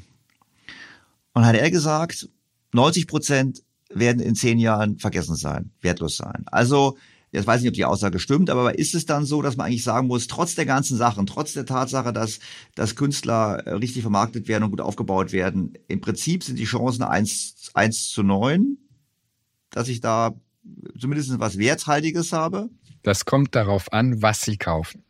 [1.33, 2.29] Und hat er gesagt,
[2.71, 6.45] 90 Prozent werden in zehn Jahren vergessen sein, wertlos sein.
[6.45, 6.97] Also
[7.31, 9.67] Jetzt weiß ich nicht, ob die Aussage stimmt, aber ist es dann so, dass man
[9.67, 12.39] eigentlich sagen muss, trotz der ganzen Sachen, trotz der Tatsache, dass,
[12.75, 17.03] dass Künstler äh, richtig vermarktet werden und gut aufgebaut werden, im Prinzip sind die Chancen
[17.03, 18.77] eins eins zu neun,
[19.69, 20.35] dass ich da
[20.99, 22.69] zumindest was Werthaltiges habe?
[23.03, 25.03] Das kommt darauf an, was Sie kaufen.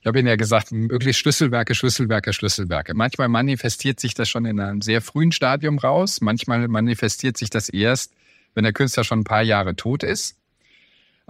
[0.00, 2.92] Ich habe Ihnen ja gesagt, möglichst Schlüsselwerke, Schlüsselwerke, Schlüsselwerke.
[2.94, 6.20] Manchmal manifestiert sich das schon in einem sehr frühen Stadium raus.
[6.20, 8.12] Manchmal manifestiert sich das erst,
[8.54, 10.41] wenn der Künstler schon ein paar Jahre tot ist.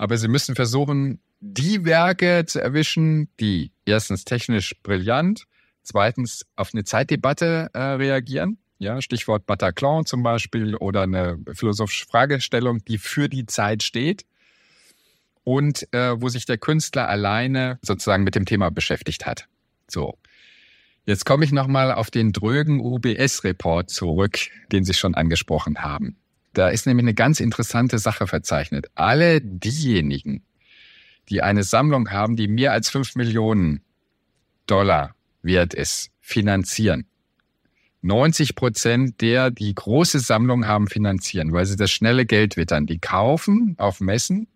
[0.03, 5.47] Aber sie müssen versuchen, die Werke zu erwischen, die erstens technisch brillant,
[5.85, 8.59] zweitens auf eine Zeitdebatte äh, reagieren.
[8.81, 14.27] Ja, Stichwort Bataclan zum Beispiel oder eine philosophische Fragestellung, die für die Zeit steht
[15.45, 19.47] und äh, wo sich der Künstler alleine sozusagen mit dem Thema beschäftigt hat.
[19.87, 20.19] So.
[21.07, 24.41] Jetzt komme ich nochmal auf den drögen UBS-Report zurück,
[24.73, 26.17] den Sie schon angesprochen haben.
[26.53, 28.91] Da ist nämlich eine ganz interessante Sache verzeichnet.
[28.95, 30.43] Alle diejenigen,
[31.29, 33.83] die eine Sammlung haben, die mehr als fünf Millionen
[34.67, 37.07] Dollar wert ist, finanzieren.
[38.03, 42.87] 90 Prozent der, die große Sammlung haben, finanzieren, weil sie das schnelle Geld wittern.
[42.87, 44.49] Die kaufen auf Messen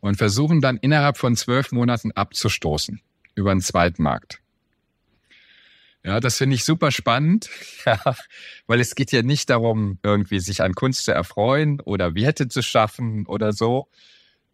[0.00, 3.00] und versuchen dann innerhalb von zwölf Monaten abzustoßen
[3.34, 4.40] über den Zweitmarkt.
[6.04, 7.50] Ja, das finde ich super spannend,
[7.84, 7.98] ja,
[8.66, 12.62] weil es geht ja nicht darum, irgendwie sich an Kunst zu erfreuen oder Werte zu
[12.62, 13.88] schaffen oder so,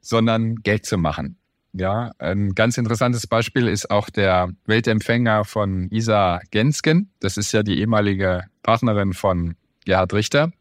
[0.00, 1.38] sondern Geld zu machen.
[1.76, 7.10] Ja, ein ganz interessantes Beispiel ist auch der Weltempfänger von Isa Gensken.
[7.18, 10.52] Das ist ja die ehemalige Partnerin von Gerhard Richter.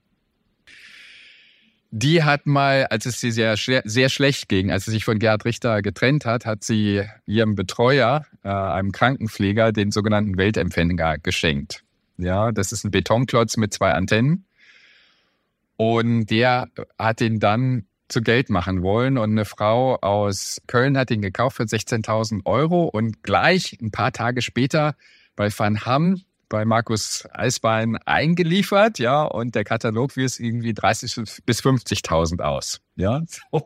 [1.95, 5.45] Die hat mal, als es sie sehr, sehr schlecht ging, als sie sich von Gerhard
[5.45, 11.83] Richter getrennt hat, hat sie ihrem Betreuer, äh, einem Krankenpfleger, den sogenannten Weltempfänger geschenkt.
[12.17, 14.45] Ja, das ist ein Betonklotz mit zwei Antennen.
[15.77, 16.67] Und der
[16.97, 19.19] hat ihn dann zu Geld machen wollen.
[19.19, 24.11] Und eine Frau aus Köln hat ihn gekauft für 16.000 Euro und gleich ein paar
[24.11, 24.95] Tage später
[25.35, 31.63] bei Van Hamm bei Markus Eisbein eingeliefert, ja, und der Katalog wies irgendwie 30 bis
[31.63, 33.23] 50.000 aus, ja.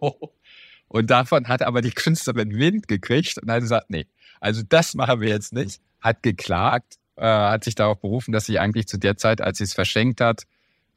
[0.90, 4.08] Und davon hat aber die Künstlerin Wind gekriegt und hat gesagt, nee,
[4.40, 5.82] also das machen wir jetzt nicht.
[6.00, 9.66] Hat geklagt, äh, hat sich darauf berufen, dass sie eigentlich zu der Zeit, als sie
[9.66, 10.44] es verschenkt hat,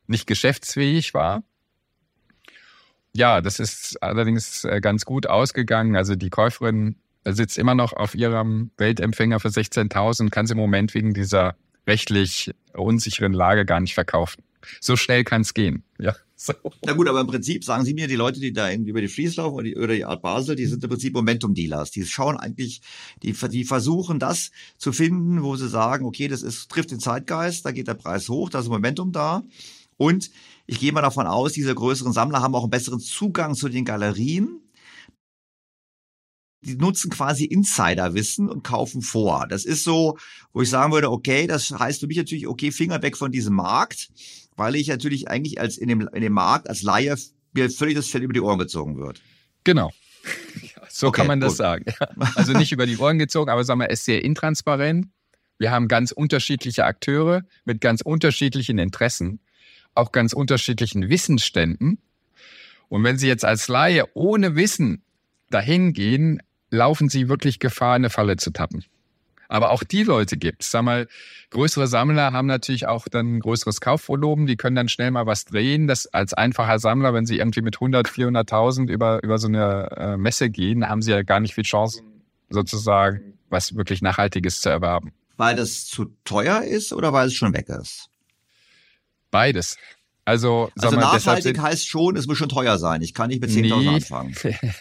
[0.06, 1.42] nicht geschäftsfähig war
[3.12, 5.96] ja, das ist allerdings äh, ganz gut ausgegangen.
[5.96, 6.94] Also die Käuferin
[7.24, 11.56] sitzt immer noch auf ihrem Weltempfänger für 16.000, kann sie im Moment wegen dieser
[11.86, 14.42] rechtlich unsicheren Lage gar nicht verkaufen.
[14.80, 15.84] So schnell kann es gehen.
[15.98, 16.14] Ja.
[16.36, 16.54] So.
[16.86, 19.42] Na gut, aber im Prinzip sagen Sie mir, die Leute, die da über die Freeze
[19.42, 21.90] laufen oder die, oder die Art Basel, die sind im Prinzip Momentum-Dealers.
[21.90, 22.80] Die schauen eigentlich,
[23.22, 27.66] die, die versuchen das zu finden, wo sie sagen, okay, das ist, trifft den Zeitgeist,
[27.66, 29.42] da geht der Preis hoch, da ist Momentum da.
[29.98, 30.30] Und
[30.66, 33.84] ich gehe mal davon aus, diese größeren Sammler haben auch einen besseren Zugang zu den
[33.84, 34.59] Galerien.
[36.62, 39.46] Die nutzen quasi Insiderwissen und kaufen vor.
[39.48, 40.18] Das ist so,
[40.52, 43.54] wo ich sagen würde, okay, das heißt für mich natürlich, okay, Finger weg von diesem
[43.54, 44.10] Markt,
[44.56, 47.16] weil ich natürlich eigentlich als in dem, in dem Markt als Laie
[47.52, 49.20] mir völlig das Fell über die Ohren gezogen wird.
[49.64, 49.90] Genau.
[50.92, 51.58] So okay, kann man das gut.
[51.58, 51.84] sagen.
[52.34, 55.06] Also nicht über die Ohren gezogen, aber sagen wir, es ist sehr intransparent.
[55.56, 59.38] Wir haben ganz unterschiedliche Akteure mit ganz unterschiedlichen Interessen
[59.94, 61.98] auch ganz unterschiedlichen Wissensständen.
[62.88, 65.02] Und wenn Sie jetzt als Laie ohne Wissen
[65.50, 68.84] dahin gehen, laufen Sie wirklich Gefahr, in eine Falle zu tappen.
[69.48, 70.70] Aber auch die Leute gibt es.
[70.70, 71.08] Sag mal,
[71.50, 74.46] größere Sammler haben natürlich auch dann ein größeres Kaufvolumen.
[74.46, 75.88] Die können dann schnell mal was drehen.
[75.88, 80.16] Das als einfacher Sammler, wenn sie irgendwie mit 100, 400.000 über, über so eine äh,
[80.16, 85.12] Messe gehen, haben sie ja gar nicht viel Chancen, sozusagen was wirklich Nachhaltiges zu erwerben.
[85.36, 88.08] Weil das zu teuer ist oder weil es schon weg ist?
[89.32, 89.76] Beides.
[90.30, 93.02] Also, also mal, nachhaltig heißt schon, es muss schon teuer sein.
[93.02, 93.88] Ich kann nicht mit 10.000 nee.
[93.88, 94.36] anfangen.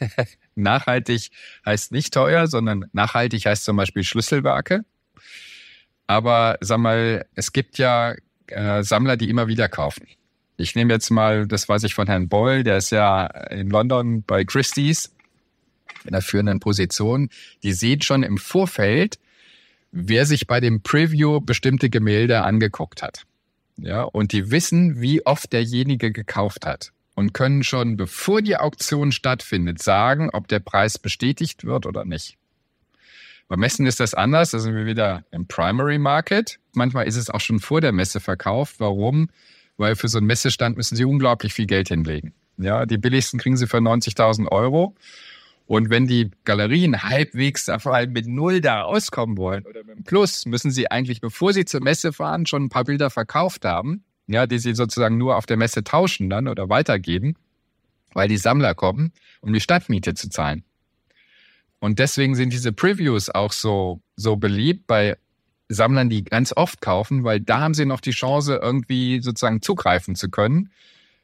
[0.55, 1.31] nachhaltig
[1.65, 4.85] heißt nicht teuer, sondern nachhaltig heißt zum Beispiel Schlüsselwerke.
[6.05, 8.13] Aber sag mal, es gibt ja
[8.45, 10.05] äh, Sammler, die immer wieder kaufen.
[10.57, 14.21] Ich nehme jetzt mal, das weiß ich von Herrn Boyle, der ist ja in London
[14.21, 15.11] bei Christie's
[16.05, 17.29] in der führenden Position.
[17.63, 19.17] Die sehen schon im Vorfeld,
[19.91, 23.25] wer sich bei dem Preview bestimmte Gemälde angeguckt hat.
[23.81, 29.11] Ja, und die wissen, wie oft derjenige gekauft hat und können schon, bevor die Auktion
[29.11, 32.37] stattfindet, sagen, ob der Preis bestätigt wird oder nicht.
[33.49, 34.51] Beim Messen ist das anders.
[34.51, 36.59] Da sind wir wieder im Primary Market.
[36.73, 38.75] Manchmal ist es auch schon vor der Messe verkauft.
[38.77, 39.29] Warum?
[39.75, 42.33] Weil für so einen Messestand müssen sie unglaublich viel Geld hinlegen.
[42.57, 44.95] Ja, die billigsten kriegen sie für 90.000 Euro.
[45.69, 50.03] Und wenn die Galerien halbwegs vor allem mit Null da rauskommen wollen oder mit einem
[50.03, 54.03] Plus, müssen sie eigentlich, bevor sie zur Messe fahren, schon ein paar Bilder verkauft haben,
[54.25, 57.35] ja, die sie sozusagen nur auf der Messe tauschen dann oder weitergeben,
[58.13, 60.63] weil die Sammler kommen, um die Stadtmiete zu zahlen.
[61.77, 65.17] Und deswegen sind diese Previews auch so, so beliebt bei
[65.67, 70.15] Sammlern, die ganz oft kaufen, weil da haben sie noch die Chance, irgendwie sozusagen zugreifen
[70.15, 70.71] zu können.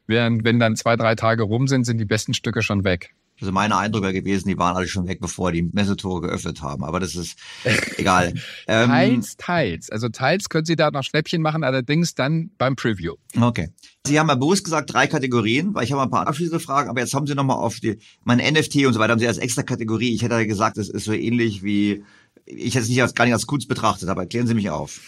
[0.06, 3.16] Während wenn dann zwei, drei Tage rum sind, sind die besten Stücke schon weg.
[3.42, 6.84] Also meine Eindrücke gewesen, die waren alle schon weg, bevor die Messetore geöffnet haben.
[6.86, 7.38] Aber das ist
[7.98, 8.34] egal.
[8.68, 9.90] Ähm, teils, teils.
[9.90, 13.16] Also teils können Sie da noch Schnäppchen machen, allerdings dann beim Preview.
[13.40, 13.70] Okay.
[14.08, 17.02] Sie haben ja bewusst gesagt, drei Kategorien, weil ich habe ein paar abschließende Fragen, aber
[17.02, 19.64] jetzt haben Sie nochmal auf die, mein NFT und so weiter, haben Sie als extra
[19.64, 20.14] Kategorie.
[20.14, 22.04] Ich hätte ja gesagt, das ist so ähnlich wie,
[22.46, 25.02] ich hätte es nicht als, gar nicht als Kunst betrachtet, aber erklären Sie mich auf.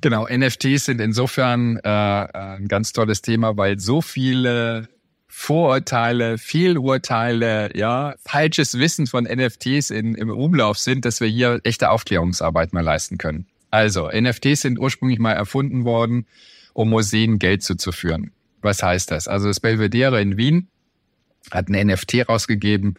[0.00, 4.88] Genau, NFTs sind insofern äh, ein ganz tolles Thema, weil so viele
[5.34, 11.90] Vorurteile, Fehlurteile, ja, falsches Wissen von NFTs in, im Umlauf sind, dass wir hier echte
[11.90, 13.46] Aufklärungsarbeit mal leisten können.
[13.70, 16.26] Also, NFTs sind ursprünglich mal erfunden worden,
[16.74, 18.30] um Museen Geld zuzuführen.
[18.60, 19.26] Was heißt das?
[19.26, 20.68] Also das Belvedere in Wien
[21.50, 22.96] hat ein NFT rausgegeben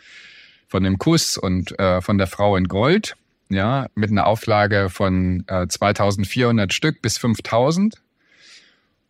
[0.68, 3.16] von dem Kuss und äh, von der Frau in Gold,
[3.50, 8.03] ja, mit einer Auflage von äh, 2400 Stück bis 5000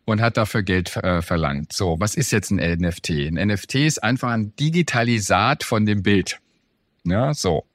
[0.06, 1.74] und hat dafür Geld äh, verlangt.
[1.74, 3.10] So, was ist jetzt ein NFT?
[3.10, 6.40] Ein NFT ist einfach ein Digitalisat von dem Bild.
[7.04, 7.66] Ja, so.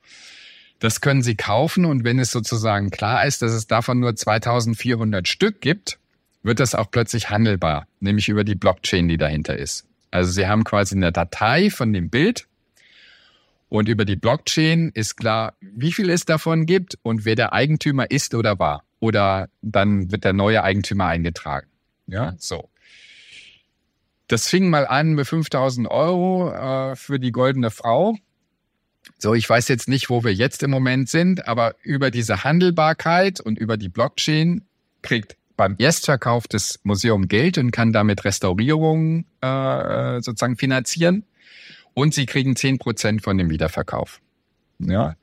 [0.79, 5.27] Das können Sie kaufen und wenn es sozusagen klar ist, dass es davon nur 2400
[5.27, 5.99] Stück gibt,
[6.43, 9.87] wird das auch plötzlich handelbar, nämlich über die Blockchain, die dahinter ist.
[10.11, 12.47] Also Sie haben quasi eine Datei von dem Bild
[13.69, 18.11] und über die Blockchain ist klar, wie viel es davon gibt und wer der Eigentümer
[18.11, 18.85] ist oder war.
[19.01, 21.69] Oder dann wird der neue Eigentümer eingetragen.
[22.09, 22.69] Ja, so.
[24.27, 28.17] Das fing mal an mit 5000 Euro äh, für die goldene Frau.
[29.19, 33.41] So, ich weiß jetzt nicht, wo wir jetzt im Moment sind, aber über diese Handelbarkeit
[33.41, 34.67] und über die Blockchain
[35.03, 41.25] kriegt beim Erstverkauf das Museum Geld und kann damit Restaurierungen äh, sozusagen finanzieren.
[41.95, 44.21] Und sie kriegen zehn Prozent von dem Wiederverkauf.
[44.79, 45.17] Ja.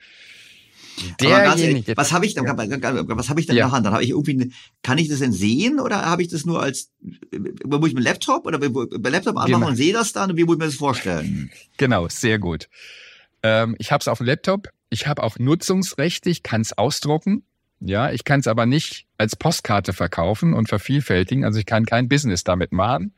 [1.20, 2.44] Derjenige, was habe ich, ja.
[2.46, 3.66] was habe ich denn ja.
[3.66, 3.86] in der Hand?
[3.86, 4.52] Dann habe ich irgendwie,
[4.82, 6.92] kann ich das denn sehen oder habe ich das nur als,
[7.64, 9.68] wo ich mit Laptop oder bei Laptop anmachen genau.
[9.68, 10.38] und sehe das dann?
[10.38, 11.52] Wie muss ich mir das vorstellen?
[11.78, 12.70] Genau, sehr gut.
[13.44, 14.70] Ähm, ich habe es auf dem Laptop.
[14.90, 16.30] Ich habe auch Nutzungsrechte.
[16.30, 17.44] Ich kann es ausdrucken.
[17.80, 21.44] Ja, ich kann es aber nicht als Postkarte verkaufen und vervielfältigen.
[21.44, 23.14] Also ich kann kein Business damit machen,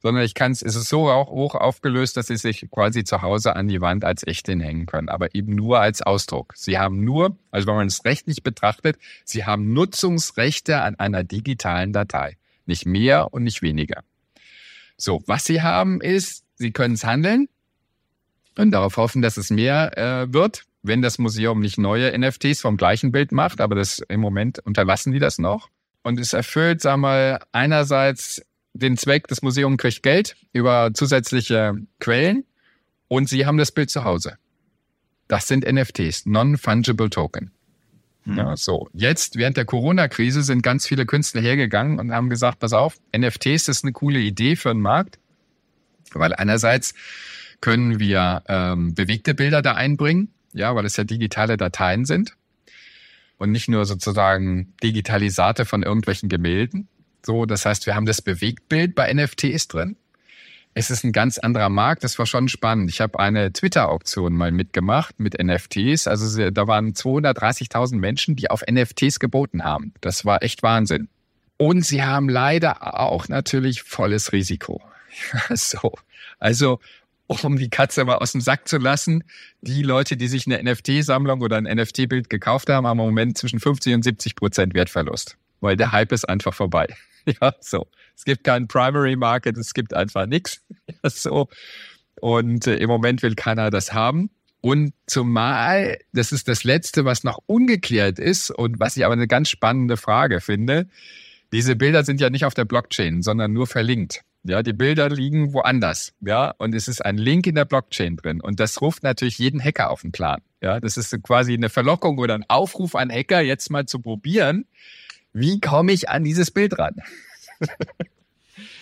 [0.00, 3.22] sondern ich kann es, es ist so auch hoch aufgelöst, dass Sie sich quasi zu
[3.22, 6.54] Hause an die Wand als echt hinhängen können, aber eben nur als Ausdruck.
[6.56, 11.92] Sie haben nur, also wenn man es rechtlich betrachtet, Sie haben Nutzungsrechte an einer digitalen
[11.92, 12.36] Datei.
[12.66, 14.02] Nicht mehr und nicht weniger.
[14.96, 17.48] So, was Sie haben ist, Sie können es handeln
[18.56, 22.76] und darauf hoffen, dass es mehr äh, wird wenn das Museum nicht neue NFTs vom
[22.76, 25.68] gleichen Bild macht, aber das im Moment unterlassen die das noch.
[26.02, 28.42] Und es erfüllt, sag mal, einerseits
[28.78, 32.44] den Zweck, das Museum kriegt Geld über zusätzliche Quellen
[33.08, 34.38] und sie haben das Bild zu Hause.
[35.26, 37.50] Das sind NFTs, Non-Fungible Token.
[38.24, 38.36] Hm.
[38.36, 38.88] Ja, so.
[38.92, 43.68] Jetzt, während der Corona-Krise, sind ganz viele Künstler hergegangen und haben gesagt, pass auf, NFTs
[43.68, 45.18] ist eine coole Idee für den Markt,
[46.12, 46.94] weil einerseits
[47.60, 52.36] können wir ähm, bewegte Bilder da einbringen, ja, weil es ja digitale Dateien sind
[53.38, 56.88] und nicht nur sozusagen Digitalisate von irgendwelchen Gemälden.
[57.28, 59.96] So, das heißt, wir haben das Bewegtbild bei NFTs drin.
[60.72, 62.02] Es ist ein ganz anderer Markt.
[62.02, 62.88] Das war schon spannend.
[62.88, 66.06] Ich habe eine Twitter-Auktion mal mitgemacht mit NFTs.
[66.06, 69.92] Also da waren 230.000 Menschen, die auf NFTs geboten haben.
[70.00, 71.10] Das war echt Wahnsinn.
[71.58, 74.80] Und sie haben leider auch natürlich volles Risiko.
[75.50, 75.92] so.
[76.38, 76.80] Also
[77.26, 79.22] um die Katze mal aus dem Sack zu lassen.
[79.60, 83.60] Die Leute, die sich eine NFT-Sammlung oder ein NFT-Bild gekauft haben, haben im Moment zwischen
[83.60, 86.88] 50 und 70 Prozent Wertverlust, weil der Hype ist einfach vorbei.
[87.40, 87.86] Ja, so.
[88.16, 90.62] Es gibt keinen Primary Market, es gibt einfach nichts.
[91.02, 91.48] Ja, so.
[92.20, 94.30] Und äh, im Moment will keiner das haben.
[94.60, 99.28] Und zumal, das ist das Letzte, was noch ungeklärt ist und was ich aber eine
[99.28, 100.88] ganz spannende Frage finde.
[101.52, 104.22] Diese Bilder sind ja nicht auf der Blockchain, sondern nur verlinkt.
[104.42, 106.14] Ja, die Bilder liegen woanders.
[106.20, 108.40] Ja, und es ist ein Link in der Blockchain drin.
[108.40, 110.40] Und das ruft natürlich jeden Hacker auf den Plan.
[110.60, 114.66] Ja, das ist quasi eine Verlockung oder ein Aufruf an Hacker, jetzt mal zu probieren.
[115.38, 116.94] Wie komme ich an dieses Bild ran?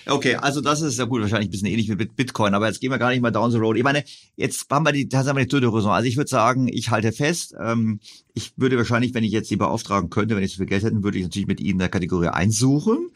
[0.08, 2.80] Okay, also das ist ja gut, wahrscheinlich ein bisschen ähnlich wie mit Bitcoin, aber jetzt
[2.80, 3.76] gehen wir gar nicht mal down the road.
[3.76, 4.04] Ich meine,
[4.36, 5.90] jetzt haben wir die, das haben wir die dritte Raison.
[5.90, 7.98] Also ich würde sagen, ich halte fest, ähm,
[8.32, 11.02] ich würde wahrscheinlich, wenn ich jetzt die beauftragen könnte, wenn ich so viel Geld hätte,
[11.02, 13.10] würde ich natürlich mit Ihnen in der Kategorie 1 suchen.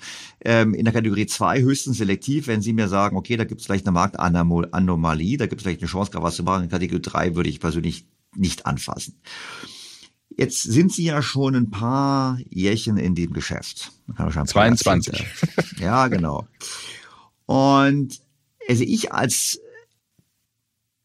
[0.44, 3.66] Ähm, in der Kategorie 2 höchstens selektiv, wenn Sie mir sagen, okay, da gibt es
[3.66, 6.64] vielleicht eine Marktanomalie, da gibt es vielleicht eine Chance, gerade was zu machen.
[6.64, 8.04] In Kategorie 3 würde ich persönlich
[8.34, 9.20] nicht anfassen.
[10.36, 13.92] Jetzt sind Sie ja schon ein paar Jährchen in dem Geschäft.
[14.16, 15.24] 22.
[15.80, 16.46] Ja, genau.
[17.46, 18.20] Und
[18.68, 19.60] also ich als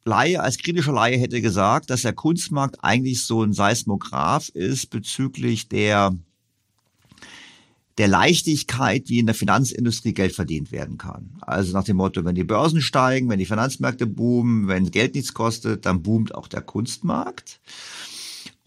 [0.04, 5.68] Laie, als kritischer Laie hätte gesagt, dass der Kunstmarkt eigentlich so ein Seismograph ist bezüglich
[5.68, 6.16] der
[7.98, 11.38] der Leichtigkeit, wie in der Finanzindustrie Geld verdient werden kann.
[11.42, 15.34] Also nach dem Motto, wenn die Börsen steigen, wenn die Finanzmärkte boomen, wenn Geld nichts
[15.34, 17.62] kostet, dann boomt auch der Kunstmarkt.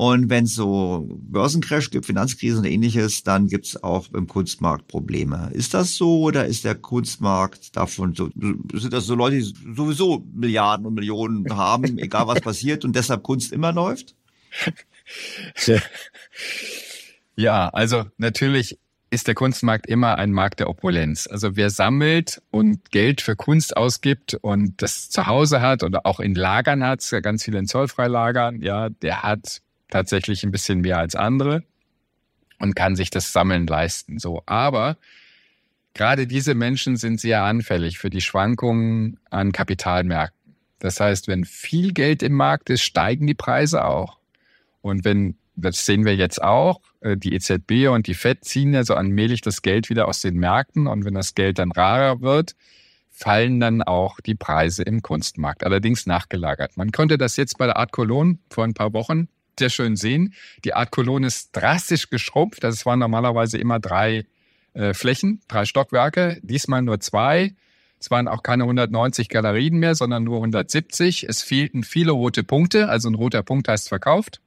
[0.00, 4.86] Und wenn es so Börsencrash gibt, Finanzkrise und ähnliches, dann gibt es auch im Kunstmarkt
[4.86, 5.50] Probleme.
[5.52, 8.30] Ist das so oder ist der Kunstmarkt davon so,
[8.74, 13.24] sind das so Leute, die sowieso Milliarden und Millionen haben, egal was passiert und deshalb
[13.24, 14.14] Kunst immer läuft?
[17.40, 18.80] Ja, also natürlich
[19.10, 21.28] ist der Kunstmarkt immer ein Markt der Opulenz.
[21.28, 26.18] Also wer sammelt und Geld für Kunst ausgibt und das zu Hause hat oder auch
[26.18, 31.14] in Lagern hat, ganz viele in Zollfreilagern, ja, der hat tatsächlich ein bisschen mehr als
[31.14, 31.62] andere
[32.58, 34.18] und kann sich das Sammeln leisten.
[34.18, 34.96] So, aber
[35.94, 40.54] gerade diese Menschen sind sehr anfällig für die Schwankungen an Kapitalmärkten.
[40.78, 44.18] Das heißt, wenn viel Geld im Markt ist, steigen die Preise auch.
[44.80, 46.80] Und wenn das sehen wir jetzt auch.
[47.00, 50.36] Äh, die EZB und die FED ziehen ja so allmählich das Geld wieder aus den
[50.36, 52.54] Märkten und wenn das Geld dann rarer wird,
[53.10, 56.76] fallen dann auch die Preise im Kunstmarkt, allerdings nachgelagert.
[56.76, 59.28] Man konnte das jetzt bei der Art Cologne vor ein paar Wochen
[59.58, 60.34] sehr schön sehen.
[60.64, 62.64] Die Art Cologne ist drastisch geschrumpft.
[62.64, 64.26] Das waren normalerweise immer drei
[64.74, 67.54] äh, Flächen, drei Stockwerke, diesmal nur zwei.
[68.00, 71.24] Es waren auch keine 190 Galerien mehr, sondern nur 170.
[71.28, 74.40] Es fehlten viele rote Punkte, also ein roter Punkt heißt verkauft.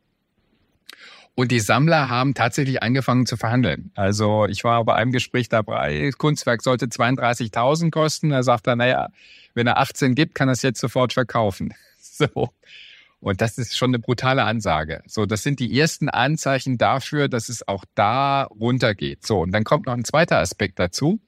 [1.36, 3.92] Und die Sammler haben tatsächlich angefangen zu verhandeln.
[3.96, 8.32] Also ich war bei einem Gespräch dabei, das Kunstwerk sollte 32.000 kosten.
[8.32, 9.10] Er sagt dann, naja,
[9.54, 11.74] wenn er 18 gibt, kann er es jetzt sofort verkaufen.
[12.04, 12.50] So.
[13.22, 15.04] Und das ist schon eine brutale Ansage.
[15.06, 19.26] So, das sind die ersten Anzeichen dafür, dass es auch da runtergeht.
[19.26, 21.20] So, und dann kommt noch ein zweiter Aspekt dazu.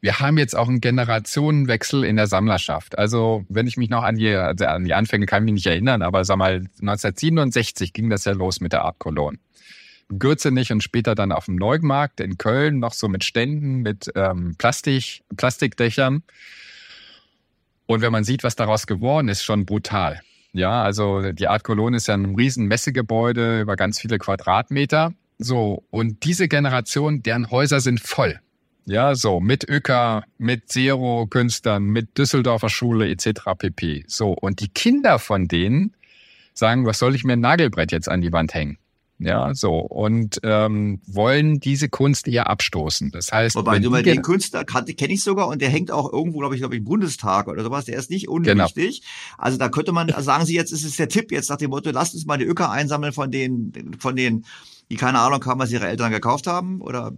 [0.00, 2.96] Wir haben jetzt auch einen Generationenwechsel in der Sammlerschaft.
[2.96, 5.66] Also, wenn ich mich noch an die, also an die Anfänge kann ich mich nicht
[5.66, 9.38] erinnern, aber sag mal, 1967 ging das ja los mit der Art Cologne.
[10.08, 14.54] Gürzenich und später dann auf dem Neumarkt in Köln noch so mit Ständen, mit ähm,
[14.56, 16.22] Plastik, Plastikdächern.
[17.86, 20.22] Und wenn man sieht, was daraus geworden ist, schon brutal.
[20.52, 25.12] Ja, also die Art Cologne ist ja ein riesen Messegebäude über ganz viele Quadratmeter.
[25.38, 28.40] So, und diese Generation, deren Häuser sind voll.
[28.86, 33.40] Ja, so mit Öker, mit Zero-Künstlern, mit Düsseldorfer Schule etc.
[33.58, 34.04] pp.
[34.08, 35.94] So, und die Kinder von denen
[36.54, 38.78] sagen, was soll ich mir ein Nagelbrett jetzt an die Wand hängen?
[39.20, 39.78] Ja, so.
[39.78, 43.10] Und ähm, wollen diese Kunst eher abstoßen.
[43.10, 43.56] Das heißt.
[43.56, 46.60] Wobei, du mal den Künstler kenne ich sogar und der hängt auch irgendwo, glaube ich,
[46.60, 47.86] glaube ich, im Bundestag oder sowas.
[47.86, 48.36] Der ist nicht genau.
[48.36, 49.00] unwichtig.
[49.00, 49.34] Genau.
[49.38, 51.90] Also da könnte man, sagen Sie jetzt, ist es der Tipp jetzt nach dem Motto,
[51.90, 54.44] lasst uns mal die Öker einsammeln von denen, von denen,
[54.90, 56.80] die keine Ahnung haben, was ihre Eltern gekauft haben?
[56.80, 57.12] Oder?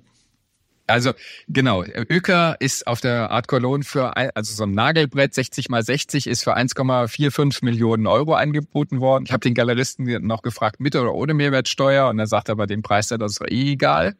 [0.90, 1.12] Also
[1.48, 6.26] genau, Öker ist auf der Art Cologne für, also so ein Nagelbrett 60 mal 60
[6.26, 9.24] ist für 1,45 Millionen Euro angeboten worden.
[9.26, 12.82] Ich habe den Galeristen noch gefragt, mit oder ohne Mehrwertsteuer und er sagt aber den
[12.82, 14.16] Preis, das ist eh egal.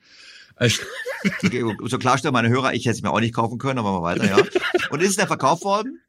[0.57, 0.83] Also
[1.85, 4.27] so klarstellen meine Hörer, ich hätte es mir auch nicht kaufen können, aber mal weiter,
[4.27, 4.37] ja.
[4.91, 6.01] Und ist es denn verkauft worden?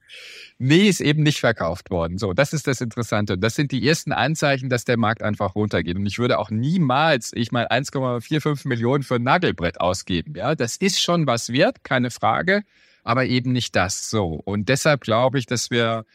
[0.63, 2.19] Nee, ist eben nicht verkauft worden.
[2.19, 3.35] So, das ist das Interessante.
[3.35, 5.95] Das sind die ersten Anzeichen, dass der Markt einfach runtergeht.
[5.95, 10.35] Und ich würde auch niemals, ich mal 1,45 Millionen für ein Nagelbrett ausgeben.
[10.35, 12.61] Ja, das ist schon was wert, keine Frage,
[13.03, 14.11] aber eben nicht das.
[14.11, 14.39] So.
[14.45, 16.05] Und deshalb glaube ich, dass wir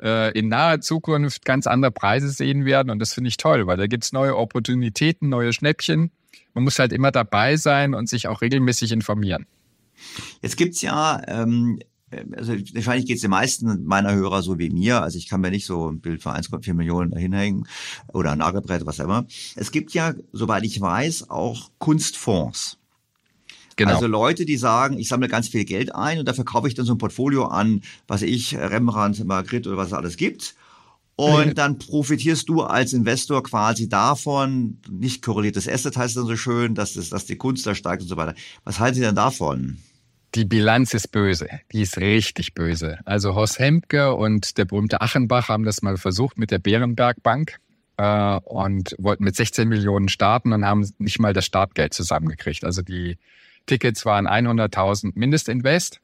[0.00, 2.90] äh, in naher Zukunft ganz andere Preise sehen werden.
[2.90, 6.12] Und das finde ich toll, weil da gibt es neue Opportunitäten, neue Schnäppchen.
[6.54, 9.46] Man muss halt immer dabei sein und sich auch regelmäßig informieren.
[10.40, 11.80] Jetzt gibt's ja ähm,
[12.36, 15.02] also wahrscheinlich geht es den meisten meiner Hörer so wie mir.
[15.02, 17.66] Also ich kann mir nicht so ein Bild für 1,4 Millionen hinhängen
[18.12, 19.26] oder ein Nagelbrett, was auch immer.
[19.56, 22.78] Es gibt ja, soweit ich weiß, auch Kunstfonds.
[23.76, 23.94] Genau.
[23.94, 26.84] Also Leute, die sagen, ich sammle ganz viel Geld ein und dafür kaufe ich dann
[26.84, 30.56] so ein Portfolio an, was ich, Rembrandt, Magritte oder was es alles gibt.
[31.14, 36.76] Und dann profitierst du als Investor quasi davon, nicht korreliertes Asset heißt dann so schön,
[36.76, 38.34] dass, das, dass die Kunst da steigt und so weiter.
[38.62, 39.78] Was halten Sie denn davon?
[40.34, 41.48] Die Bilanz ist böse.
[41.72, 42.98] Die ist richtig böse.
[43.04, 47.58] Also Horst Hemke und der berühmte Achenbach haben das mal versucht mit der Bärenberg Bank
[47.96, 52.64] äh, und wollten mit 16 Millionen starten und haben nicht mal das Startgeld zusammengekriegt.
[52.64, 53.16] Also die
[53.66, 56.00] Tickets waren 100.000 Mindestinvest.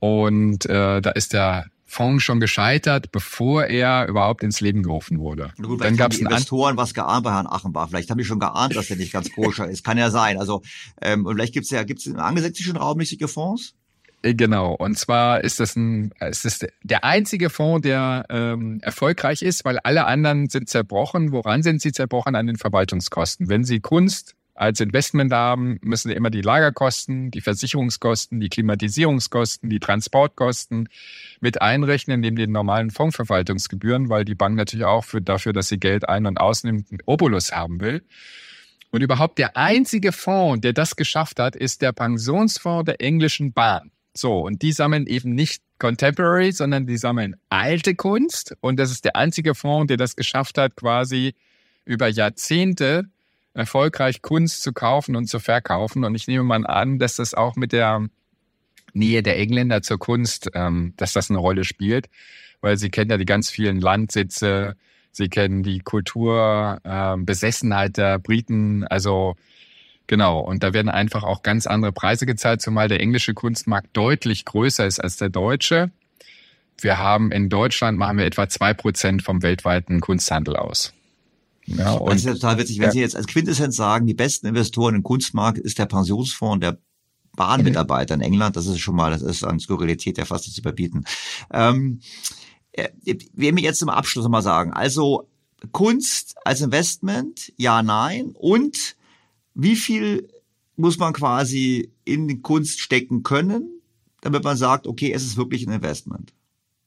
[0.00, 5.52] Und äh, da ist der Fonds schon gescheitert, bevor er überhaupt ins Leben gerufen wurde.
[5.62, 7.88] Gut, dann gab es Investoren was geahnt bei Herrn Achenbach.
[7.88, 9.84] Vielleicht haben die schon geahnt, dass er nicht ganz koscher ist.
[9.84, 10.36] Kann ja sein.
[10.36, 10.62] Also
[11.00, 13.74] ähm, und vielleicht gibt es ja gibt's im angelsächsischen Raum solche Fonds?
[14.22, 14.74] Äh, genau.
[14.74, 19.78] Und zwar ist das ein, ist das der einzige Fonds, der ähm, erfolgreich ist, weil
[19.78, 21.30] alle anderen sind zerbrochen.
[21.30, 22.34] Woran sind sie zerbrochen?
[22.34, 23.48] An den Verwaltungskosten.
[23.48, 29.80] Wenn sie Kunst als Investment haben, müssen immer die Lagerkosten, die Versicherungskosten, die Klimatisierungskosten, die
[29.80, 30.88] Transportkosten
[31.40, 35.78] mit einrechnen, neben den normalen Fondsverwaltungsgebühren, weil die Bank natürlich auch für, dafür, dass sie
[35.78, 38.04] Geld ein- und ausnimmt, einen Obolus haben will.
[38.90, 43.90] Und überhaupt der einzige Fonds, der das geschafft hat, ist der Pensionsfonds der englischen Bahn.
[44.16, 48.56] So, und die sammeln eben nicht Contemporary, sondern die sammeln alte Kunst.
[48.60, 51.34] Und das ist der einzige Fonds, der das geschafft hat, quasi
[51.84, 53.06] über Jahrzehnte
[53.54, 56.04] erfolgreich Kunst zu kaufen und zu verkaufen.
[56.04, 58.08] Und ich nehme mal an, dass das auch mit der
[58.92, 62.08] Nähe der Engländer zur Kunst, ähm, dass das eine Rolle spielt,
[62.60, 64.76] weil sie kennen ja die ganz vielen Landsitze,
[65.12, 69.36] sie kennen die Kulturbesessenheit ähm, der Briten, also
[70.06, 74.44] Genau, und da werden einfach auch ganz andere Preise gezahlt, zumal der englische Kunstmarkt deutlich
[74.44, 75.90] größer ist als der deutsche.
[76.78, 80.92] Wir haben in Deutschland machen wir etwa zwei Prozent vom weltweiten Kunsthandel aus.
[81.66, 82.92] Ja, und, das ist ja total witzig, wenn ja.
[82.92, 86.78] Sie jetzt als Quintessenz sagen, die besten Investoren im Kunstmarkt ist der Pensionsfonds der
[87.36, 88.56] Bahnmitarbeiter in England.
[88.56, 91.04] Das ist schon mal, das ist an Skurrilität ja fast zu überbieten.
[91.52, 92.00] Ähm,
[92.72, 92.88] äh,
[93.32, 95.28] wir mir jetzt zum Abschluss mal sagen, also
[95.72, 97.52] Kunst als Investment?
[97.56, 98.34] Ja, nein.
[98.34, 98.96] Und
[99.54, 100.28] wie viel
[100.76, 103.80] muss man quasi in die Kunst stecken können,
[104.20, 106.32] damit man sagt, okay, es ist wirklich ein Investment?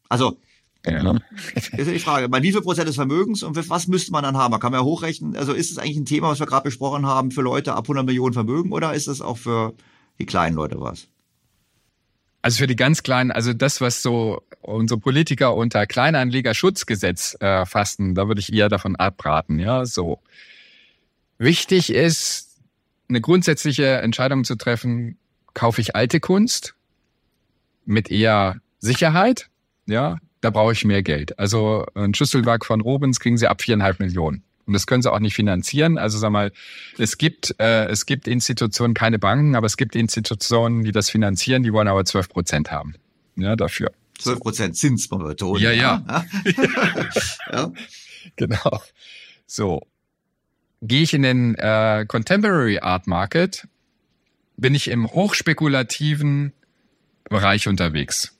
[0.09, 0.37] Also,
[0.85, 1.15] ja.
[1.53, 4.51] ist die Frage, bei wie viel Prozent des Vermögens und was müsste man dann haben?
[4.51, 7.31] Man kann ja hochrechnen, also ist es eigentlich ein Thema, was wir gerade besprochen haben,
[7.31, 9.73] für Leute ab 100 Millionen Vermögen oder ist es auch für
[10.19, 11.07] die kleinen Leute was?
[12.41, 18.15] Also für die ganz Kleinen, also das, was so unsere Politiker unter Kleinanlegerschutzgesetz äh, fassen,
[18.15, 19.59] da würde ich eher davon abraten.
[19.59, 20.19] Ja, so.
[21.37, 22.57] Wichtig ist,
[23.09, 25.17] eine grundsätzliche Entscheidung zu treffen,
[25.53, 26.75] kaufe ich alte Kunst
[27.85, 29.49] mit eher Sicherheit,
[29.85, 30.17] ja,
[30.47, 31.37] da brauche ich mehr Geld.
[31.37, 34.43] Also ein Schlüsselwerk von Robens kriegen sie ab viereinhalb Millionen.
[34.65, 35.97] Und das können sie auch nicht finanzieren.
[35.97, 36.53] Also sag mal,
[36.97, 41.63] es gibt, äh, es gibt Institutionen, keine Banken, aber es gibt Institutionen, die das finanzieren,
[41.63, 42.95] die wollen aber 12 Prozent haben.
[43.35, 43.91] Ja, dafür.
[44.19, 45.61] 12 Prozent Zins, man betonen.
[45.61, 46.25] Ja, ja.
[47.51, 47.73] ja.
[48.37, 48.81] Genau.
[49.47, 49.81] So.
[50.81, 53.67] Gehe ich in den äh, Contemporary Art Market,
[54.55, 56.53] bin ich im hochspekulativen
[57.25, 58.36] Bereich unterwegs.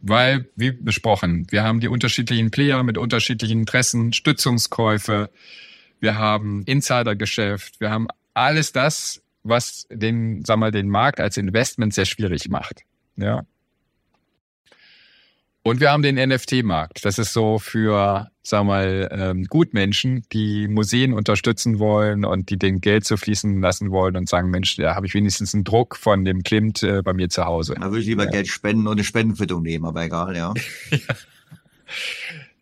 [0.00, 5.30] Weil, wie besprochen, wir haben die unterschiedlichen Player mit unterschiedlichen Interessen, Stützungskäufe,
[6.00, 11.94] wir haben Insidergeschäft, wir haben alles das, was den, sag mal, den Markt als Investment
[11.94, 12.82] sehr schwierig macht.
[13.16, 13.44] Ja.
[15.68, 17.04] Und wir haben den NFT-Markt.
[17.04, 22.80] Das ist so für, sag mal, ähm, Gutmenschen, die Museen unterstützen wollen und die den
[22.80, 26.24] Geld so fließen lassen wollen und sagen, Mensch, da habe ich wenigstens einen Druck von
[26.24, 27.74] dem Klimt äh, bei mir zu Hause.
[27.78, 28.30] Da würde ich lieber ja.
[28.30, 30.54] Geld spenden und eine Spendenquittung nehmen, aber egal, ja.
[30.90, 30.98] ja.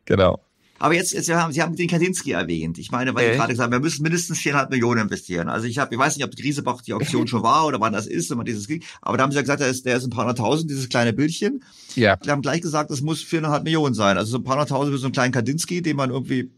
[0.07, 0.41] Genau.
[0.79, 2.79] Aber jetzt, jetzt haben, Sie haben den Kandinsky erwähnt.
[2.79, 3.31] Ich meine, weil äh.
[3.33, 5.49] ich gerade gesagt habe, wir müssen mindestens viereinhalb Millionen investieren.
[5.49, 8.07] Also ich habe, ich weiß nicht, ob Griesebach die Auktion schon war oder wann das
[8.07, 8.85] ist, wenn man dieses kriegt.
[9.01, 11.13] Aber da haben Sie ja gesagt, der ist, der ist ein paar hunderttausend, dieses kleine
[11.13, 11.65] Bildchen.
[11.95, 12.19] Ja.
[12.23, 14.19] Wir haben gleich gesagt, es muss viereinhalb Millionen sein.
[14.19, 16.51] Also so ein paar hunderttausend für so einen kleinen Kandinsky, den man irgendwie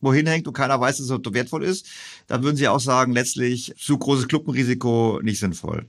[0.00, 1.86] wohin hängt und keiner weiß, dass er so wertvoll ist.
[2.26, 5.86] Da würden Sie auch sagen, letztlich zu großes Klumpenrisiko nicht sinnvoll.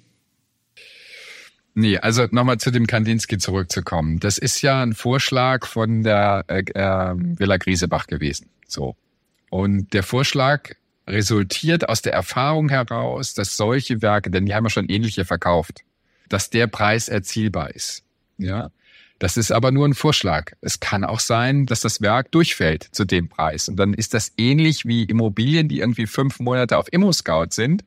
[1.76, 4.20] Nee, also nochmal zu dem Kandinsky zurückzukommen.
[4.20, 8.50] Das ist ja ein Vorschlag von der äh, äh, Villa Griesebach gewesen.
[8.68, 8.96] So.
[9.50, 10.76] Und der Vorschlag
[11.08, 15.82] resultiert aus der Erfahrung heraus, dass solche Werke, denn die haben ja schon ähnliche verkauft,
[16.30, 18.04] dass der Preis erzielbar ist.
[18.38, 18.70] Ja.
[19.20, 20.52] Das ist aber nur ein Vorschlag.
[20.62, 23.70] Es kann auch sein, dass das Werk durchfällt zu dem Preis.
[23.70, 27.86] Und dann ist das ähnlich wie Immobilien, die irgendwie fünf Monate auf Immo-Scout sind.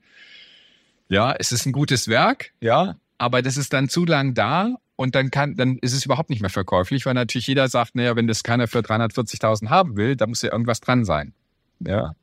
[1.09, 5.15] Ja, es ist ein gutes Werk, ja, aber das ist dann zu lang da und
[5.15, 8.27] dann kann, dann ist es überhaupt nicht mehr verkäuflich, weil natürlich jeder sagt, naja, wenn
[8.27, 11.33] das keiner für 340.000 haben will, da muss ja irgendwas dran sein.
[11.81, 12.15] Ja.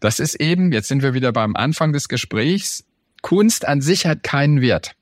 [0.00, 2.84] Das ist eben, jetzt sind wir wieder beim Anfang des Gesprächs,
[3.22, 4.96] Kunst an sich hat keinen Wert.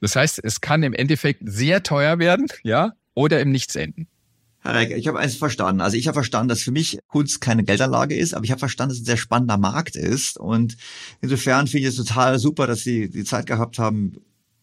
[0.00, 4.06] Das heißt, es kann im Endeffekt sehr teuer werden, ja, oder im Nichts enden.
[4.74, 5.80] Herr ich habe eins verstanden.
[5.80, 8.90] Also ich habe verstanden, dass für mich Kunst keine Geldanlage ist, aber ich habe verstanden,
[8.90, 10.38] dass es ein sehr spannender Markt ist.
[10.38, 10.76] Und
[11.20, 14.16] insofern finde ich es total super, dass Sie die Zeit gehabt haben,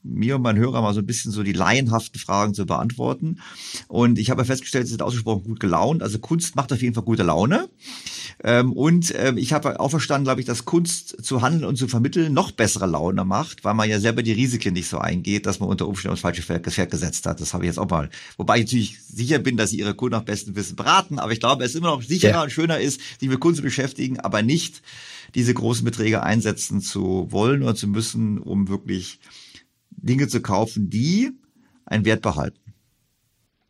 [0.05, 3.39] mir und meinen Hörern mal so ein bisschen so die laienhaften Fragen zu beantworten.
[3.87, 6.03] Und ich habe festgestellt, Sie sind ausgesprochen gut gelaunt.
[6.03, 7.69] Also Kunst macht auf jeden Fall gute Laune.
[8.43, 11.87] Ähm, und ähm, ich habe auch verstanden, glaube ich, dass Kunst zu handeln und zu
[11.87, 15.59] vermitteln noch bessere Laune macht, weil man ja selber die Risiken nicht so eingeht, dass
[15.59, 17.41] man unter Umständen aufs falsche Pferd gesetzt hat.
[17.41, 18.09] Das habe ich jetzt auch mal.
[18.37, 21.19] Wobei ich natürlich sicher bin, dass Sie Ihre Kunden nach bestem Wissen beraten.
[21.19, 22.43] Aber ich glaube, es immer noch sicherer ja.
[22.43, 24.81] und schöner ist, sich mit Kunst zu beschäftigen, aber nicht
[25.33, 29.19] diese großen Beträge einsetzen zu wollen oder zu müssen, um wirklich
[30.05, 31.31] Dinge zu kaufen, die
[31.85, 32.59] einen Wert behalten?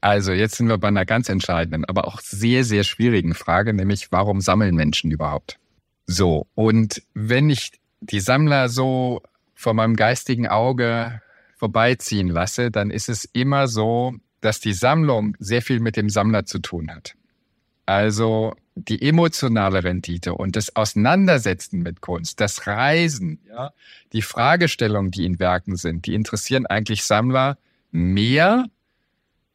[0.01, 4.11] Also jetzt sind wir bei einer ganz entscheidenden, aber auch sehr, sehr schwierigen Frage, nämlich
[4.11, 5.57] warum sammeln Menschen überhaupt?
[6.05, 7.71] So, und wenn ich
[8.01, 9.23] die Sammler so
[9.55, 11.21] vor meinem geistigen Auge
[11.57, 16.45] vorbeiziehen lasse, dann ist es immer so, dass die Sammlung sehr viel mit dem Sammler
[16.45, 17.15] zu tun hat.
[17.87, 23.71] Also die emotionale Rendite und das Auseinandersetzen mit Kunst, das Reisen, ja,
[24.11, 27.57] die Fragestellungen, die in Werken sind, die interessieren eigentlich Sammler
[27.91, 28.65] mehr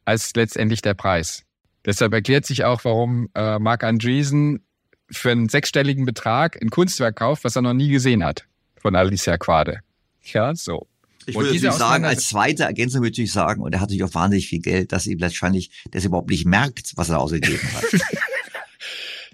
[0.05, 1.43] als letztendlich der Preis.
[1.85, 4.63] Deshalb erklärt sich auch, warum äh, Mark Andreessen
[5.09, 8.45] für einen sechsstelligen Betrag ein Kunstwerk kauft, was er noch nie gesehen hat
[8.77, 9.81] von Alicia Quade.
[10.33, 10.87] Ja, so.
[11.27, 14.15] Ich würde natürlich sagen, als zweite Ergänzung würde ich sagen, und er hat natürlich auch
[14.15, 17.83] wahnsinnig viel Geld, dass ihm wahrscheinlich, dass er überhaupt nicht merkt, was er ausgegeben hat.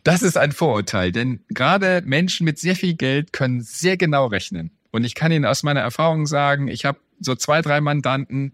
[0.07, 4.71] Das ist ein Vorurteil, denn gerade Menschen mit sehr viel Geld können sehr genau rechnen.
[4.89, 8.53] Und ich kann Ihnen aus meiner Erfahrung sagen, ich habe so zwei, drei Mandanten,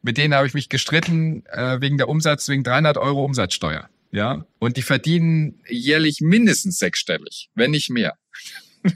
[0.00, 3.90] mit denen habe ich mich gestritten äh, wegen der Umsatz, wegen 300 Euro Umsatzsteuer.
[4.12, 8.16] Ja, und die verdienen jährlich mindestens sechsstellig, wenn nicht mehr.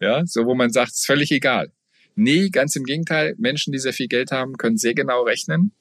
[0.00, 1.72] ja, so wo man sagt, ist völlig egal.
[2.14, 3.34] Nee, ganz im Gegenteil.
[3.36, 5.72] Menschen, die sehr viel Geld haben, können sehr genau rechnen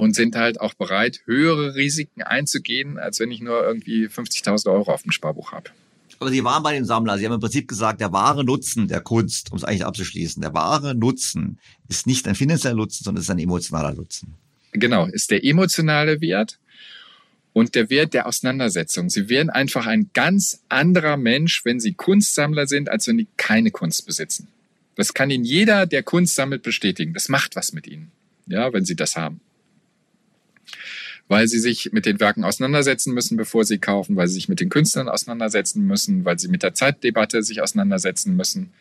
[0.00, 4.92] und sind halt auch bereit, höhere Risiken einzugehen, als wenn ich nur irgendwie 50.000 Euro
[4.92, 5.68] auf dem Sparbuch habe.
[6.18, 7.18] Aber Sie waren bei den Sammlern.
[7.18, 10.54] Sie haben im Prinzip gesagt, der wahre Nutzen der Kunst, um es eigentlich abzuschließen, der
[10.54, 11.58] wahre Nutzen
[11.88, 14.36] ist nicht ein finanzieller Nutzen, sondern ist ein emotionaler Nutzen.
[14.72, 16.58] Genau, ist der emotionale Wert
[17.52, 19.10] und der Wert der Auseinandersetzung.
[19.10, 23.70] Sie werden einfach ein ganz anderer Mensch, wenn Sie Kunstsammler sind, als wenn Sie keine
[23.70, 24.48] Kunst besitzen.
[24.96, 27.12] Das kann Ihnen jeder, der Kunst sammelt, bestätigen.
[27.12, 28.10] Das macht was mit Ihnen,
[28.46, 29.42] ja, wenn Sie das haben
[31.30, 34.58] weil sie sich mit den Werken auseinandersetzen müssen, bevor sie kaufen, weil sie sich mit
[34.58, 38.72] den Künstlern auseinandersetzen müssen, weil sie mit der Zeitdebatte sich auseinandersetzen müssen.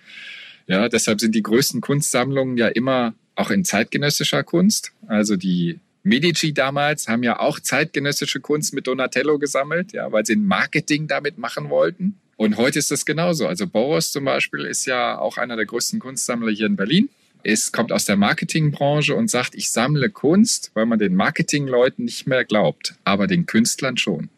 [0.66, 4.94] Ja, deshalb sind die größten Kunstsammlungen ja immer auch in zeitgenössischer Kunst.
[5.06, 10.34] Also die Medici damals haben ja auch zeitgenössische Kunst mit Donatello gesammelt, ja, weil sie
[10.34, 12.20] ein Marketing damit machen wollten.
[12.36, 13.46] Und heute ist das genauso.
[13.46, 17.10] Also Boros zum Beispiel ist ja auch einer der größten Kunstsammler hier in Berlin
[17.44, 22.28] ist, kommt aus der Marketingbranche und sagt, ich sammle Kunst, weil man den Marketingleuten nicht
[22.28, 24.30] mehr glaubt, aber den Künstlern schon.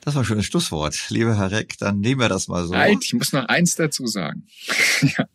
[0.00, 1.10] Das war ein schönes Schlusswort.
[1.10, 2.74] Lieber Herr Reck, dann nehmen wir das mal so.
[2.74, 4.46] Halt, ich muss noch eins dazu sagen.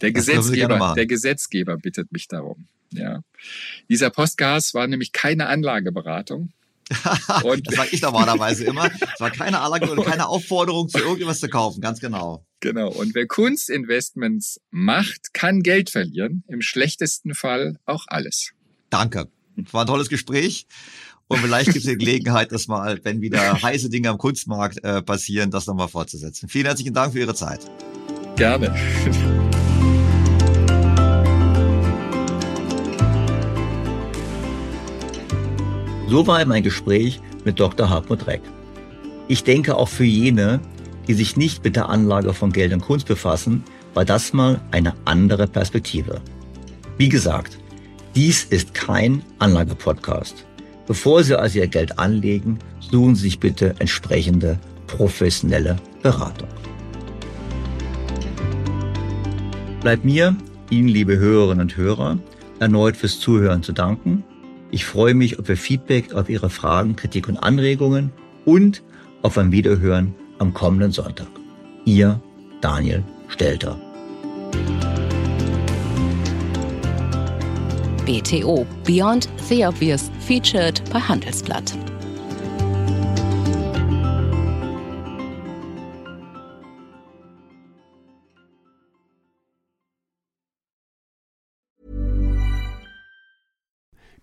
[0.00, 2.66] der, Gesetzgeber, der Gesetzgeber bittet mich darum.
[2.90, 3.20] Ja.
[3.88, 6.52] Dieser Postgas war nämlich keine Anlageberatung.
[7.44, 8.90] und das sage ich normalerweise immer.
[9.14, 12.44] Es war keine Anlage keine Aufforderung, zu irgendwas zu kaufen, ganz genau.
[12.60, 12.90] Genau.
[12.90, 16.44] Und wer Kunstinvestments macht, kann Geld verlieren.
[16.48, 18.52] Im schlechtesten Fall auch alles.
[18.90, 19.28] Danke.
[19.70, 20.66] War ein tolles Gespräch.
[21.26, 25.02] Und vielleicht gibt es die Gelegenheit, das mal, wenn wieder heiße Dinge am Kunstmarkt äh,
[25.02, 26.48] passieren, das nochmal fortzusetzen.
[26.48, 27.60] Vielen herzlichen Dank für Ihre Zeit.
[28.36, 28.74] Gerne.
[36.06, 37.88] So war mein Gespräch mit Dr.
[37.88, 38.42] Hartmut Reck.
[39.26, 40.60] Ich denke auch für jene,
[41.08, 43.64] die sich nicht mit der Anlage von Geld und Kunst befassen,
[43.94, 46.20] war das mal eine andere Perspektive.
[46.98, 47.58] Wie gesagt,
[48.14, 50.44] dies ist kein Anlagepodcast.
[50.86, 56.48] Bevor Sie also Ihr Geld anlegen, suchen Sie sich bitte entsprechende professionelle Beratung.
[59.80, 60.36] Bleibt mir,
[60.70, 62.18] Ihnen liebe Hörerinnen und Hörer,
[62.60, 64.22] erneut fürs Zuhören zu danken.
[64.74, 68.10] Ich freue mich auf Ihr Feedback, auf Ihre Fragen, Kritik und Anregungen
[68.44, 68.82] und
[69.22, 71.28] auf ein Wiederhören am kommenden Sonntag.
[71.84, 72.20] Ihr
[72.60, 73.78] Daniel Stelter.
[78.04, 81.72] BTO Beyond the Obvious featured bei Handelsblatt.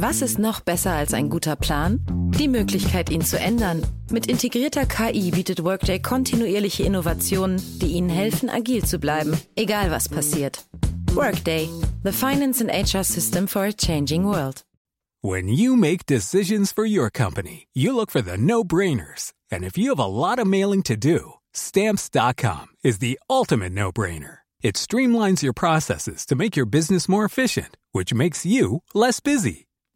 [0.00, 1.98] Was ist noch besser als ein guter Plan?
[2.38, 3.84] Die Möglichkeit, ihn zu ändern.
[4.12, 10.08] Mit integrierter KI bietet Workday kontinuierliche Innovationen, die Ihnen helfen, agil zu bleiben, egal was
[10.08, 10.64] passiert.
[11.14, 11.68] Workday,
[12.04, 14.62] the finance and HR system for a changing world.
[15.20, 19.32] When you make decisions for your company, you look for the no-brainers.
[19.50, 24.38] And if you have a lot of mailing to do, stamps.com is the ultimate no-brainer.
[24.62, 29.67] It streamlines your processes to make your business more efficient, which makes you less busy.